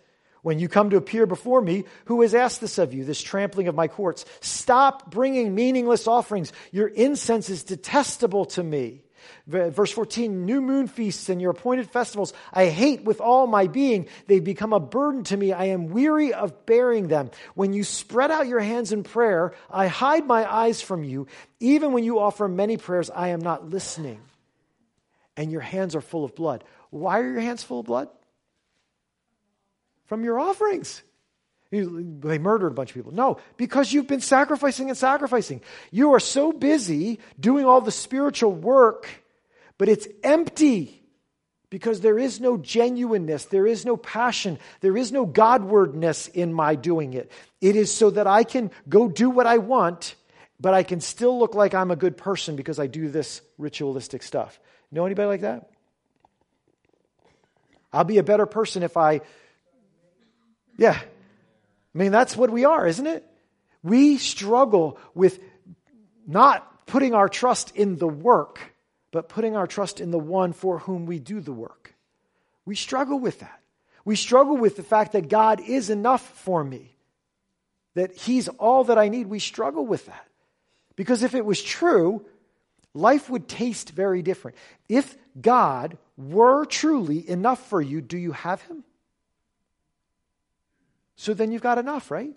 when 0.41 0.59
you 0.59 0.69
come 0.69 0.91
to 0.91 0.97
appear 0.97 1.25
before 1.25 1.61
me, 1.61 1.83
who 2.05 2.21
has 2.21 2.33
asked 2.33 2.61
this 2.61 2.77
of 2.77 2.93
you, 2.93 3.03
this 3.03 3.21
trampling 3.21 3.67
of 3.67 3.75
my 3.75 3.87
courts? 3.87 4.25
Stop 4.39 5.11
bringing 5.11 5.53
meaningless 5.53 6.07
offerings. 6.07 6.53
Your 6.71 6.87
incense 6.87 7.49
is 7.49 7.63
detestable 7.63 8.45
to 8.45 8.63
me. 8.63 9.03
Verse 9.47 9.91
14, 9.91 10.45
new 10.45 10.61
moon 10.61 10.88
feasts 10.88 11.30
and 11.30 11.41
your 11.41 11.51
appointed 11.51 11.89
festivals 11.89 12.34
I 12.53 12.67
hate 12.67 13.03
with 13.03 13.21
all 13.21 13.47
my 13.47 13.67
being. 13.67 14.07
They 14.27 14.39
become 14.39 14.73
a 14.73 14.80
burden 14.80 15.23
to 15.25 15.38
me. 15.38 15.53
I 15.53 15.65
am 15.65 15.89
weary 15.89 16.34
of 16.34 16.65
bearing 16.65 17.07
them. 17.07 17.32
When 17.55 17.73
you 17.73 17.84
spread 17.84 18.32
out 18.32 18.47
your 18.47 18.59
hands 18.59 18.91
in 18.91 19.03
prayer, 19.03 19.53
I 19.69 19.88
hide 19.88 20.25
my 20.25 20.51
eyes 20.51 20.82
from 20.82 21.03
you. 21.03 21.27
Even 21.59 21.93
when 21.93 22.03
you 22.03 22.19
offer 22.19 22.47
many 22.47 22.77
prayers, 22.77 23.09
I 23.09 23.30
am 23.30 23.39
not 23.39 23.69
listening. 23.69 24.21
And 25.38 25.51
your 25.51 25.61
hands 25.61 25.95
are 25.95 26.01
full 26.01 26.25
of 26.25 26.36
blood. 26.36 26.63
Why 26.89 27.19
are 27.19 27.32
your 27.32 27.41
hands 27.41 27.63
full 27.63 27.82
of 27.82 27.86
blood? 27.86 28.09
from 30.09 30.23
your 30.23 30.39
offerings. 30.39 31.03
They 31.71 32.39
murdered 32.39 32.71
a 32.71 32.73
bunch 32.73 32.89
of 32.89 32.95
people. 32.95 33.11
No, 33.13 33.38
because 33.55 33.93
you've 33.93 34.07
been 34.07 34.21
sacrificing 34.21 34.89
and 34.89 34.97
sacrificing. 34.97 35.61
You 35.91 36.13
are 36.13 36.19
so 36.19 36.51
busy 36.51 37.19
doing 37.39 37.65
all 37.65 37.80
the 37.80 37.91
spiritual 37.91 38.51
work, 38.51 39.07
but 39.80 39.89
it's 39.89 40.07
empty 40.23 41.01
because 41.71 42.01
there 42.01 42.19
is 42.19 42.39
no 42.39 42.57
genuineness, 42.57 43.45
there 43.45 43.65
is 43.65 43.86
no 43.86 43.97
passion, 43.97 44.59
there 44.82 44.95
is 44.95 45.11
no 45.11 45.25
Godwardness 45.25 46.30
in 46.30 46.53
my 46.53 46.75
doing 46.75 47.13
it. 47.13 47.32
It 47.61 47.75
is 47.75 47.91
so 47.91 48.11
that 48.11 48.27
I 48.27 48.43
can 48.43 48.69
go 48.88 49.07
do 49.07 49.32
what 49.32 49.47
I 49.47 49.57
want, 49.57 50.15
but 50.59 50.75
I 50.75 50.84
can 50.84 50.99
still 50.99 51.39
look 51.39 51.55
like 51.55 51.73
I'm 51.73 51.89
a 51.89 51.95
good 51.95 52.17
person 52.17 52.55
because 52.55 52.77
I 52.77 52.88
do 52.88 53.09
this 53.09 53.41
ritualistic 53.57 54.21
stuff. 54.21 54.59
Know 54.91 55.05
anybody 55.05 55.27
like 55.27 55.41
that? 55.41 55.69
I'll 57.93 58.03
be 58.03 58.17
a 58.17 58.23
better 58.23 58.45
person 58.45 58.84
if 58.84 58.97
I 58.97 59.21
yeah. 60.77 60.97
I 60.97 61.97
mean, 61.97 62.11
that's 62.11 62.38
what 62.38 62.49
we 62.49 62.65
are, 62.65 62.88
isn't 62.88 63.05
it? 63.05 63.25
We 63.84 64.17
struggle 64.17 64.97
with 65.13 65.39
not 66.25 66.86
putting 66.86 67.13
our 67.13 67.27
trust 67.27 67.75
in 67.75 67.97
the 67.97 68.07
work, 68.07 68.68
but 69.12 69.30
putting 69.30 69.55
our 69.55 69.68
trust 69.68 69.99
in 69.99 70.12
the 70.12 70.20
one 70.20 70.53
for 70.53 70.80
whom 70.80 71.05
we 71.05 71.20
do 71.20 71.41
the 71.41 71.53
work. 71.53 71.95
We 72.66 72.76
struggle 72.76 73.20
with 73.20 73.39
that. 73.39 73.60
We 74.05 74.16
struggle 74.16 74.57
with 74.57 74.76
the 74.76 74.84
fact 74.84 75.14
that 75.14 75.30
God 75.30 75.62
is 75.62 75.89
enough 75.89 76.22
for 76.22 76.64
me, 76.64 76.95
that 77.95 78.16
He's 78.16 78.47
all 78.47 78.86
that 78.86 78.97
I 78.97 79.10
need. 79.10 79.28
We 79.28 79.39
struggle 79.39 79.86
with 79.86 80.05
that. 80.05 80.26
Because 80.95 81.24
if 81.24 81.36
it 81.36 81.45
was 81.45 81.62
true, 81.62 82.26
life 82.93 83.30
would 83.30 83.47
taste 83.47 83.91
very 83.91 84.22
different. 84.22 84.57
If 84.88 85.16
God 85.39 85.97
were 86.18 86.66
truly 86.66 87.28
enough 87.30 87.66
for 87.68 87.82
you, 87.82 88.01
do 88.01 88.18
you 88.18 88.32
have 88.32 88.62
Him? 88.64 88.84
So 91.16 91.34
then 91.34 91.51
you've 91.51 91.62
got 91.62 91.78
enough, 91.78 92.12
right? 92.12 92.34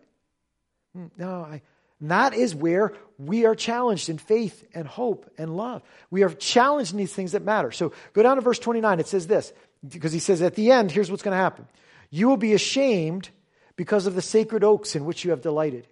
Hmm, 0.94 1.06
no, 1.16 1.42
I, 1.42 1.62
that 2.10 2.34
is 2.34 2.54
where 2.54 2.92
we 3.18 3.46
are 3.46 3.54
challenged 3.54 4.08
in 4.08 4.18
faith 4.18 4.66
and 4.74 4.86
hope 4.86 5.30
and 5.38 5.56
love. 5.56 5.82
We 6.10 6.24
are 6.24 6.30
challenged 6.30 6.92
in 6.92 6.98
these 6.98 7.14
things 7.14 7.32
that 7.32 7.42
matter. 7.42 7.70
So 7.70 7.92
go 8.12 8.22
down 8.22 8.36
to 8.36 8.42
verse 8.42 8.58
29. 8.58 9.00
It 9.00 9.06
says 9.06 9.26
this, 9.26 9.52
because 9.88 10.12
he 10.12 10.18
says 10.18 10.42
at 10.42 10.54
the 10.54 10.72
end, 10.72 10.90
here's 10.90 11.10
what's 11.10 11.22
going 11.22 11.36
to 11.36 11.42
happen. 11.42 11.66
You 12.10 12.28
will 12.28 12.36
be 12.36 12.54
ashamed 12.54 13.30
because 13.76 14.06
of 14.06 14.14
the 14.14 14.22
sacred 14.22 14.64
oaks 14.64 14.96
in 14.96 15.04
which 15.04 15.24
you 15.24 15.30
have 15.30 15.40
delighted. 15.40 15.86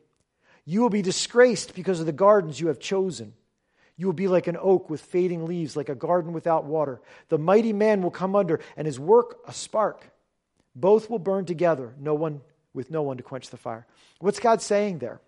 You 0.65 0.83
will 0.83 0.91
be 0.91 1.03
disgraced 1.03 1.75
because 1.75 2.01
of 2.01 2.07
the 2.07 2.13
gardens 2.13 2.61
you 2.61 2.69
have 2.69 2.81
chosen. 2.81 3.33
You 3.97 4.07
will 4.07 4.13
be 4.13 4.29
like 4.29 4.47
an 4.47 4.57
oak 4.61 4.91
with 4.91 5.01
fading 5.01 5.47
leaves, 5.47 5.77
like 5.77 5.89
a 5.89 5.95
garden 5.95 6.33
without 6.33 6.65
water. 6.65 7.01
The 7.29 7.39
mighty 7.39 7.73
man 7.73 8.03
will 8.03 8.11
come 8.11 8.35
under, 8.35 8.61
and 8.77 8.87
his 8.87 8.99
work 8.99 9.39
a 9.47 9.53
spark. 9.53 10.11
Both 10.75 11.11
will 11.11 11.19
burn 11.19 11.45
together. 11.45 11.93
No 11.99 12.15
one 12.15 12.41
with 12.73 12.91
no 12.91 13.03
one 13.03 13.17
to 13.17 13.23
quench 13.23 13.51
the 13.51 13.57
fire. 13.57 13.87
What's 14.21 14.41
God 14.41 14.63
saying 14.63 14.99
there? 14.99 15.21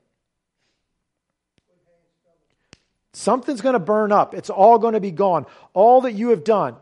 Something's 3.13 3.61
going 3.61 3.75
to 3.75 3.79
burn 3.79 4.13
up. 4.13 4.35
It's 4.35 4.51
all 4.51 4.79
going 4.79 4.95
to 4.95 5.01
be 5.01 5.11
gone. 5.11 5.47
All 5.75 6.03
that 6.03 6.13
you 6.13 6.31
have 6.31 6.45
done. 6.45 6.77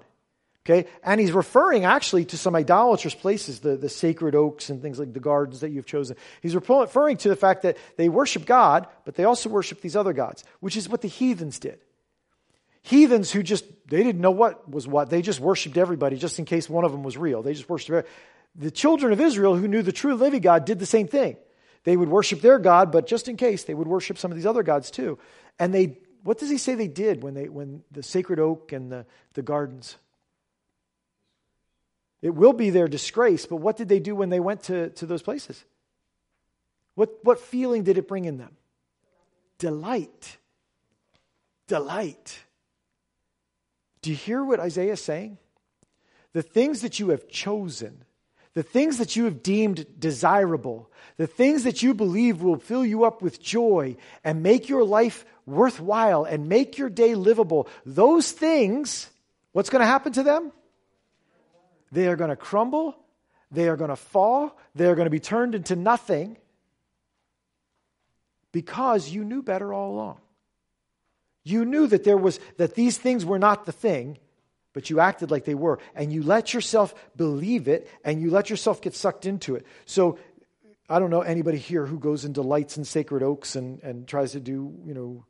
Okay? 0.65 0.89
And 1.03 1.21
he's 1.21 1.33
referring 1.33 1.85
actually 1.85 2.27
to 2.27 2.39
some 2.39 2.55
idolatrous 2.55 3.15
places, 3.15 3.61
the, 3.61 3.77
the 3.77 3.89
sacred 3.89 4.35
oaks 4.35 4.71
and 4.71 4.81
things 4.81 4.99
like 4.99 5.13
the 5.13 5.21
gardens 5.21 5.61
that 5.61 5.71
you've 5.71 5.87
chosen. 5.87 6.17
He's 6.43 6.55
referring 6.55 7.17
to 7.19 7.29
the 7.29 7.37
fact 7.37 7.63
that 7.63 7.77
they 7.97 8.09
worship 8.09 8.47
God, 8.47 8.87
but 9.05 9.15
they 9.15 9.25
also 9.25 9.49
worship 9.49 9.81
these 9.81 9.97
other 9.97 10.13
gods, 10.13 10.45
which 10.61 10.77
is 10.77 10.89
what 10.89 11.01
the 11.01 11.09
heathens 11.09 11.59
did. 11.59 11.81
Heathens 12.83 13.31
who 13.31 13.43
just, 13.43 13.65
they 13.89 14.03
didn't 14.03 14.21
know 14.21 14.31
what 14.31 14.71
was 14.71 14.87
what. 14.87 15.11
They 15.11 15.23
just 15.23 15.41
worshiped 15.41 15.77
everybody 15.77 16.17
just 16.17 16.39
in 16.39 16.45
case 16.45 16.69
one 16.69 16.85
of 16.85 16.93
them 16.93 17.03
was 17.03 17.17
real. 17.17 17.43
They 17.43 17.55
just 17.55 17.69
worshiped 17.69 18.09
the 18.55 18.71
children 18.71 19.13
of 19.13 19.21
Israel 19.21 19.57
who 19.57 19.69
knew 19.69 19.83
the 19.83 19.93
true 19.93 20.15
living 20.15 20.41
God 20.41 20.65
did 20.65 20.79
the 20.79 20.87
same 20.87 21.09
thing. 21.09 21.37
They 21.85 21.97
would 21.97 22.09
worship 22.09 22.41
their 22.41 22.59
God, 22.59 22.93
but 22.93 23.07
just 23.07 23.29
in 23.29 23.37
case, 23.37 23.65
they 23.65 23.75
would 23.75 23.89
worship 23.89 24.19
some 24.19 24.31
of 24.31 24.37
these 24.37 24.47
other 24.47 24.63
gods 24.63 24.91
too. 24.91 25.19
And 25.59 25.73
they, 25.73 25.99
what 26.23 26.39
does 26.39 26.51
he 26.51 26.59
say 26.59 26.75
they 26.75 26.89
did 26.89 27.23
when 27.23 27.35
they, 27.35 27.49
when 27.49 27.83
the 27.91 28.03
sacred 28.03 28.39
oak 28.39 28.73
and 28.73 28.91
the, 28.91 29.07
the 29.35 29.43
gardens? 29.43 29.97
It 32.23 32.35
will 32.35 32.53
be 32.53 32.71
their 32.71 32.89
disgrace, 32.89 33.47
but 33.47 33.57
what 33.57 33.77
did 33.77 33.89
they 33.89 34.01
do 34.01 34.15
when 34.15 34.29
they 34.29 34.41
went 34.41 34.65
to, 34.65 34.91
to 34.91 35.07
those 35.07 35.23
places? 35.23 35.65
What, 36.95 37.19
what 37.23 37.41
feeling 37.41 37.83
did 37.83 37.97
it 37.97 38.09
bring 38.09 38.27
in 38.27 38.37
them? 38.37 38.57
Delight. 39.59 40.37
Delight. 41.67 42.41
Do 44.03 44.11
you 44.11 44.17
hear 44.17 44.45
what 44.45 44.61
Isaiah 44.61 44.93
is 44.93 45.03
saying? 45.03 45.39
The 46.33 46.43
things 46.43 46.83
that 46.83 47.01
you 47.01 47.11
have 47.11 47.29
chosen 47.29 48.05
the 48.55 48.63
things 48.63 48.99
that 48.99 49.15
you 49.15 49.25
have 49.25 49.43
deemed 49.43 49.87
desirable, 49.99 50.91
the 51.17 51.27
things 51.27 51.65
that 51.65 51.83
you 51.83 51.95
believe 51.95 52.43
will 52.43 52.59
fill 52.59 52.85
you 52.85 53.05
up 53.05 53.23
with 53.23 53.41
joy 53.41 53.97
and 54.25 54.43
make 54.43 54.69
your 54.69 54.85
life 54.85 55.25
worthwhile 55.47 56.25
and 56.25 56.49
make 56.49 56.77
your 56.77 56.91
day 56.91 57.15
livable, 57.15 57.69
those 57.87 58.33
things, 58.33 59.09
what's 59.53 59.71
going 59.71 59.81
to 59.81 59.87
happen 59.87 60.13
to 60.13 60.23
them? 60.23 60.53
They 61.93 62.09
are 62.09 62.17
going 62.17 62.31
to 62.31 62.37
crumble, 62.37 62.97
they 63.51 63.69
are 63.69 63.77
going 63.77 63.91
to 63.91 63.97
fall, 63.97 64.59
they 64.75 64.87
are 64.87 64.95
going 64.95 65.07
to 65.07 65.11
be 65.11 65.21
turned 65.21 65.55
into 65.55 65.77
nothing 65.77 66.37
because 68.53 69.09
you 69.09 69.25
knew 69.25 69.43
better 69.43 69.73
all 69.73 69.93
along. 69.93 70.19
You 71.43 71.65
knew 71.65 71.87
that 71.87 72.05
there 72.05 72.19
was 72.19 72.39
that 72.59 72.75
these 72.75 72.99
things 72.99 73.25
were 73.25 73.39
not 73.39 73.65
the 73.65 73.73
thing 73.73 74.19
but 74.73 74.91
you 74.91 75.01
acted 75.01 75.31
like 75.31 75.45
they 75.45 75.55
were. 75.55 75.79
And 75.95 76.13
you 76.13 76.23
let 76.23 76.55
yourself 76.55 76.95
believe 77.17 77.69
it 77.69 77.89
and 78.05 78.21
you 78.21 78.31
let 78.31 78.51
yourself 78.51 78.81
get 78.81 78.95
sucked 78.95 79.27
into 79.27 79.57
it. 79.57 79.67
So 79.87 80.19
I 80.89 80.99
don't 80.99 81.11
know 81.11 81.23
anybody 81.23 81.59
here 81.59 81.87
who 81.87 81.99
goes 81.99 82.25
into 82.25 82.43
lights 82.43 82.77
and 82.77 82.87
sacred 82.87 83.23
oaks 83.23 83.57
and, 83.57 83.83
and 83.83 84.07
tries 84.07 84.33
to 84.33 84.41
do, 84.41 84.75
you 84.85 84.95
know, 84.95 85.25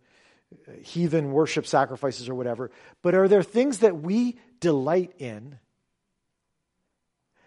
heathen 0.83 1.33
worship 1.33 1.67
sacrifices 1.67 2.29
or 2.29 2.35
whatever. 2.35 2.71
But 3.03 3.15
are 3.15 3.29
there 3.29 3.43
things 3.43 3.79
that 3.79 4.01
we 4.01 4.39
delight 4.59 5.13
in 5.19 5.59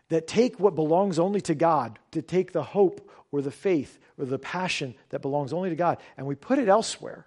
that 0.10 0.28
take 0.28 0.60
what 0.60 0.76
belongs 0.76 1.20
only 1.20 1.42
to 1.42 1.56
God, 1.56 2.00
to 2.12 2.22
take 2.22 2.52
the 2.52 2.64
hope 2.64 3.10
or 3.32 3.42
the 3.42 3.52
faith 3.52 4.00
or 4.18 4.26
the 4.26 4.40
passion 4.40 4.96
that 5.10 5.22
belongs 5.22 5.54
only 5.54 5.70
to 5.70 5.76
God, 5.76 5.98
and 6.18 6.28
we 6.28 6.36
put 6.36 6.60
it 6.60 6.68
elsewhere? 6.68 7.26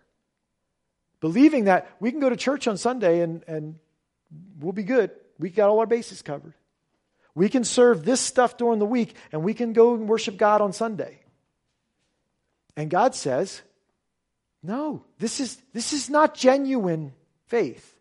Believing 1.21 1.65
that 1.65 1.91
we 1.99 2.11
can 2.11 2.21
go 2.21 2.31
to 2.31 2.37
church 2.37 2.69
on 2.69 2.77
Sunday 2.77 3.21
and, 3.21 3.43
and 3.49 3.77
we'll 4.59 4.73
be 4.73 4.83
good. 4.83 5.11
We 5.39 5.51
got 5.51 5.69
all 5.69 5.81
our 5.81 5.87
bases 5.87 6.23
covered. 6.23 6.55
We 7.35 7.49
can 7.49 7.65
serve 7.65 8.05
this 8.05 8.21
stuff 8.21 8.57
during 8.57 8.79
the 8.79 8.87
week 8.87 9.15
and 9.31 9.43
we 9.43 9.55
can 9.55 9.73
go 9.73 9.95
and 9.95 10.09
worship 10.09 10.37
God 10.37 10.61
on 10.61 10.73
Sunday. 10.73 11.21
And 12.77 12.91
God 12.91 13.15
says, 13.15 13.61
no, 14.63 15.05
this 15.19 15.41
is, 15.41 15.61
this 15.73 15.93
is 15.93 16.09
not 16.11 16.35
genuine 16.35 17.13
faith. 17.47 17.95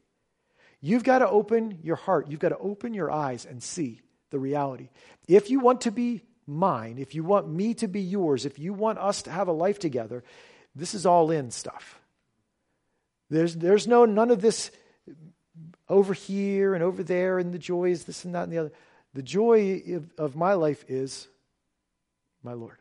You've 0.81 1.03
got 1.03 1.19
to 1.19 1.29
open 1.29 1.79
your 1.83 1.95
heart. 1.95 2.29
You've 2.29 2.39
got 2.39 2.49
to 2.49 2.57
open 2.57 2.93
your 2.93 3.11
eyes 3.11 3.45
and 3.45 3.61
see 3.61 4.01
the 4.29 4.39
reality. 4.39 4.89
If 5.27 5.49
you 5.49 5.59
want 5.59 5.81
to 5.81 5.91
be 5.91 6.21
mine, 6.47 6.97
if 6.97 7.15
you 7.15 7.23
want 7.23 7.49
me 7.49 7.73
to 7.75 7.87
be 7.87 8.01
yours, 8.01 8.45
if 8.45 8.59
you 8.59 8.73
want 8.73 8.99
us 8.99 9.23
to 9.23 9.31
have 9.31 9.47
a 9.47 9.53
life 9.53 9.79
together, 9.79 10.23
this 10.75 10.93
is 10.93 11.05
all 11.05 11.31
in 11.31 11.51
stuff. 11.51 11.99
There's, 13.29 13.55
there's 13.55 13.87
no, 13.87 14.05
none 14.05 14.31
of 14.31 14.41
this 14.41 14.71
over 15.87 16.13
here 16.13 16.73
and 16.73 16.83
over 16.83 17.03
there, 17.03 17.39
and 17.39 17.53
the 17.53 17.59
joy 17.59 17.91
is 17.91 18.05
this 18.05 18.25
and 18.25 18.35
that 18.35 18.43
and 18.43 18.51
the 18.51 18.57
other. 18.57 18.71
The 19.13 19.23
joy 19.23 19.81
of, 19.93 20.09
of 20.17 20.35
my 20.35 20.53
life 20.53 20.83
is 20.87 21.27
my 22.43 22.53
Lord. 22.53 22.77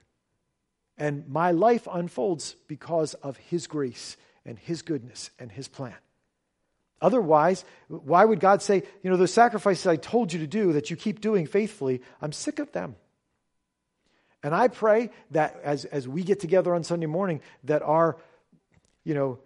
And 0.97 1.29
my 1.29 1.51
life 1.51 1.89
unfolds 1.91 2.57
because 2.69 3.15
of 3.15 3.37
His 3.37 3.67
grace 3.67 4.17
and 4.45 4.59
His 4.59 4.83
goodness 4.83 5.31
and 5.39 5.51
His 5.51 5.69
plan. 5.69 5.95
Otherwise, 7.01 7.65
why 7.89 8.25
would 8.25 8.41
God 8.41 8.63
say, 8.63 8.83
you 9.03 9.11
know, 9.11 9.17
those 9.17 9.33
sacrifices 9.33 9.87
I 9.87 9.97
told 9.97 10.33
you 10.33 10.39
to 10.41 10.47
do 10.47 10.73
that 10.73 10.91
you 10.91 10.97
keep 10.97 11.21
doing 11.21 11.47
faithfully, 11.47 12.01
I'm 12.23 12.33
sick 12.33 12.59
of 12.59 12.73
them. 12.73 12.97
And 14.43 14.55
I 14.55 14.69
pray 14.69 15.11
that 15.33 15.61
as, 15.65 15.85
as 15.87 16.07
we 16.07 16.23
get 16.23 16.41
together 16.41 16.75
on 16.75 16.85
Sunday 16.85 17.07
morning, 17.07 17.41
that 17.65 17.83
our, 17.83 18.17
you 19.03 19.15
know, 19.15 19.39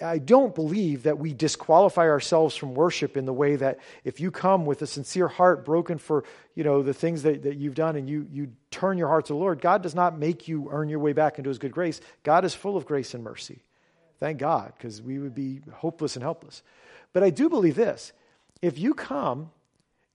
I, 0.00 0.18
don't 0.18 0.56
believe 0.56 1.04
that 1.04 1.18
we 1.18 1.32
disqualify 1.32 2.08
ourselves 2.08 2.56
from 2.56 2.74
worship 2.74 3.16
in 3.16 3.26
the 3.26 3.32
way 3.32 3.54
that 3.54 3.78
if 4.02 4.18
you 4.18 4.32
come 4.32 4.66
with 4.66 4.82
a 4.82 4.88
sincere 4.88 5.28
heart 5.28 5.64
broken 5.64 5.98
for, 5.98 6.24
you 6.56 6.64
know, 6.64 6.82
the 6.82 6.92
things 6.92 7.22
that, 7.22 7.44
that 7.44 7.58
you've 7.58 7.76
done 7.76 7.94
and 7.94 8.10
you, 8.10 8.26
you 8.32 8.52
turn 8.72 8.98
your 8.98 9.06
heart 9.06 9.26
to 9.26 9.34
the 9.34 9.38
Lord, 9.38 9.60
God 9.60 9.82
does 9.82 9.94
not 9.94 10.18
make 10.18 10.48
you 10.48 10.68
earn 10.72 10.88
your 10.88 10.98
way 10.98 11.12
back 11.12 11.38
into 11.38 11.48
his 11.48 11.58
good 11.58 11.70
grace. 11.70 12.00
God 12.24 12.44
is 12.44 12.54
full 12.54 12.76
of 12.76 12.86
grace 12.86 13.14
and 13.14 13.22
mercy. 13.22 13.62
Thank 14.18 14.38
God, 14.38 14.72
because 14.76 15.00
we 15.00 15.20
would 15.20 15.34
be 15.34 15.60
hopeless 15.72 16.16
and 16.16 16.24
helpless. 16.24 16.64
But 17.12 17.22
I 17.22 17.30
do 17.30 17.48
believe 17.48 17.76
this. 17.76 18.12
If 18.60 18.78
you 18.78 18.94
come 18.94 19.52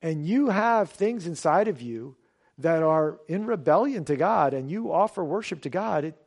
and 0.02 0.28
you 0.28 0.50
have 0.50 0.90
things 0.90 1.26
inside 1.26 1.70
of 1.70 1.82
you 1.82 2.18
that 2.58 2.84
are 2.84 3.18
in 3.30 3.46
rebellion 3.46 4.04
to 4.06 4.18
God 4.18 4.54
and 4.54 4.70
you 4.70 4.92
offer 4.92 5.24
worship 5.24 5.62
to 5.62 5.70
God, 5.70 6.04
it 6.04 6.18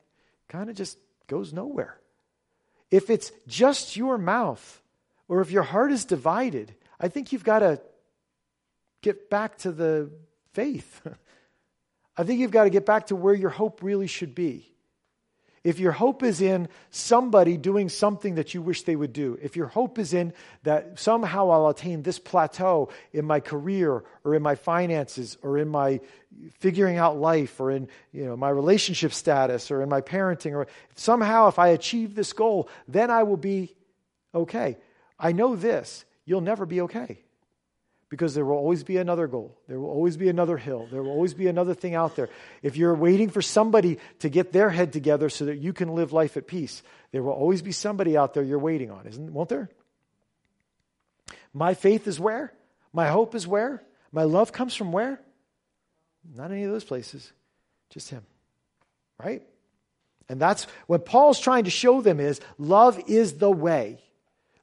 kind 0.49 0.71
of 0.71 0.77
just 0.77 0.97
goes 1.27 1.53
nowhere. 1.53 2.01
If 2.97 3.11
it's 3.11 3.31
just 3.47 3.95
your 3.95 4.17
mouth 4.17 4.83
or 5.29 5.43
if 5.43 5.51
your 5.51 5.65
heart 5.65 5.93
is 5.93 6.07
divided, 6.07 6.75
I 6.99 7.09
think 7.09 7.31
you've 7.31 7.45
got 7.45 7.59
to 7.59 7.79
get 9.03 9.29
back 9.29 9.59
to 9.59 9.71
the 9.71 10.11
faith. 10.55 11.07
I 12.17 12.25
think 12.25 12.41
you've 12.41 12.51
got 12.51 12.65
to 12.65 12.71
get 12.71 12.87
back 12.87 13.09
to 13.09 13.15
where 13.15 13.35
your 13.35 13.51
hope 13.51 13.83
really 13.83 14.07
should 14.07 14.35
be. 14.35 14.73
If 15.67 15.81
your 15.81 15.91
hope 15.91 16.23
is 16.23 16.41
in 16.41 16.69
somebody 16.91 17.57
doing 17.57 17.89
something 17.89 18.37
that 18.37 18.55
you 18.55 18.63
wish 18.63 18.85
they 18.85 18.95
would 18.95 19.13
do, 19.13 19.37
if 19.43 19.57
your 19.57 19.67
hope 19.67 19.99
is 19.99 20.15
in 20.15 20.33
that 20.63 21.01
somehow 21.01 21.51
I'll 21.51 21.67
attain 21.67 22.03
this 22.03 22.21
plateau 22.21 22.91
in 23.13 23.25
my 23.25 23.41
career 23.41 24.05
or 24.23 24.37
in 24.37 24.43
my 24.43 24.55
finances 24.55 25.37
or 25.43 25.59
in 25.59 25.67
my 25.67 25.99
figuring 26.61 26.99
out 26.99 27.19
life 27.19 27.59
or 27.59 27.73
in 27.73 27.89
you 28.13 28.25
know, 28.27 28.37
my 28.37 28.49
relationship 28.49 29.13
status 29.13 29.73
or 29.73 29.83
in 29.83 29.89
my 29.89 30.03
parenting, 30.03 30.53
or 30.53 30.69
somehow 30.95 31.49
if 31.49 31.59
I 31.59 31.71
achieve 31.71 32.15
this 32.15 32.33
goal, 32.33 32.69
then 32.87 33.11
I 33.11 33.25
will 33.25 33.37
be 33.37 33.75
okay. 34.33 34.79
I 35.19 35.33
know 35.33 35.57
this 35.57 36.05
you'll 36.25 36.43
never 36.43 36.65
be 36.65 36.83
okay 36.83 37.26
because 38.09 38.35
there 38.35 38.45
will 38.45 38.57
always 38.57 38.85
be 38.85 38.99
another 38.99 39.27
goal. 39.27 39.57
There 39.69 39.81
will 39.81 39.91
always 39.91 40.17
be 40.17 40.29
another 40.29 40.57
hill. 40.57 40.87
There 40.91 41.03
will 41.03 41.11
always 41.11 41.35
be 41.35 41.49
another 41.49 41.75
thing 41.75 41.95
out 41.95 42.15
there. 42.15 42.29
If 42.63 42.77
you're 42.77 42.95
waiting 42.95 43.31
for 43.31 43.43
somebody 43.43 43.99
to 44.21 44.29
get 44.29 44.53
their 44.53 44.71
head 44.71 44.93
together 44.93 45.29
so 45.29 45.47
that 45.47 45.57
you 45.57 45.73
can 45.73 45.89
live 45.89 46.13
life 46.13 46.37
at 46.37 46.47
peace, 46.47 46.83
there 47.11 47.23
will 47.23 47.33
always 47.33 47.63
be 47.63 47.73
somebody 47.73 48.17
out 48.17 48.35
there 48.35 48.43
you're 48.43 48.59
waiting 48.59 48.91
on, 48.91 49.07
isn't 49.07 49.33
won't 49.33 49.49
there? 49.49 49.69
My 51.53 51.75
faith 51.75 52.07
is 52.07 52.21
where? 52.21 52.53
My 52.93 53.09
hope 53.09 53.35
is 53.35 53.47
where? 53.47 53.83
My 54.13 54.23
love 54.23 54.53
comes 54.53 54.75
from 54.75 54.93
where? 54.93 55.21
Not 56.35 56.51
any 56.51 56.65
of 56.65 56.71
those 56.71 56.85
places. 56.85 57.33
Just 57.91 58.11
him. 58.11 58.25
Right? 59.23 59.43
And 60.29 60.41
that's 60.41 60.67
what 60.87 61.07
Paul's 61.07 61.41
trying 61.41 61.65
to 61.65 61.71
show 61.71 62.01
them 62.01 62.21
is 62.21 62.41
love 62.59 63.01
is 63.09 63.35
the 63.35 63.51
way. 63.51 64.01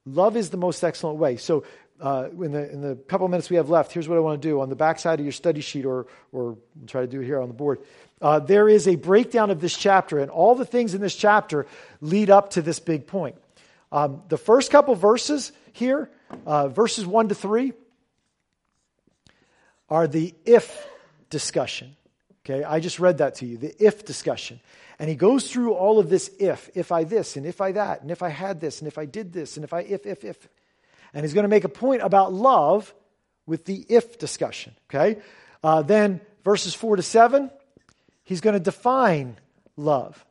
Love 0.05 0.35
is 0.35 0.49
the 0.49 0.57
most 0.57 0.83
excellent 0.83 1.17
way. 1.17 1.37
So 1.37 1.63
uh, 2.03 2.27
in, 2.33 2.51
the, 2.51 2.69
in 2.69 2.81
the 2.81 2.95
couple 3.07 3.25
minutes 3.29 3.49
we 3.49 3.55
have 3.55 3.69
left, 3.69 3.93
here's 3.93 4.09
what 4.09 4.17
I 4.17 4.21
want 4.21 4.41
to 4.41 4.47
do. 4.47 4.59
On 4.59 4.67
the 4.67 4.75
backside 4.75 5.19
of 5.19 5.25
your 5.25 5.31
study 5.31 5.61
sheet, 5.61 5.85
or, 5.85 6.05
or 6.33 6.43
we'll 6.43 6.57
try 6.85 7.01
to 7.01 7.07
do 7.07 7.21
it 7.21 7.25
here 7.25 7.41
on 7.41 7.47
the 7.47 7.53
board, 7.53 7.79
uh, 8.21 8.39
there 8.39 8.67
is 8.67 8.89
a 8.89 8.95
breakdown 8.95 9.49
of 9.49 9.61
this 9.61 9.77
chapter, 9.77 10.19
and 10.19 10.29
all 10.29 10.53
the 10.53 10.65
things 10.65 10.93
in 10.93 10.99
this 10.99 11.15
chapter 11.15 11.65
lead 12.01 12.29
up 12.29 12.51
to 12.51 12.61
this 12.61 12.79
big 12.79 13.07
point. 13.07 13.37
Um, 13.89 14.21
the 14.27 14.37
first 14.37 14.69
couple 14.69 14.95
verses 14.95 15.53
here, 15.71 16.09
uh, 16.45 16.67
verses 16.67 17.05
1 17.05 17.29
to 17.29 17.35
3, 17.35 17.71
are 19.89 20.07
the 20.07 20.35
if 20.45 20.85
discussion. 21.29 21.95
Okay, 22.45 22.65
I 22.65 22.81
just 22.81 22.99
read 22.99 23.19
that 23.19 23.35
to 23.35 23.45
you, 23.45 23.55
the 23.55 23.73
if 23.81 24.03
discussion. 24.03 24.59
And 24.99 25.09
he 25.09 25.15
goes 25.15 25.49
through 25.49 25.73
all 25.73 25.99
of 25.99 26.09
this 26.09 26.29
if, 26.37 26.69
if 26.75 26.91
I 26.91 27.05
this, 27.05 27.37
and 27.37 27.45
if 27.45 27.61
I 27.61 27.71
that, 27.71 28.01
and 28.01 28.11
if 28.11 28.21
I 28.21 28.29
had 28.29 28.59
this, 28.59 28.79
and 28.79 28.89
if 28.89 28.97
I 28.97 29.05
did 29.05 29.31
this, 29.31 29.55
and 29.55 29.63
if 29.63 29.71
I, 29.71 29.81
if, 29.81 30.05
if, 30.05 30.25
if. 30.25 30.49
And 31.13 31.23
he's 31.23 31.33
going 31.33 31.43
to 31.43 31.49
make 31.49 31.63
a 31.63 31.69
point 31.69 32.01
about 32.01 32.33
love 32.33 32.93
with 33.45 33.65
the 33.65 33.85
if 33.89 34.17
discussion. 34.17 34.73
Okay? 34.89 35.21
Uh, 35.63 35.81
then 35.81 36.21
verses 36.43 36.73
4 36.73 36.97
to 36.97 37.01
7, 37.01 37.51
he's 38.23 38.41
going 38.41 38.53
to 38.53 38.59
define 38.59 39.37
love. 39.77 40.23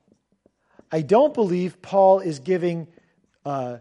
I 0.91 1.01
don't 1.01 1.33
believe 1.33 1.81
Paul 1.81 2.21
is 2.21 2.39
giving, 2.39 2.87
uh, 3.47 3.79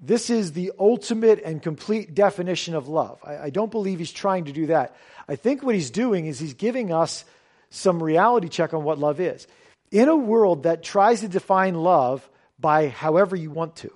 this 0.00 0.28
is 0.28 0.52
the 0.52 0.72
ultimate 0.78 1.40
and 1.44 1.62
complete 1.62 2.14
definition 2.14 2.74
of 2.74 2.88
love. 2.88 3.20
I, 3.24 3.36
I 3.36 3.50
don't 3.50 3.70
believe 3.70 4.00
he's 4.00 4.12
trying 4.12 4.46
to 4.46 4.52
do 4.52 4.66
that. 4.66 4.96
I 5.28 5.36
think 5.36 5.62
what 5.62 5.74
he's 5.74 5.90
doing 5.90 6.26
is 6.26 6.40
he's 6.40 6.54
giving 6.54 6.92
us 6.92 7.24
some 7.70 8.02
reality 8.02 8.48
check 8.48 8.74
on 8.74 8.82
what 8.82 8.98
love 8.98 9.20
is. 9.20 9.46
In 9.90 10.08
a 10.08 10.16
world 10.16 10.64
that 10.64 10.82
tries 10.82 11.20
to 11.20 11.28
define 11.28 11.74
love 11.74 12.28
by 12.58 12.88
however 12.88 13.36
you 13.36 13.50
want 13.50 13.76
to, 13.76 13.90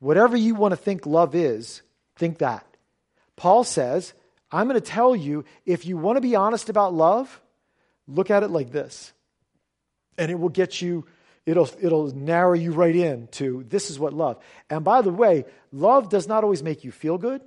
Whatever 0.00 0.36
you 0.36 0.54
want 0.54 0.72
to 0.72 0.76
think 0.76 1.06
love 1.06 1.34
is, 1.34 1.82
think 2.16 2.38
that. 2.38 2.66
Paul 3.36 3.64
says, 3.64 4.12
I'm 4.50 4.66
going 4.66 4.80
to 4.80 4.86
tell 4.86 5.14
you 5.14 5.44
if 5.64 5.86
you 5.86 5.96
want 5.96 6.16
to 6.16 6.20
be 6.20 6.34
honest 6.34 6.68
about 6.68 6.92
love, 6.92 7.40
look 8.08 8.30
at 8.30 8.42
it 8.42 8.50
like 8.50 8.72
this. 8.72 9.12
And 10.18 10.30
it 10.30 10.38
will 10.38 10.48
get 10.48 10.82
you, 10.82 11.06
it'll, 11.46 11.68
it'll 11.80 12.14
narrow 12.14 12.54
you 12.54 12.72
right 12.72 12.96
in 12.96 13.28
to 13.32 13.64
this 13.68 13.90
is 13.90 13.98
what 13.98 14.12
love. 14.12 14.38
And 14.68 14.84
by 14.84 15.02
the 15.02 15.10
way, 15.10 15.44
love 15.70 16.08
does 16.08 16.26
not 16.26 16.44
always 16.44 16.62
make 16.62 16.82
you 16.82 16.90
feel 16.90 17.18
good. 17.18 17.42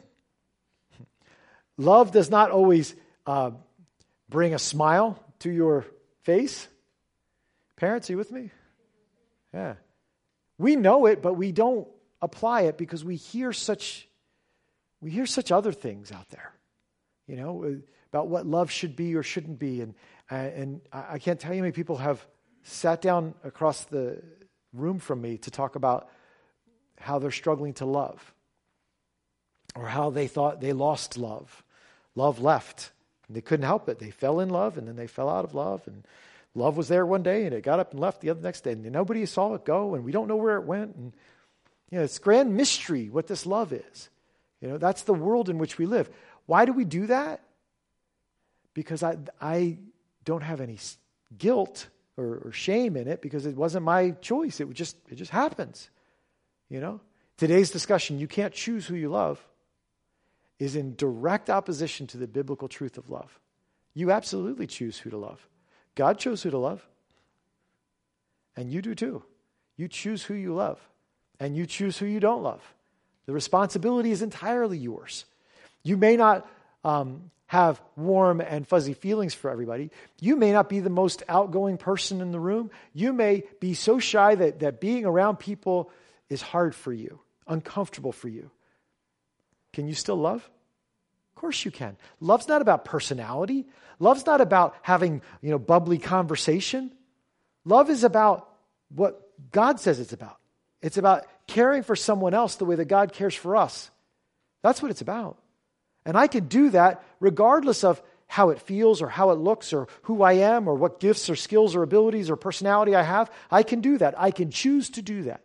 Love 1.77 2.11
does 2.11 2.29
not 2.29 2.51
always 2.51 2.95
uh, 3.25 3.51
bring 4.29 4.53
a 4.53 4.59
smile 4.59 5.19
to 5.39 5.51
your 5.51 5.85
face. 6.21 6.67
Parents, 7.75 8.09
are 8.09 8.13
you 8.13 8.17
with 8.17 8.31
me? 8.31 8.51
Yeah. 9.53 9.75
We 10.57 10.75
know 10.75 11.07
it, 11.07 11.21
but 11.21 11.33
we 11.33 11.51
don't 11.51 11.87
apply 12.23 12.61
it 12.61 12.77
because 12.77 13.03
we 13.03 13.17
hear 13.17 13.53
such 13.53 14.07
we 15.01 15.11
hear 15.11 15.25
such 15.25 15.51
other 15.51 15.73
things 15.73 16.13
out 16.13 16.29
there, 16.29 16.53
you 17.27 17.35
know, 17.35 17.63
uh, 17.65 17.71
about 18.07 18.29
what 18.29 18.47
love 18.47 18.71
should 18.71 18.95
be 18.95 19.15
or 19.15 19.21
shouldn't 19.21 19.59
be, 19.59 19.81
and 19.81 19.93
uh, 20.31 20.35
and 20.35 20.81
I 20.91 21.19
can't 21.19 21.39
tell 21.39 21.51
you 21.53 21.59
how 21.59 21.63
many 21.63 21.73
people 21.73 21.97
have 21.97 22.25
sat 22.63 23.01
down 23.01 23.35
across 23.43 23.83
the 23.83 24.23
room 24.71 24.99
from 24.99 25.21
me 25.21 25.37
to 25.39 25.51
talk 25.51 25.75
about 25.75 26.09
how 26.97 27.19
they're 27.19 27.31
struggling 27.31 27.73
to 27.73 27.85
love, 27.85 28.33
or 29.75 29.87
how 29.87 30.09
they 30.09 30.27
thought 30.27 30.61
they 30.61 30.71
lost 30.71 31.17
love, 31.17 31.63
love 32.15 32.39
left, 32.39 32.91
they 33.29 33.41
couldn't 33.41 33.65
help 33.65 33.89
it. 33.89 33.99
They 33.99 34.11
fell 34.11 34.39
in 34.39 34.49
love, 34.49 34.77
and 34.77 34.87
then 34.87 34.95
they 34.95 35.07
fell 35.07 35.29
out 35.29 35.43
of 35.43 35.53
love, 35.53 35.85
and 35.87 36.07
love 36.55 36.77
was 36.77 36.87
there 36.87 37.05
one 37.05 37.23
day, 37.23 37.45
and 37.45 37.53
it 37.53 37.63
got 37.63 37.81
up 37.81 37.91
and 37.91 37.99
left 37.99 38.21
the 38.21 38.29
other 38.29 38.41
next 38.41 38.61
day, 38.61 38.71
and 38.71 38.83
nobody 38.91 39.25
saw 39.25 39.53
it 39.55 39.65
go, 39.65 39.95
and 39.95 40.05
we 40.05 40.13
don't 40.13 40.29
know 40.29 40.37
where 40.37 40.55
it 40.55 40.65
went, 40.65 40.95
and 40.95 41.13
you 41.89 41.97
know, 41.97 42.03
it's 42.03 42.19
grand 42.19 42.55
mystery 42.55 43.09
what 43.09 43.27
this 43.27 43.45
love 43.45 43.71
is. 43.73 44.09
You 44.61 44.69
know, 44.69 44.77
that's 44.77 45.03
the 45.03 45.13
world 45.13 45.49
in 45.49 45.57
which 45.57 45.77
we 45.77 45.85
live. 45.85 46.09
Why 46.45 46.65
do 46.65 46.73
we 46.73 46.85
do 46.85 47.07
that? 47.07 47.41
Because 48.73 49.03
I, 49.03 49.17
I 49.41 49.77
don't 50.23 50.41
have 50.41 50.61
any 50.61 50.79
guilt 51.37 51.87
or, 52.17 52.41
or 52.45 52.51
shame 52.51 52.95
in 52.95 53.07
it 53.07 53.21
because 53.21 53.45
it 53.45 53.55
wasn't 53.55 53.85
my 53.85 54.11
choice. 54.11 54.59
It 54.59 54.71
just, 54.73 54.95
it 55.09 55.15
just 55.15 55.31
happens. 55.31 55.89
You 56.69 56.79
know? 56.79 57.01
Today's 57.37 57.71
discussion, 57.71 58.19
you 58.19 58.27
can't 58.27 58.53
choose 58.53 58.85
who 58.85 58.95
you 58.95 59.09
love, 59.09 59.45
is 60.59 60.75
in 60.75 60.95
direct 60.95 61.49
opposition 61.49 62.07
to 62.07 62.17
the 62.17 62.27
biblical 62.27 62.67
truth 62.67 62.97
of 62.97 63.09
love. 63.09 63.39
You 63.93 64.11
absolutely 64.11 64.67
choose 64.67 64.97
who 64.97 65.09
to 65.09 65.17
love. 65.17 65.45
God 65.95 66.17
chose 66.17 66.41
who 66.41 66.51
to 66.51 66.57
love. 66.57 66.87
And 68.55 68.71
you 68.71 68.81
do 68.81 68.95
too. 68.95 69.23
You 69.77 69.87
choose 69.87 70.23
who 70.23 70.35
you 70.35 70.53
love 70.53 70.79
and 71.43 71.57
you 71.57 71.65
choose 71.65 71.97
who 71.97 72.05
you 72.05 72.21
don't 72.21 72.41
love. 72.41 72.61
The 73.25 73.33
responsibility 73.33 74.11
is 74.11 74.21
entirely 74.21 74.77
yours. 74.77 75.25
You 75.83 75.97
may 75.97 76.15
not 76.15 76.49
um, 76.85 77.31
have 77.47 77.81
warm 77.97 78.39
and 78.39 78.65
fuzzy 78.65 78.93
feelings 78.93 79.33
for 79.33 79.51
everybody. 79.51 79.91
You 80.21 80.37
may 80.37 80.53
not 80.53 80.69
be 80.69 80.79
the 80.79 80.89
most 80.89 81.21
outgoing 81.27 81.77
person 81.77 82.21
in 82.21 82.31
the 82.31 82.39
room. 82.39 82.71
You 82.93 83.11
may 83.11 83.43
be 83.59 83.73
so 83.73 83.99
shy 83.99 84.35
that, 84.35 84.61
that 84.61 84.79
being 84.79 85.05
around 85.05 85.37
people 85.37 85.91
is 86.29 86.41
hard 86.41 86.73
for 86.73 86.93
you, 86.93 87.19
uncomfortable 87.45 88.13
for 88.13 88.29
you. 88.29 88.49
Can 89.73 89.85
you 89.85 89.95
still 89.95 90.15
love? 90.15 90.49
Of 91.35 91.41
course 91.41 91.65
you 91.65 91.71
can. 91.71 91.97
Love's 92.21 92.47
not 92.47 92.61
about 92.61 92.85
personality. 92.85 93.67
Love's 93.99 94.25
not 94.25 94.39
about 94.39 94.77
having, 94.81 95.21
you 95.41 95.51
know, 95.51 95.59
bubbly 95.59 95.97
conversation. 95.97 96.93
Love 97.65 97.89
is 97.89 98.05
about 98.05 98.49
what 98.87 99.29
God 99.51 99.81
says 99.81 99.99
it's 99.99 100.13
about. 100.13 100.37
It's 100.83 100.97
about 100.97 101.25
caring 101.47 101.81
for 101.81 101.95
someone 101.95 102.35
else 102.35 102.55
the 102.55 102.65
way 102.65 102.75
that 102.75 102.85
God 102.85 103.13
cares 103.13 103.33
for 103.33 103.55
us. 103.55 103.89
That's 104.61 104.81
what 104.81 104.91
it's 104.91 105.01
about. 105.01 105.37
And 106.05 106.17
I 106.17 106.27
can 106.27 106.47
do 106.47 106.69
that 106.71 107.03
regardless 107.19 107.83
of 107.83 108.01
how 108.27 108.49
it 108.49 108.59
feels 108.59 109.01
or 109.01 109.07
how 109.07 109.31
it 109.31 109.35
looks 109.35 109.73
or 109.73 109.87
who 110.03 110.21
I 110.21 110.33
am 110.33 110.67
or 110.67 110.75
what 110.75 110.99
gifts 110.99 111.29
or 111.29 111.35
skills 111.35 111.75
or 111.75 111.83
abilities 111.83 112.29
or 112.29 112.35
personality 112.35 112.95
I 112.95 113.03
have. 113.03 113.31
I 113.49 113.63
can 113.63 113.79
do 113.79 113.97
that. 113.99 114.13
I 114.17 114.31
can 114.31 114.51
choose 114.51 114.89
to 114.91 115.01
do 115.01 115.23
that. 115.23 115.41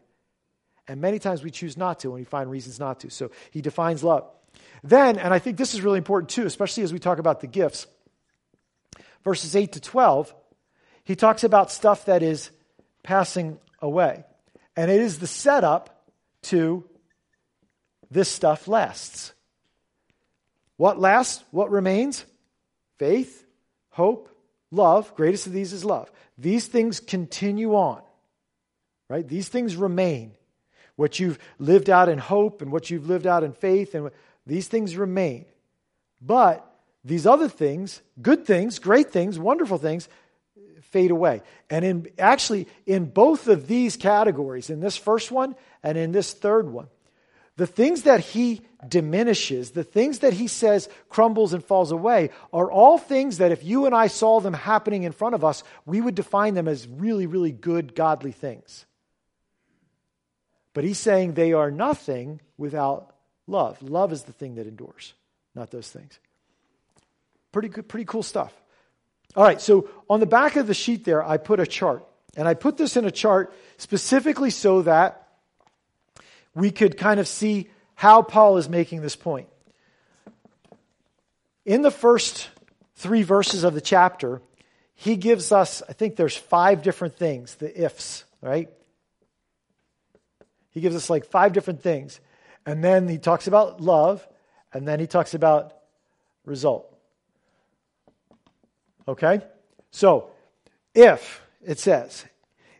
And 0.88 1.00
many 1.00 1.18
times 1.18 1.42
we 1.42 1.50
choose 1.50 1.76
not 1.76 2.00
to 2.00 2.08
and 2.08 2.14
we 2.16 2.24
find 2.24 2.50
reasons 2.50 2.80
not 2.80 3.00
to. 3.00 3.10
So 3.10 3.30
he 3.50 3.60
defines 3.60 4.02
love. 4.02 4.28
Then, 4.82 5.18
and 5.18 5.32
I 5.32 5.38
think 5.38 5.56
this 5.56 5.74
is 5.74 5.82
really 5.82 5.98
important 5.98 6.30
too, 6.30 6.46
especially 6.46 6.82
as 6.82 6.92
we 6.92 6.98
talk 6.98 7.18
about 7.18 7.40
the 7.40 7.46
gifts, 7.46 7.86
verses 9.22 9.54
8 9.54 9.72
to 9.72 9.80
12, 9.80 10.34
he 11.04 11.14
talks 11.14 11.44
about 11.44 11.70
stuff 11.70 12.06
that 12.06 12.22
is 12.22 12.50
passing 13.02 13.58
away. 13.80 14.24
And 14.78 14.92
it 14.92 15.00
is 15.00 15.18
the 15.18 15.26
setup 15.26 16.04
to 16.42 16.84
this 18.12 18.28
stuff 18.28 18.68
lasts. 18.68 19.32
What 20.76 21.00
lasts? 21.00 21.42
What 21.50 21.72
remains? 21.72 22.24
Faith, 22.96 23.44
hope, 23.90 24.28
love. 24.70 25.16
Greatest 25.16 25.48
of 25.48 25.52
these 25.52 25.72
is 25.72 25.84
love. 25.84 26.12
These 26.38 26.68
things 26.68 27.00
continue 27.00 27.74
on, 27.74 28.02
right? 29.08 29.26
These 29.26 29.48
things 29.48 29.74
remain. 29.74 30.30
What 30.94 31.18
you've 31.18 31.40
lived 31.58 31.90
out 31.90 32.08
in 32.08 32.18
hope 32.18 32.62
and 32.62 32.70
what 32.70 32.88
you've 32.88 33.08
lived 33.08 33.26
out 33.26 33.42
in 33.42 33.54
faith, 33.54 33.96
and 33.96 34.12
these 34.46 34.68
things 34.68 34.94
remain. 34.96 35.46
But 36.22 36.64
these 37.04 37.26
other 37.26 37.48
things, 37.48 38.00
good 38.22 38.46
things, 38.46 38.78
great 38.78 39.10
things, 39.10 39.40
wonderful 39.40 39.78
things, 39.78 40.08
fade 40.90 41.10
away. 41.10 41.42
And 41.70 41.84
in 41.84 42.08
actually 42.18 42.66
in 42.86 43.06
both 43.06 43.48
of 43.48 43.66
these 43.66 43.96
categories, 43.96 44.70
in 44.70 44.80
this 44.80 44.96
first 44.96 45.30
one 45.30 45.54
and 45.82 45.98
in 45.98 46.12
this 46.12 46.32
third 46.32 46.68
one, 46.70 46.88
the 47.56 47.66
things 47.66 48.02
that 48.02 48.20
he 48.20 48.60
diminishes, 48.86 49.72
the 49.72 49.82
things 49.82 50.20
that 50.20 50.32
he 50.32 50.46
says 50.46 50.88
crumbles 51.08 51.52
and 51.52 51.64
falls 51.64 51.90
away, 51.90 52.30
are 52.52 52.70
all 52.70 52.98
things 52.98 53.38
that 53.38 53.50
if 53.50 53.64
you 53.64 53.86
and 53.86 53.94
I 53.94 54.06
saw 54.06 54.40
them 54.40 54.54
happening 54.54 55.02
in 55.02 55.12
front 55.12 55.34
of 55.34 55.44
us, 55.44 55.64
we 55.84 56.00
would 56.00 56.14
define 56.14 56.54
them 56.54 56.68
as 56.68 56.86
really, 56.86 57.26
really 57.26 57.50
good, 57.50 57.94
godly 57.96 58.32
things. 58.32 58.86
But 60.72 60.84
he's 60.84 60.98
saying 60.98 61.34
they 61.34 61.52
are 61.52 61.72
nothing 61.72 62.40
without 62.56 63.12
love. 63.48 63.82
Love 63.82 64.12
is 64.12 64.22
the 64.22 64.32
thing 64.32 64.54
that 64.54 64.68
endures, 64.68 65.14
not 65.56 65.72
those 65.72 65.90
things. 65.90 66.20
Pretty 67.50 67.68
good, 67.68 67.88
pretty 67.88 68.04
cool 68.04 68.22
stuff. 68.22 68.52
All 69.36 69.44
right, 69.44 69.60
so 69.60 69.88
on 70.08 70.20
the 70.20 70.26
back 70.26 70.56
of 70.56 70.66
the 70.66 70.74
sheet 70.74 71.04
there, 71.04 71.22
I 71.22 71.36
put 71.36 71.60
a 71.60 71.66
chart. 71.66 72.04
And 72.36 72.46
I 72.46 72.54
put 72.54 72.76
this 72.76 72.96
in 72.96 73.04
a 73.04 73.10
chart 73.10 73.52
specifically 73.78 74.50
so 74.50 74.82
that 74.82 75.28
we 76.54 76.70
could 76.70 76.96
kind 76.96 77.20
of 77.20 77.28
see 77.28 77.68
how 77.94 78.22
Paul 78.22 78.58
is 78.58 78.68
making 78.68 79.00
this 79.00 79.16
point. 79.16 79.48
In 81.64 81.82
the 81.82 81.90
first 81.90 82.48
three 82.96 83.22
verses 83.22 83.64
of 83.64 83.74
the 83.74 83.80
chapter, 83.80 84.40
he 84.94 85.16
gives 85.16 85.52
us, 85.52 85.82
I 85.88 85.92
think 85.92 86.16
there's 86.16 86.36
five 86.36 86.82
different 86.82 87.16
things, 87.16 87.54
the 87.56 87.84
ifs, 87.84 88.24
right? 88.40 88.68
He 90.70 90.80
gives 90.80 90.96
us 90.96 91.10
like 91.10 91.24
five 91.24 91.52
different 91.52 91.82
things. 91.82 92.20
And 92.66 92.82
then 92.82 93.08
he 93.08 93.18
talks 93.18 93.46
about 93.46 93.80
love, 93.80 94.26
and 94.72 94.86
then 94.86 95.00
he 95.00 95.06
talks 95.06 95.34
about 95.34 95.74
result. 96.44 96.97
Okay? 99.08 99.40
So, 99.90 100.30
if, 100.94 101.42
it 101.64 101.78
says, 101.78 102.24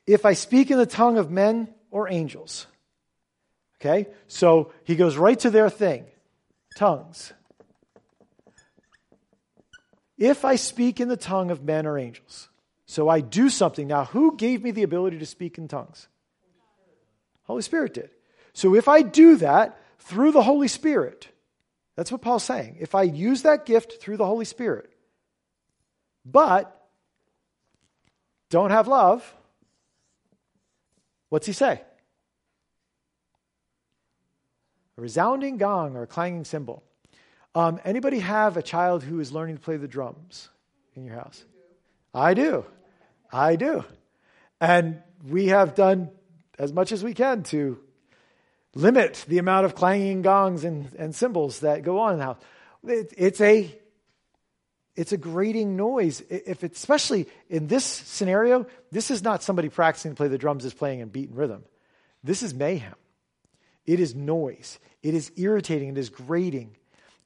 if 0.07 0.24
I 0.24 0.35
speak 0.35 0.70
in 0.70 0.79
the 0.79 0.87
tongue 0.87 1.18
of 1.18 1.31
men 1.31 1.68
or 1.91 2.09
angels, 2.09 2.66
Okay? 3.81 4.09
So 4.26 4.72
he 4.85 4.97
goes 4.97 5.16
right 5.16 5.39
to 5.41 5.51
their 5.51 5.70
thing 5.70 6.07
tongues. 6.76 7.33
If 10.16 10.45
I 10.45 10.57
speak 10.57 11.01
in 11.01 11.09
the 11.09 11.16
tongue 11.16 11.51
of 11.51 11.62
men 11.62 11.87
or 11.87 11.97
angels, 11.97 12.49
so 12.87 13.09
I 13.09 13.20
do 13.20 13.49
something. 13.49 13.87
Now, 13.87 14.07
who 14.07 14.37
gave 14.37 14.64
me 14.64 14.72
the 14.72 14.83
ability 14.83 15.18
to 15.18 15.26
speak 15.26 15.59
in 15.59 15.68
tongues? 15.68 16.09
Holy 17.45 17.62
Spirit 17.62 17.95
did. 17.95 18.11
So 18.53 18.74
if 18.74 18.89
I 18.89 19.03
do 19.03 19.37
that 19.37 19.81
through 20.01 20.33
the 20.33 20.43
Holy 20.43 20.66
Spirit, 20.66 21.29
that's 21.95 22.11
what 22.11 22.20
Paul's 22.20 22.45
saying. 22.45 22.79
If 22.81 22.95
I 22.95 23.03
use 23.03 23.43
that 23.43 23.64
gift 23.64 24.01
through 24.01 24.16
the 24.16 24.26
Holy 24.26 24.45
Spirit, 24.45 24.91
but 26.31 26.74
don't 28.51 28.70
have 28.70 28.89
love, 28.89 29.35
what's 31.29 31.47
he 31.47 31.53
say? 31.53 31.83
a 34.99 35.01
resounding 35.01 35.57
gong 35.57 35.97
or 35.97 36.03
a 36.03 36.07
clanging 36.07 36.45
cymbal. 36.45 36.83
Um, 37.55 37.81
anybody 37.85 38.18
have 38.18 38.57
a 38.57 38.62
child 38.62 39.03
who 39.03 39.20
is 39.20 39.33
learning 39.33 39.57
to 39.57 39.62
play 39.62 39.76
the 39.76 39.89
drums 39.89 40.49
in 40.95 41.05
your 41.05 41.14
house? 41.14 41.45
I 42.12 42.35
do. 42.35 42.64
I 43.33 43.57
do. 43.57 43.85
And 44.61 45.01
we 45.26 45.47
have 45.47 45.74
done 45.74 46.11
as 46.59 46.72
much 46.72 46.91
as 46.91 47.05
we 47.05 47.14
can 47.14 47.45
to 47.45 47.79
limit 48.74 49.24
the 49.29 49.39
amount 49.39 49.66
of 49.66 49.74
clanging 49.74 50.22
gongs 50.22 50.64
and, 50.64 50.93
and 50.99 51.14
cymbals 51.14 51.61
that 51.61 51.83
go 51.83 52.01
on 52.01 52.14
in 52.14 52.18
the 52.18 52.24
house. 52.24 52.41
It, 52.85 53.14
it's 53.16 53.41
a 53.41 53.79
it's 54.99 55.12
a 55.12 55.16
grating 55.16 55.76
noise. 55.76 56.24
If 56.28 56.64
it's, 56.64 56.76
especially 56.76 57.28
in 57.49 57.68
this 57.68 57.84
scenario, 57.84 58.66
this 58.90 59.12
is 59.12 59.22
not 59.22 59.44
somebody 59.44 59.68
practicing 59.68 60.11
to 60.11 60.16
play 60.16 60.26
the 60.26 60.38
drums 60.38 60.64
is 60.64 60.74
playing 60.74 60.99
in 60.99 61.09
beat 61.09 61.28
and 61.28 61.38
rhythm. 61.38 61.62
This 62.24 62.42
is 62.42 62.53
mayhem. 62.53 62.96
It 63.86 64.01
is 64.01 64.16
noise. 64.16 64.80
It 65.05 65.14
is 65.14 65.30
irritating. 65.36 65.90
It 65.90 65.99
is 65.99 66.11
grating. 66.11 66.74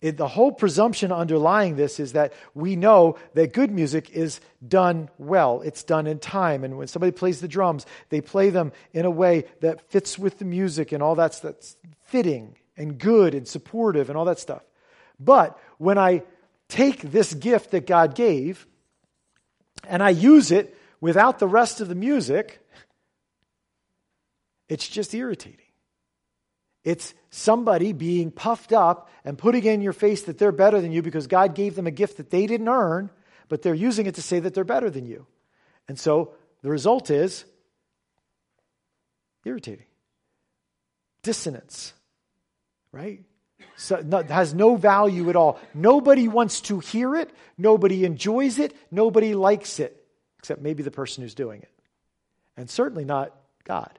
It, 0.03 0.19
the 0.19 0.29
whole 0.29 0.53
presumption 0.53 1.13
underlying 1.13 1.77
this 1.77 1.99
is 1.99 2.13
that 2.13 2.35
we 2.55 2.77
know 2.77 3.17
that 3.33 3.55
good 3.55 3.71
music 3.71 4.11
is 4.11 4.41
done 4.69 5.09
well. 5.17 5.63
It's 5.63 5.83
done 5.83 6.07
in 6.07 6.19
time. 6.19 6.65
And 6.65 6.77
when 6.77 6.89
somebody 6.89 7.13
plays 7.13 7.41
the 7.41 7.49
drums, 7.49 7.87
they 8.11 8.21
play 8.21 8.51
them 8.51 8.73
in 8.93 9.07
a 9.07 9.11
way 9.11 9.47
that 9.61 9.91
fits 9.91 10.19
with 10.19 10.39
the 10.39 10.45
music 10.45 10.93
and 10.93 11.03
all 11.03 11.15
that's, 11.15 11.41
that's 11.41 11.79
fitting 12.03 12.55
and 12.77 12.99
good 12.99 13.35
and 13.35 13.49
supportive 13.49 14.11
and 14.11 14.19
all 14.19 14.27
that 14.27 14.39
stuff. 14.39 14.63
But 15.19 15.59
when 15.79 15.97
I 15.97 16.25
take 16.73 17.03
this 17.03 17.35
gift 17.35 17.73
that 17.73 17.87
God 17.87 18.15
gave 18.15 18.67
and 19.87 20.03
I 20.03 20.11
use 20.11 20.51
it 20.51 20.77
without 21.01 21.39
the 21.39 21.47
rest 21.47 21.81
of 21.81 21.89
the 21.89 21.95
music, 21.95 22.61
it's 24.69 24.89
just 24.89 25.13
irritating. 25.13 25.59
It's 26.85 27.15
somebody 27.31 27.93
being 27.93 28.31
puffed 28.31 28.73
up 28.73 29.11
and 29.25 29.37
putting 29.37 29.65
in 29.65 29.83
your 29.83 29.93
face 29.93 30.23
that 30.23 30.39
they're 30.39 30.51
better 30.51 30.81
than 30.81 30.93
you 30.93 31.03
because 31.03 31.27
God 31.27 31.55
gave 31.55 31.75
them 31.75 31.87
a 31.87 31.93
gift 31.93 32.17
that 32.17 32.31
they 32.31 32.47
didn't 32.47 32.69
earn, 32.69 33.11
but 33.49 33.63
they're 33.63 33.75
using 33.75 34.07
it 34.07 34.15
to 34.15 34.23
say 34.23 34.41
that 34.41 34.55
they're 34.55 34.65
better 34.65 34.91
than 34.91 35.07
you. 35.07 35.27
And 35.89 35.99
so 35.99 36.33
the 36.63 36.71
result 36.71 37.11
is 37.11 37.45
irritating, 39.45 39.87
dissonance, 41.23 41.93
right? 42.93 43.25
So, 43.77 44.03
no, 44.05 44.23
has 44.23 44.55
no 44.55 44.77
value 44.77 45.31
at 45.31 45.37
all. 45.37 45.61
Nobody 45.75 46.29
wants 46.29 46.61
to 46.63 46.81
hear 46.81 47.17
it. 47.17 47.31
Nobody 47.59 48.05
enjoys 48.05 48.59
it. 48.59 48.77
Nobody 48.91 49.35
likes 49.35 49.81
it, 49.81 50.05
except 50.39 50.61
maybe 50.61 50.83
the 50.83 50.91
person 50.91 51.23
who's 51.23 51.35
doing 51.35 51.63
it. 51.63 51.71
And 52.57 52.69
certainly 52.69 53.05
not 53.05 53.35
God. 53.65 53.99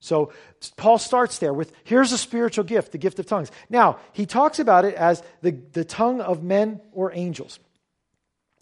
So 0.00 0.32
Paul 0.76 0.98
starts 0.98 1.38
there 1.38 1.52
with 1.52 1.72
here's 1.84 2.12
a 2.12 2.18
spiritual 2.18 2.64
gift, 2.64 2.92
the 2.92 2.98
gift 2.98 3.18
of 3.18 3.26
tongues. 3.26 3.50
Now, 3.68 3.98
he 4.12 4.24
talks 4.24 4.58
about 4.58 4.86
it 4.86 4.94
as 4.94 5.22
the, 5.42 5.52
the 5.72 5.84
tongue 5.84 6.22
of 6.22 6.42
men 6.42 6.80
or 6.92 7.12
angels. 7.14 7.58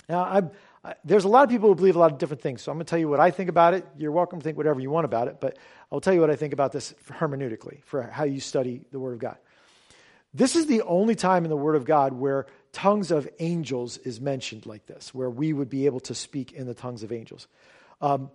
Now, 0.08 0.24
I'm, 0.24 0.50
I, 0.82 0.94
there's 1.04 1.24
a 1.24 1.28
lot 1.28 1.44
of 1.44 1.50
people 1.50 1.68
who 1.68 1.74
believe 1.76 1.94
a 1.94 1.98
lot 1.98 2.12
of 2.12 2.18
different 2.18 2.42
things, 2.42 2.62
so 2.62 2.72
I'm 2.72 2.78
going 2.78 2.86
to 2.86 2.90
tell 2.90 2.98
you 2.98 3.08
what 3.08 3.20
I 3.20 3.30
think 3.30 3.48
about 3.48 3.74
it. 3.74 3.86
You're 3.96 4.12
welcome 4.12 4.40
to 4.40 4.44
think 4.44 4.56
whatever 4.56 4.80
you 4.80 4.90
want 4.90 5.04
about 5.04 5.28
it, 5.28 5.36
but 5.40 5.58
I'll 5.92 6.00
tell 6.00 6.14
you 6.14 6.20
what 6.20 6.30
I 6.30 6.36
think 6.36 6.52
about 6.52 6.72
this 6.72 6.92
hermeneutically, 7.08 7.82
for 7.84 8.02
how 8.02 8.24
you 8.24 8.40
study 8.40 8.82
the 8.90 8.98
Word 8.98 9.14
of 9.14 9.18
God. 9.20 9.36
This 10.38 10.54
is 10.54 10.66
the 10.66 10.82
only 10.82 11.16
time 11.16 11.44
in 11.44 11.50
the 11.50 11.56
Word 11.56 11.74
of 11.74 11.84
God 11.84 12.12
where 12.12 12.46
tongues 12.70 13.10
of 13.10 13.28
angels 13.40 13.98
is 13.98 14.20
mentioned 14.20 14.66
like 14.66 14.86
this, 14.86 15.12
where 15.12 15.28
we 15.28 15.52
would 15.52 15.68
be 15.68 15.86
able 15.86 15.98
to 16.00 16.14
speak 16.14 16.52
in 16.52 16.68
the 16.68 16.74
tongues 16.74 17.02
of 17.02 17.10
angels. 17.10 17.48
Um, 18.00 18.30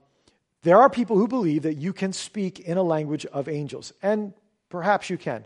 there 0.63 0.81
are 0.81 0.89
people 0.89 1.17
who 1.17 1.29
believe 1.29 1.61
that 1.61 1.75
you 1.75 1.93
can 1.93 2.11
speak 2.11 2.59
in 2.59 2.77
a 2.77 2.83
language 2.83 3.25
of 3.27 3.47
angels, 3.47 3.93
and 4.03 4.33
perhaps 4.67 5.09
you 5.09 5.17
can. 5.17 5.45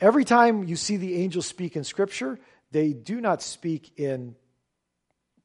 Every 0.00 0.24
time 0.24 0.64
you 0.64 0.76
see 0.76 0.96
the 0.96 1.16
angels 1.16 1.44
speak 1.44 1.76
in 1.76 1.84
Scripture, 1.84 2.38
they 2.70 2.94
do 2.94 3.20
not 3.20 3.42
speak 3.42 3.98
in 3.98 4.34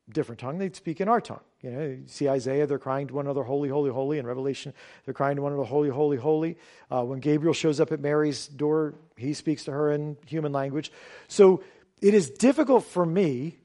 different 0.10 0.40
tongue, 0.40 0.60
they 0.60 0.72
speak 0.72 1.02
in 1.02 1.10
our 1.10 1.20
tongue. 1.20 1.44
You 1.64 1.72
know, 1.72 1.82
you 1.82 2.04
see 2.08 2.28
Isaiah, 2.28 2.68
they're 2.68 2.78
crying 2.78 3.08
to 3.08 3.14
one 3.14 3.26
another, 3.26 3.42
holy, 3.42 3.70
holy, 3.70 3.90
holy. 3.90 4.20
In 4.20 4.28
Revelation, 4.28 4.74
they're 5.06 5.14
crying 5.14 5.38
to 5.38 5.42
one 5.42 5.54
another, 5.54 5.66
holy, 5.66 5.90
holy, 5.90 6.18
holy. 6.18 6.58
Uh, 6.92 7.04
when 7.06 7.20
Gabriel 7.22 7.54
shows 7.54 7.80
up 7.80 7.94
at 7.94 8.02
Mary's 8.02 8.48
door, 8.48 8.96
he 9.16 9.34
speaks 9.34 9.64
to 9.64 9.72
her 9.72 9.90
in 9.90 10.18
human 10.26 10.52
language. 10.52 10.92
So 11.30 11.64
it 12.02 12.14
is 12.14 12.30
difficult 12.30 12.84
for 12.84 13.06
me, 13.06 13.60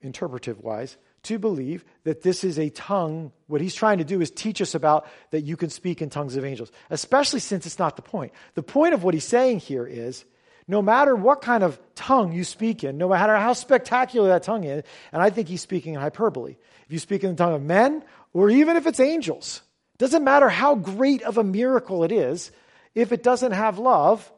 interpretive 0.00 0.60
wise, 0.60 0.96
to 1.24 1.38
believe 1.38 1.84
that 2.04 2.22
this 2.22 2.44
is 2.44 2.58
a 2.58 2.70
tongue. 2.70 3.30
What 3.46 3.60
he's 3.60 3.74
trying 3.74 3.98
to 3.98 4.04
do 4.04 4.22
is 4.22 4.30
teach 4.30 4.62
us 4.62 4.74
about 4.74 5.06
that 5.32 5.42
you 5.42 5.58
can 5.58 5.68
speak 5.68 6.00
in 6.00 6.08
tongues 6.08 6.36
of 6.36 6.46
angels, 6.46 6.72
especially 6.88 7.40
since 7.40 7.66
it's 7.66 7.78
not 7.78 7.96
the 7.96 8.02
point. 8.02 8.32
The 8.54 8.62
point 8.62 8.94
of 8.94 9.04
what 9.04 9.12
he's 9.12 9.24
saying 9.24 9.60
here 9.60 9.86
is 9.86 10.24
no 10.66 10.80
matter 10.80 11.14
what 11.14 11.42
kind 11.42 11.62
of 11.62 11.78
tongue 11.94 12.32
you 12.32 12.44
speak 12.44 12.84
in, 12.84 12.96
no 12.96 13.10
matter 13.10 13.36
how 13.36 13.52
spectacular 13.52 14.28
that 14.28 14.44
tongue 14.44 14.64
is, 14.64 14.82
and 15.12 15.20
I 15.20 15.28
think 15.28 15.48
he's 15.48 15.60
speaking 15.60 15.94
in 15.94 16.00
hyperbole. 16.00 16.56
You 16.92 16.98
speak 16.98 17.24
in 17.24 17.30
the 17.30 17.36
tongue 17.36 17.54
of 17.54 17.62
men, 17.62 18.04
or 18.34 18.50
even 18.50 18.76
if 18.76 18.86
it's 18.86 19.00
angels, 19.00 19.62
doesn't 19.98 20.24
matter 20.24 20.48
how 20.48 20.74
great 20.74 21.22
of 21.22 21.38
a 21.38 21.44
miracle 21.44 22.04
it 22.04 22.12
is, 22.12 22.50
if 22.94 23.12
it 23.12 23.22
doesn't 23.22 23.52
have 23.52 23.78
love, 23.78 24.30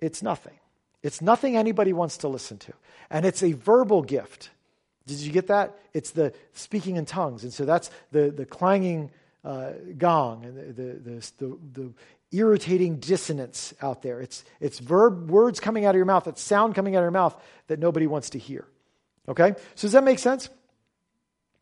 it's 0.00 0.22
nothing. 0.22 0.54
It's 1.02 1.20
nothing 1.20 1.56
anybody 1.56 1.92
wants 1.92 2.18
to 2.18 2.28
listen 2.28 2.58
to. 2.58 2.72
And 3.10 3.26
it's 3.26 3.42
a 3.42 3.52
verbal 3.52 4.02
gift. 4.02 4.50
Did 5.06 5.18
you 5.18 5.32
get 5.32 5.48
that? 5.48 5.76
It's 5.92 6.12
the 6.12 6.32
speaking 6.52 6.96
in 6.96 7.06
tongues. 7.06 7.42
And 7.42 7.52
so 7.52 7.64
that's 7.64 7.90
the, 8.12 8.30
the 8.30 8.46
clanging 8.46 9.10
uh, 9.44 9.72
gong 9.98 10.44
and 10.44 10.56
the, 10.56 10.82
the, 10.82 11.32
the, 11.38 11.58
the, 11.72 11.92
irritating 12.32 12.96
dissonance 12.96 13.72
out 13.80 14.02
there. 14.02 14.20
It's, 14.20 14.44
it's 14.58 14.80
verb, 14.80 15.30
words 15.30 15.60
coming 15.60 15.84
out 15.84 15.90
of 15.90 15.96
your 15.96 16.04
mouth, 16.04 16.26
it's 16.26 16.42
sound 16.42 16.74
coming 16.74 16.96
out 16.96 17.00
of 17.00 17.04
your 17.04 17.10
mouth 17.12 17.40
that 17.68 17.78
nobody 17.78 18.08
wants 18.08 18.30
to 18.30 18.40
hear. 18.40 18.64
Okay? 19.28 19.54
So 19.76 19.86
does 19.86 19.92
that 19.92 20.02
make 20.02 20.18
sense? 20.18 20.48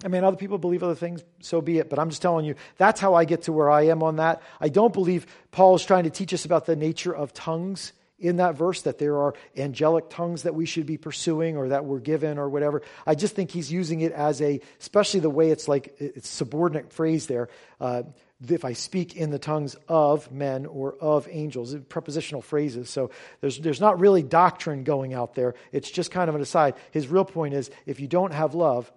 I 0.04 0.08
mean, 0.08 0.24
other 0.24 0.36
people 0.36 0.58
believe 0.58 0.82
other 0.82 0.94
things, 0.94 1.22
so 1.40 1.60
be 1.60 1.78
it. 1.78 1.88
But 1.88 1.98
I'm 1.98 2.10
just 2.10 2.22
telling 2.22 2.44
you, 2.44 2.54
that's 2.76 3.00
how 3.00 3.14
I 3.14 3.24
get 3.24 3.42
to 3.42 3.52
where 3.52 3.70
I 3.70 3.82
am 3.86 4.02
on 4.02 4.16
that. 4.16 4.42
I 4.60 4.68
don't 4.68 4.92
believe 4.92 5.26
Paul 5.50 5.76
is 5.76 5.84
trying 5.84 6.04
to 6.04 6.10
teach 6.10 6.34
us 6.34 6.44
about 6.44 6.66
the 6.66 6.76
nature 6.76 7.14
of 7.14 7.32
tongues 7.32 7.92
in 8.18 8.36
that 8.36 8.54
verse, 8.54 8.82
that 8.82 8.98
there 8.98 9.18
are 9.18 9.34
angelic 9.56 10.08
tongues 10.08 10.44
that 10.44 10.54
we 10.54 10.64
should 10.64 10.86
be 10.86 10.96
pursuing 10.96 11.56
or 11.56 11.70
that 11.70 11.84
we're 11.84 11.98
given 11.98 12.38
or 12.38 12.48
whatever. 12.48 12.82
I 13.04 13.16
just 13.16 13.34
think 13.34 13.50
he's 13.50 13.70
using 13.70 14.00
it 14.00 14.12
as 14.12 14.40
a, 14.40 14.60
especially 14.80 15.20
the 15.20 15.30
way 15.30 15.50
it's 15.50 15.66
like, 15.66 15.96
it's 15.98 16.28
subordinate 16.28 16.92
phrase 16.92 17.26
there. 17.26 17.48
Uh, 17.80 18.04
if 18.48 18.64
I 18.64 18.72
speak 18.72 19.16
in 19.16 19.30
the 19.30 19.38
tongues 19.38 19.76
of 19.88 20.30
men 20.32 20.66
or 20.66 20.94
of 21.00 21.28
angels, 21.30 21.74
prepositional 21.88 22.42
phrases. 22.42 22.90
So 22.90 23.10
there's, 23.40 23.58
there's 23.58 23.80
not 23.80 24.00
really 24.00 24.22
doctrine 24.22 24.84
going 24.84 25.14
out 25.14 25.34
there. 25.34 25.54
It's 25.72 25.90
just 25.90 26.10
kind 26.10 26.28
of 26.28 26.34
an 26.34 26.40
aside. 26.40 26.74
His 26.92 27.08
real 27.08 27.24
point 27.24 27.54
is 27.54 27.70
if 27.86 28.00
you 28.00 28.08
don't 28.08 28.32
have 28.32 28.54
love, 28.54 28.90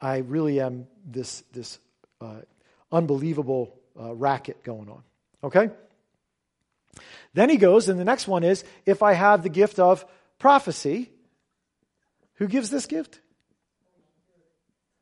I 0.00 0.18
really 0.18 0.60
am 0.60 0.86
this, 1.04 1.42
this 1.52 1.78
uh, 2.20 2.40
unbelievable 2.92 3.74
uh, 3.98 4.14
racket 4.14 4.62
going 4.62 4.88
on. 4.88 5.02
Okay? 5.42 5.70
Then 7.34 7.50
he 7.50 7.56
goes, 7.56 7.88
and 7.88 7.98
the 7.98 8.04
next 8.04 8.26
one 8.26 8.44
is 8.44 8.64
if 8.84 9.02
I 9.02 9.12
have 9.12 9.42
the 9.42 9.48
gift 9.48 9.78
of 9.78 10.04
prophecy, 10.38 11.10
who 12.34 12.48
gives 12.48 12.70
this 12.70 12.86
gift? 12.86 13.20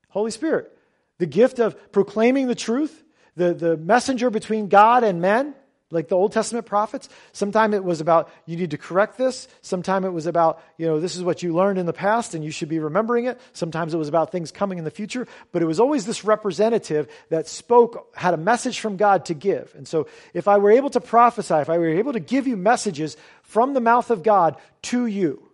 Holy 0.08 0.30
Spirit. 0.30 0.70
The 1.18 1.26
gift 1.26 1.58
of 1.58 1.92
proclaiming 1.92 2.46
the 2.46 2.54
truth, 2.54 3.02
the, 3.36 3.54
the 3.54 3.76
messenger 3.76 4.30
between 4.30 4.68
God 4.68 5.04
and 5.04 5.20
men, 5.20 5.54
like 5.94 6.08
the 6.08 6.16
Old 6.16 6.32
Testament 6.32 6.66
prophets. 6.66 7.08
Sometimes 7.32 7.74
it 7.74 7.84
was 7.84 8.00
about, 8.00 8.30
you 8.46 8.56
need 8.56 8.72
to 8.72 8.78
correct 8.78 9.16
this. 9.16 9.48
Sometimes 9.62 10.04
it 10.06 10.12
was 10.12 10.26
about, 10.26 10.62
you 10.76 10.86
know, 10.86 11.00
this 11.00 11.16
is 11.16 11.22
what 11.22 11.42
you 11.42 11.54
learned 11.54 11.78
in 11.78 11.86
the 11.86 11.92
past 11.92 12.34
and 12.34 12.44
you 12.44 12.50
should 12.50 12.68
be 12.68 12.78
remembering 12.78 13.26
it. 13.26 13.40
Sometimes 13.52 13.94
it 13.94 13.98
was 13.98 14.08
about 14.08 14.32
things 14.32 14.50
coming 14.50 14.78
in 14.78 14.84
the 14.84 14.90
future. 14.90 15.26
But 15.52 15.62
it 15.62 15.66
was 15.66 15.80
always 15.80 16.04
this 16.04 16.24
representative 16.24 17.08
that 17.30 17.48
spoke, 17.48 18.14
had 18.14 18.34
a 18.34 18.38
message 18.38 18.80
from 18.80 18.96
God 18.96 19.24
to 19.26 19.34
give. 19.34 19.72
And 19.76 19.88
so 19.88 20.08
if 20.34 20.48
I 20.48 20.58
were 20.58 20.72
able 20.72 20.90
to 20.90 21.00
prophesy, 21.00 21.54
if 21.54 21.70
I 21.70 21.78
were 21.78 21.88
able 21.88 22.12
to 22.12 22.20
give 22.20 22.46
you 22.46 22.56
messages 22.56 23.16
from 23.42 23.74
the 23.74 23.80
mouth 23.80 24.10
of 24.10 24.22
God 24.22 24.56
to 24.82 25.06
you, 25.06 25.48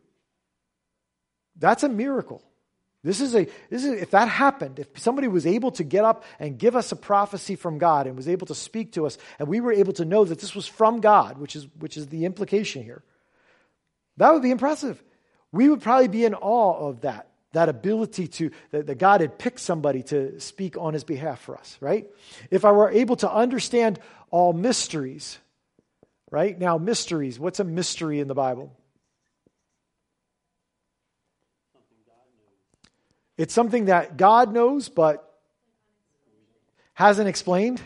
that's 1.57 1.83
a 1.83 1.89
miracle. 1.89 2.43
This 3.03 3.23
is 3.23 3.35
a, 3.35 3.47
this 3.71 3.85
is, 3.85 4.03
if 4.03 4.11
that 4.11 4.29
happened, 4.29 4.79
if 4.79 4.99
somebody 4.99 5.27
was 5.27 5.47
able 5.47 5.71
to 5.73 5.85
get 5.85 6.05
up 6.05 6.25
and 6.39 6.59
give 6.59 6.77
us 6.77 6.93
a 6.93 6.97
prophecy 6.97 7.57
from 7.57 7.79
God 7.79 8.07
and 8.07 8.15
was 8.15 8.29
able 8.29 8.47
to 8.49 8.55
speak 8.55 8.93
to 8.93 9.07
us, 9.07 9.17
and 9.39 9.49
we 9.49 9.61
were 9.61 9.73
able 9.73 9.95
to 9.95 10.05
know 10.05 10.25
that 10.25 10.39
this 10.39 10.55
was 10.55 10.67
from 10.67 11.01
God, 11.01 11.39
which 11.39 11.57
is, 11.57 11.67
which 11.79 11.97
is 11.97 12.09
the 12.09 12.27
implication 12.27 12.83
here, 12.83 13.03
that 14.19 14.33
would 14.33 14.43
be 14.43 14.51
impressive. 14.51 15.03
We 15.51 15.71
would 15.71 15.81
probably 15.81 16.09
be 16.09 16.27
in 16.27 16.35
awe 16.35 16.89
of 16.89 17.01
that, 17.01 17.29
that 17.53 17.71
ability 17.71 18.29
to, 18.29 18.51
that, 18.71 18.87
that 18.87 18.99
God 18.99 19.23
had 19.23 19.39
picked 19.39 19.61
somebody 19.61 20.03
to 20.05 20.39
speak 20.39 20.77
on 20.77 20.93
his 20.93 21.05
behalf 21.05 21.41
for 21.41 21.57
us, 21.57 21.79
right? 21.81 22.07
If 22.51 22.67
I 22.67 22.73
were 22.73 22.91
able 22.91 23.17
to 23.17 23.33
understand 23.33 23.99
all 24.31 24.53
mysteries, 24.53 25.39
right? 26.31 26.57
Now, 26.59 26.77
mysteries, 26.77 27.39
what's 27.39 27.61
a 27.61 27.65
mystery 27.65 28.21
in 28.21 28.29
the 28.29 28.35
Bible? 28.35 28.77
It's 33.41 33.55
something 33.55 33.87
that 33.87 34.19
God 34.19 34.53
knows, 34.53 34.91
but 34.91 35.27
hasn't 36.93 37.27
explained. 37.27 37.81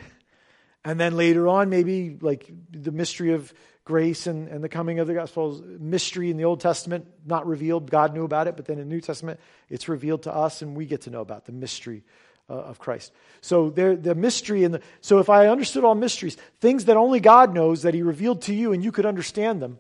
And 0.85 0.99
then 0.99 1.17
later 1.17 1.47
on, 1.47 1.71
maybe 1.71 2.19
like 2.21 2.51
the 2.73 2.91
mystery 2.91 3.35
of 3.35 3.55
grace 3.85 4.27
and, 4.27 4.49
and 4.49 4.65
the 4.65 4.69
coming 4.69 4.99
of 4.99 5.07
the 5.07 5.15
gospel 5.15 5.63
mystery 5.79 6.29
in 6.29 6.39
the 6.39 6.45
Old 6.45 6.59
Testament, 6.59 7.07
not 7.25 7.47
revealed. 7.47 7.89
God 7.89 8.15
knew 8.15 8.25
about 8.25 8.49
it, 8.49 8.57
but 8.57 8.65
then 8.65 8.81
in 8.81 8.89
the 8.89 8.95
New 8.97 9.01
Testament, 9.01 9.39
it's 9.69 9.89
revealed 9.89 10.25
to 10.25 10.35
us, 10.35 10.61
and 10.61 10.77
we 10.77 10.87
get 10.87 11.03
to 11.03 11.11
know 11.11 11.21
about 11.21 11.45
the 11.45 11.53
mystery 11.53 12.03
uh, 12.51 12.55
of 12.55 12.81
Christ. 12.81 13.13
So 13.41 13.71
there, 13.71 13.95
the 13.95 14.17
mystery 14.17 14.65
and 14.65 14.75
the 14.75 14.81
so 15.03 15.21
if 15.21 15.31
I 15.31 15.47
understood 15.47 15.85
all 15.85 15.95
mysteries, 15.95 16.37
things 16.59 16.87
that 16.87 16.97
only 16.97 17.21
God 17.21 17.55
knows 17.55 17.83
that 17.83 17.95
He 17.95 18.03
revealed 18.03 18.43
to 18.43 18.53
you, 18.53 18.73
and 18.73 18.83
you 18.83 18.91
could 18.91 19.07
understand 19.07 19.63
them, 19.63 19.79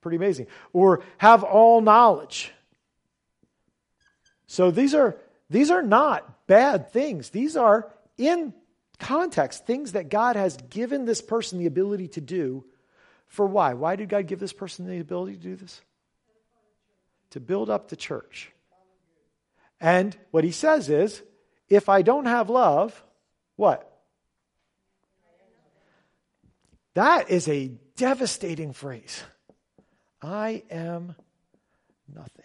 pretty 0.00 0.16
amazing. 0.16 0.48
Or 0.72 1.04
have 1.18 1.44
all 1.44 1.80
knowledge. 1.80 2.52
So 4.52 4.70
these 4.70 4.94
are, 4.94 5.16
these 5.48 5.70
are 5.70 5.80
not 5.80 6.46
bad 6.46 6.92
things. 6.92 7.30
These 7.30 7.56
are, 7.56 7.90
in 8.18 8.52
context, 8.98 9.64
things 9.64 9.92
that 9.92 10.10
God 10.10 10.36
has 10.36 10.58
given 10.68 11.06
this 11.06 11.22
person 11.22 11.58
the 11.58 11.64
ability 11.64 12.08
to 12.08 12.20
do. 12.20 12.62
For 13.28 13.46
why? 13.46 13.72
Why 13.72 13.96
did 13.96 14.10
God 14.10 14.26
give 14.26 14.40
this 14.40 14.52
person 14.52 14.86
the 14.86 15.00
ability 15.00 15.36
to 15.36 15.42
do 15.42 15.56
this? 15.56 15.80
To 17.30 17.40
build 17.40 17.70
up 17.70 17.88
the 17.88 17.96
church. 17.96 18.52
And 19.80 20.14
what 20.32 20.44
he 20.44 20.52
says 20.52 20.90
is 20.90 21.22
if 21.70 21.88
I 21.88 22.02
don't 22.02 22.26
have 22.26 22.50
love, 22.50 23.02
what? 23.56 23.90
That 26.92 27.30
is 27.30 27.48
a 27.48 27.68
devastating 27.96 28.74
phrase. 28.74 29.22
I 30.20 30.62
am 30.70 31.16
nothing. 32.14 32.41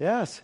Yes. 0.00 0.40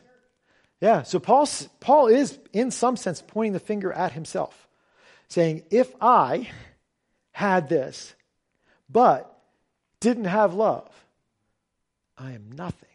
Yeah. 0.81 1.03
So 1.03 1.19
Paul, 1.19 1.49
Paul 1.81 2.09
is, 2.09 2.39
in 2.53 2.71
some 2.71 2.97
sense, 2.97 3.23
pointing 3.27 3.55
the 3.55 3.59
finger 3.59 3.93
at 3.93 4.13
himself, 4.13 4.69
saying, 5.29 5.65
if 5.71 5.93
I 6.01 6.49
had 7.33 7.69
this, 7.69 8.15
but 8.89 9.33
didn't 9.99 10.27
have 10.27 10.55
love, 10.55 10.89
I 12.17 12.33
am 12.33 12.53
nothing. 12.53 12.89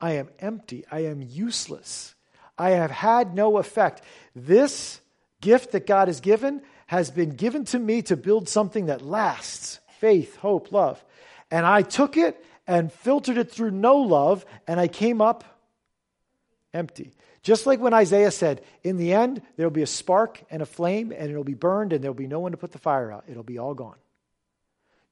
I 0.00 0.12
am 0.12 0.28
empty. 0.38 0.84
I 0.90 1.00
am 1.06 1.22
useless. 1.22 2.14
I 2.58 2.70
have 2.70 2.90
had 2.90 3.34
no 3.34 3.56
effect. 3.56 4.02
This 4.36 5.00
gift 5.40 5.72
that 5.72 5.86
God 5.86 6.08
has 6.08 6.20
given 6.20 6.62
has 6.86 7.10
been 7.10 7.30
given 7.30 7.64
to 7.66 7.78
me 7.78 8.02
to 8.02 8.16
build 8.16 8.48
something 8.48 8.86
that 8.86 9.02
lasts 9.02 9.80
faith, 9.98 10.36
hope, 10.36 10.72
love. 10.72 11.02
And 11.50 11.64
I 11.64 11.82
took 11.82 12.16
it 12.16 12.44
and 12.66 12.92
filtered 12.92 13.38
it 13.38 13.50
through 13.50 13.70
no 13.70 13.96
love, 13.96 14.44
and 14.66 14.78
I 14.78 14.88
came 14.88 15.20
up 15.20 15.44
empty. 16.74 17.12
Just 17.42 17.66
like 17.66 17.80
when 17.80 17.94
Isaiah 17.94 18.30
said, 18.30 18.62
in 18.84 18.96
the 18.96 19.12
end, 19.12 19.42
there 19.56 19.66
will 19.66 19.72
be 19.72 19.82
a 19.82 19.86
spark 19.86 20.42
and 20.50 20.62
a 20.62 20.66
flame, 20.66 21.12
and 21.16 21.30
it'll 21.30 21.44
be 21.44 21.54
burned, 21.54 21.92
and 21.92 22.02
there'll 22.02 22.14
be 22.14 22.28
no 22.28 22.40
one 22.40 22.52
to 22.52 22.56
put 22.56 22.72
the 22.72 22.78
fire 22.78 23.10
out. 23.10 23.24
It'll 23.28 23.42
be 23.42 23.58
all 23.58 23.74
gone. 23.74 23.96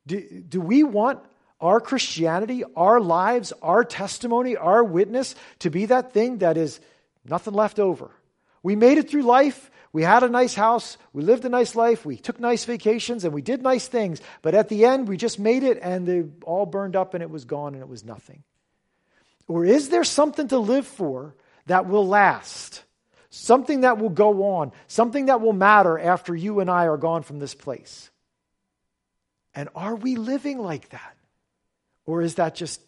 Do, 0.07 0.21
do 0.21 0.61
we 0.61 0.85
want 0.85 1.21
our 1.61 1.81
Christianity, 1.81 2.65
our 2.77 3.01
lives, 3.01 3.53
our 3.63 3.85
testimony, 3.85 4.57
our 4.57 4.83
witness 4.83 5.35
to 5.61 5.71
be 5.71 5.87
that 5.87 6.13
thing 6.13 6.39
that 6.39 6.57
is 6.57 6.81
nothing 7.25 7.55
left 7.55 7.79
over? 7.79 8.11
We 8.63 8.77
made 8.77 8.99
it 8.99 9.11
through 9.11 9.23
life. 9.23 9.71
We 9.93 10.03
had 10.03 10.23
a 10.23 10.29
nice 10.29 10.55
house. 10.55 10.99
We 11.13 11.23
lived 11.23 11.45
a 11.45 11.49
nice 11.49 11.75
life. 11.75 12.05
We 12.05 12.17
took 12.17 12.39
nice 12.39 12.65
vacations 12.65 13.25
and 13.25 13.35
we 13.35 13.43
did 13.43 13.63
nice 13.63 13.89
things. 13.89 14.21
But 14.41 14.55
at 14.55 14.69
the 14.69 14.85
end, 14.85 15.09
we 15.09 15.17
just 15.17 15.39
made 15.39 15.65
it 15.65 15.79
and 15.83 16.07
they 16.07 16.25
all 16.45 16.65
burned 16.65 16.95
up 16.95 17.15
and 17.15 17.23
it 17.23 17.31
was 17.31 17.45
gone 17.45 17.75
and 17.75 17.83
it 17.83 17.89
was 17.89 18.05
nothing. 18.05 18.45
Or 19.49 19.65
is 19.65 19.89
there 19.89 20.05
something 20.05 20.47
to 20.49 20.59
live 20.59 20.87
for 20.87 21.35
that 21.71 21.87
will 21.87 22.05
last, 22.05 22.83
something 23.29 23.83
that 23.83 23.99
will 23.99 24.11
go 24.11 24.57
on, 24.57 24.73
something 24.89 25.27
that 25.27 25.41
will 25.41 25.53
matter 25.53 25.97
after 25.97 26.35
you 26.35 26.59
and 26.59 26.69
I 26.69 26.89
are 26.89 26.97
gone 26.97 27.23
from 27.23 27.39
this 27.39 27.55
place. 27.55 28.11
And 29.55 29.69
are 29.77 29.95
we 29.95 30.17
living 30.17 30.59
like 30.59 30.89
that? 30.89 31.17
Or 32.07 32.23
is 32.23 32.35
that 32.35 32.57
just 32.57 32.81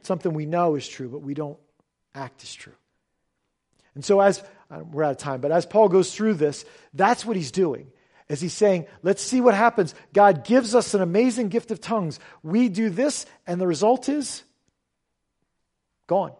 something 0.00 0.32
we 0.32 0.46
know 0.46 0.76
is 0.76 0.88
true, 0.88 1.10
but 1.10 1.18
we 1.18 1.34
don't 1.34 1.58
act 2.14 2.42
as 2.42 2.54
true? 2.54 2.72
And 3.94 4.02
so, 4.02 4.20
as 4.20 4.42
we're 4.70 5.04
out 5.04 5.10
of 5.10 5.18
time, 5.18 5.42
but 5.42 5.52
as 5.52 5.66
Paul 5.66 5.90
goes 5.90 6.14
through 6.14 6.34
this, 6.34 6.64
that's 6.94 7.26
what 7.26 7.36
he's 7.36 7.52
doing. 7.52 7.88
As 8.30 8.40
he's 8.40 8.54
saying, 8.54 8.86
let's 9.02 9.20
see 9.20 9.42
what 9.42 9.54
happens. 9.54 9.94
God 10.14 10.44
gives 10.44 10.74
us 10.74 10.94
an 10.94 11.02
amazing 11.02 11.50
gift 11.50 11.70
of 11.70 11.82
tongues. 11.82 12.18
We 12.42 12.70
do 12.70 12.88
this, 12.88 13.26
and 13.46 13.60
the 13.60 13.66
result 13.66 14.08
is 14.08 14.42
gone. 16.06 16.32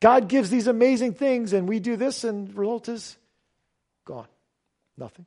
God 0.00 0.28
gives 0.28 0.50
these 0.50 0.66
amazing 0.66 1.14
things, 1.14 1.52
and 1.52 1.68
we 1.68 1.78
do 1.78 1.96
this, 1.96 2.24
and 2.24 2.54
result 2.56 2.88
is 2.88 3.16
gone. 4.04 4.26
Nothing. 4.96 5.26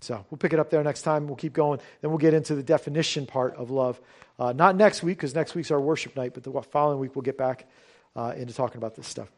So 0.00 0.24
we'll 0.30 0.38
pick 0.38 0.52
it 0.52 0.58
up 0.58 0.70
there 0.70 0.82
next 0.82 1.02
time. 1.02 1.26
We'll 1.26 1.36
keep 1.36 1.52
going. 1.52 1.80
Then 2.00 2.10
we'll 2.10 2.18
get 2.18 2.34
into 2.34 2.54
the 2.54 2.62
definition 2.62 3.26
part 3.26 3.54
of 3.56 3.70
love. 3.70 4.00
Uh, 4.38 4.52
not 4.52 4.76
next 4.76 5.02
week, 5.02 5.18
because 5.18 5.34
next 5.34 5.54
week's 5.54 5.70
our 5.70 5.80
worship 5.80 6.16
night, 6.16 6.32
but 6.34 6.42
the 6.42 6.62
following 6.62 6.98
week 6.98 7.14
we'll 7.14 7.22
get 7.22 7.36
back 7.36 7.66
uh, 8.16 8.32
into 8.36 8.54
talking 8.54 8.78
about 8.78 8.94
this 8.94 9.06
stuff. 9.06 9.30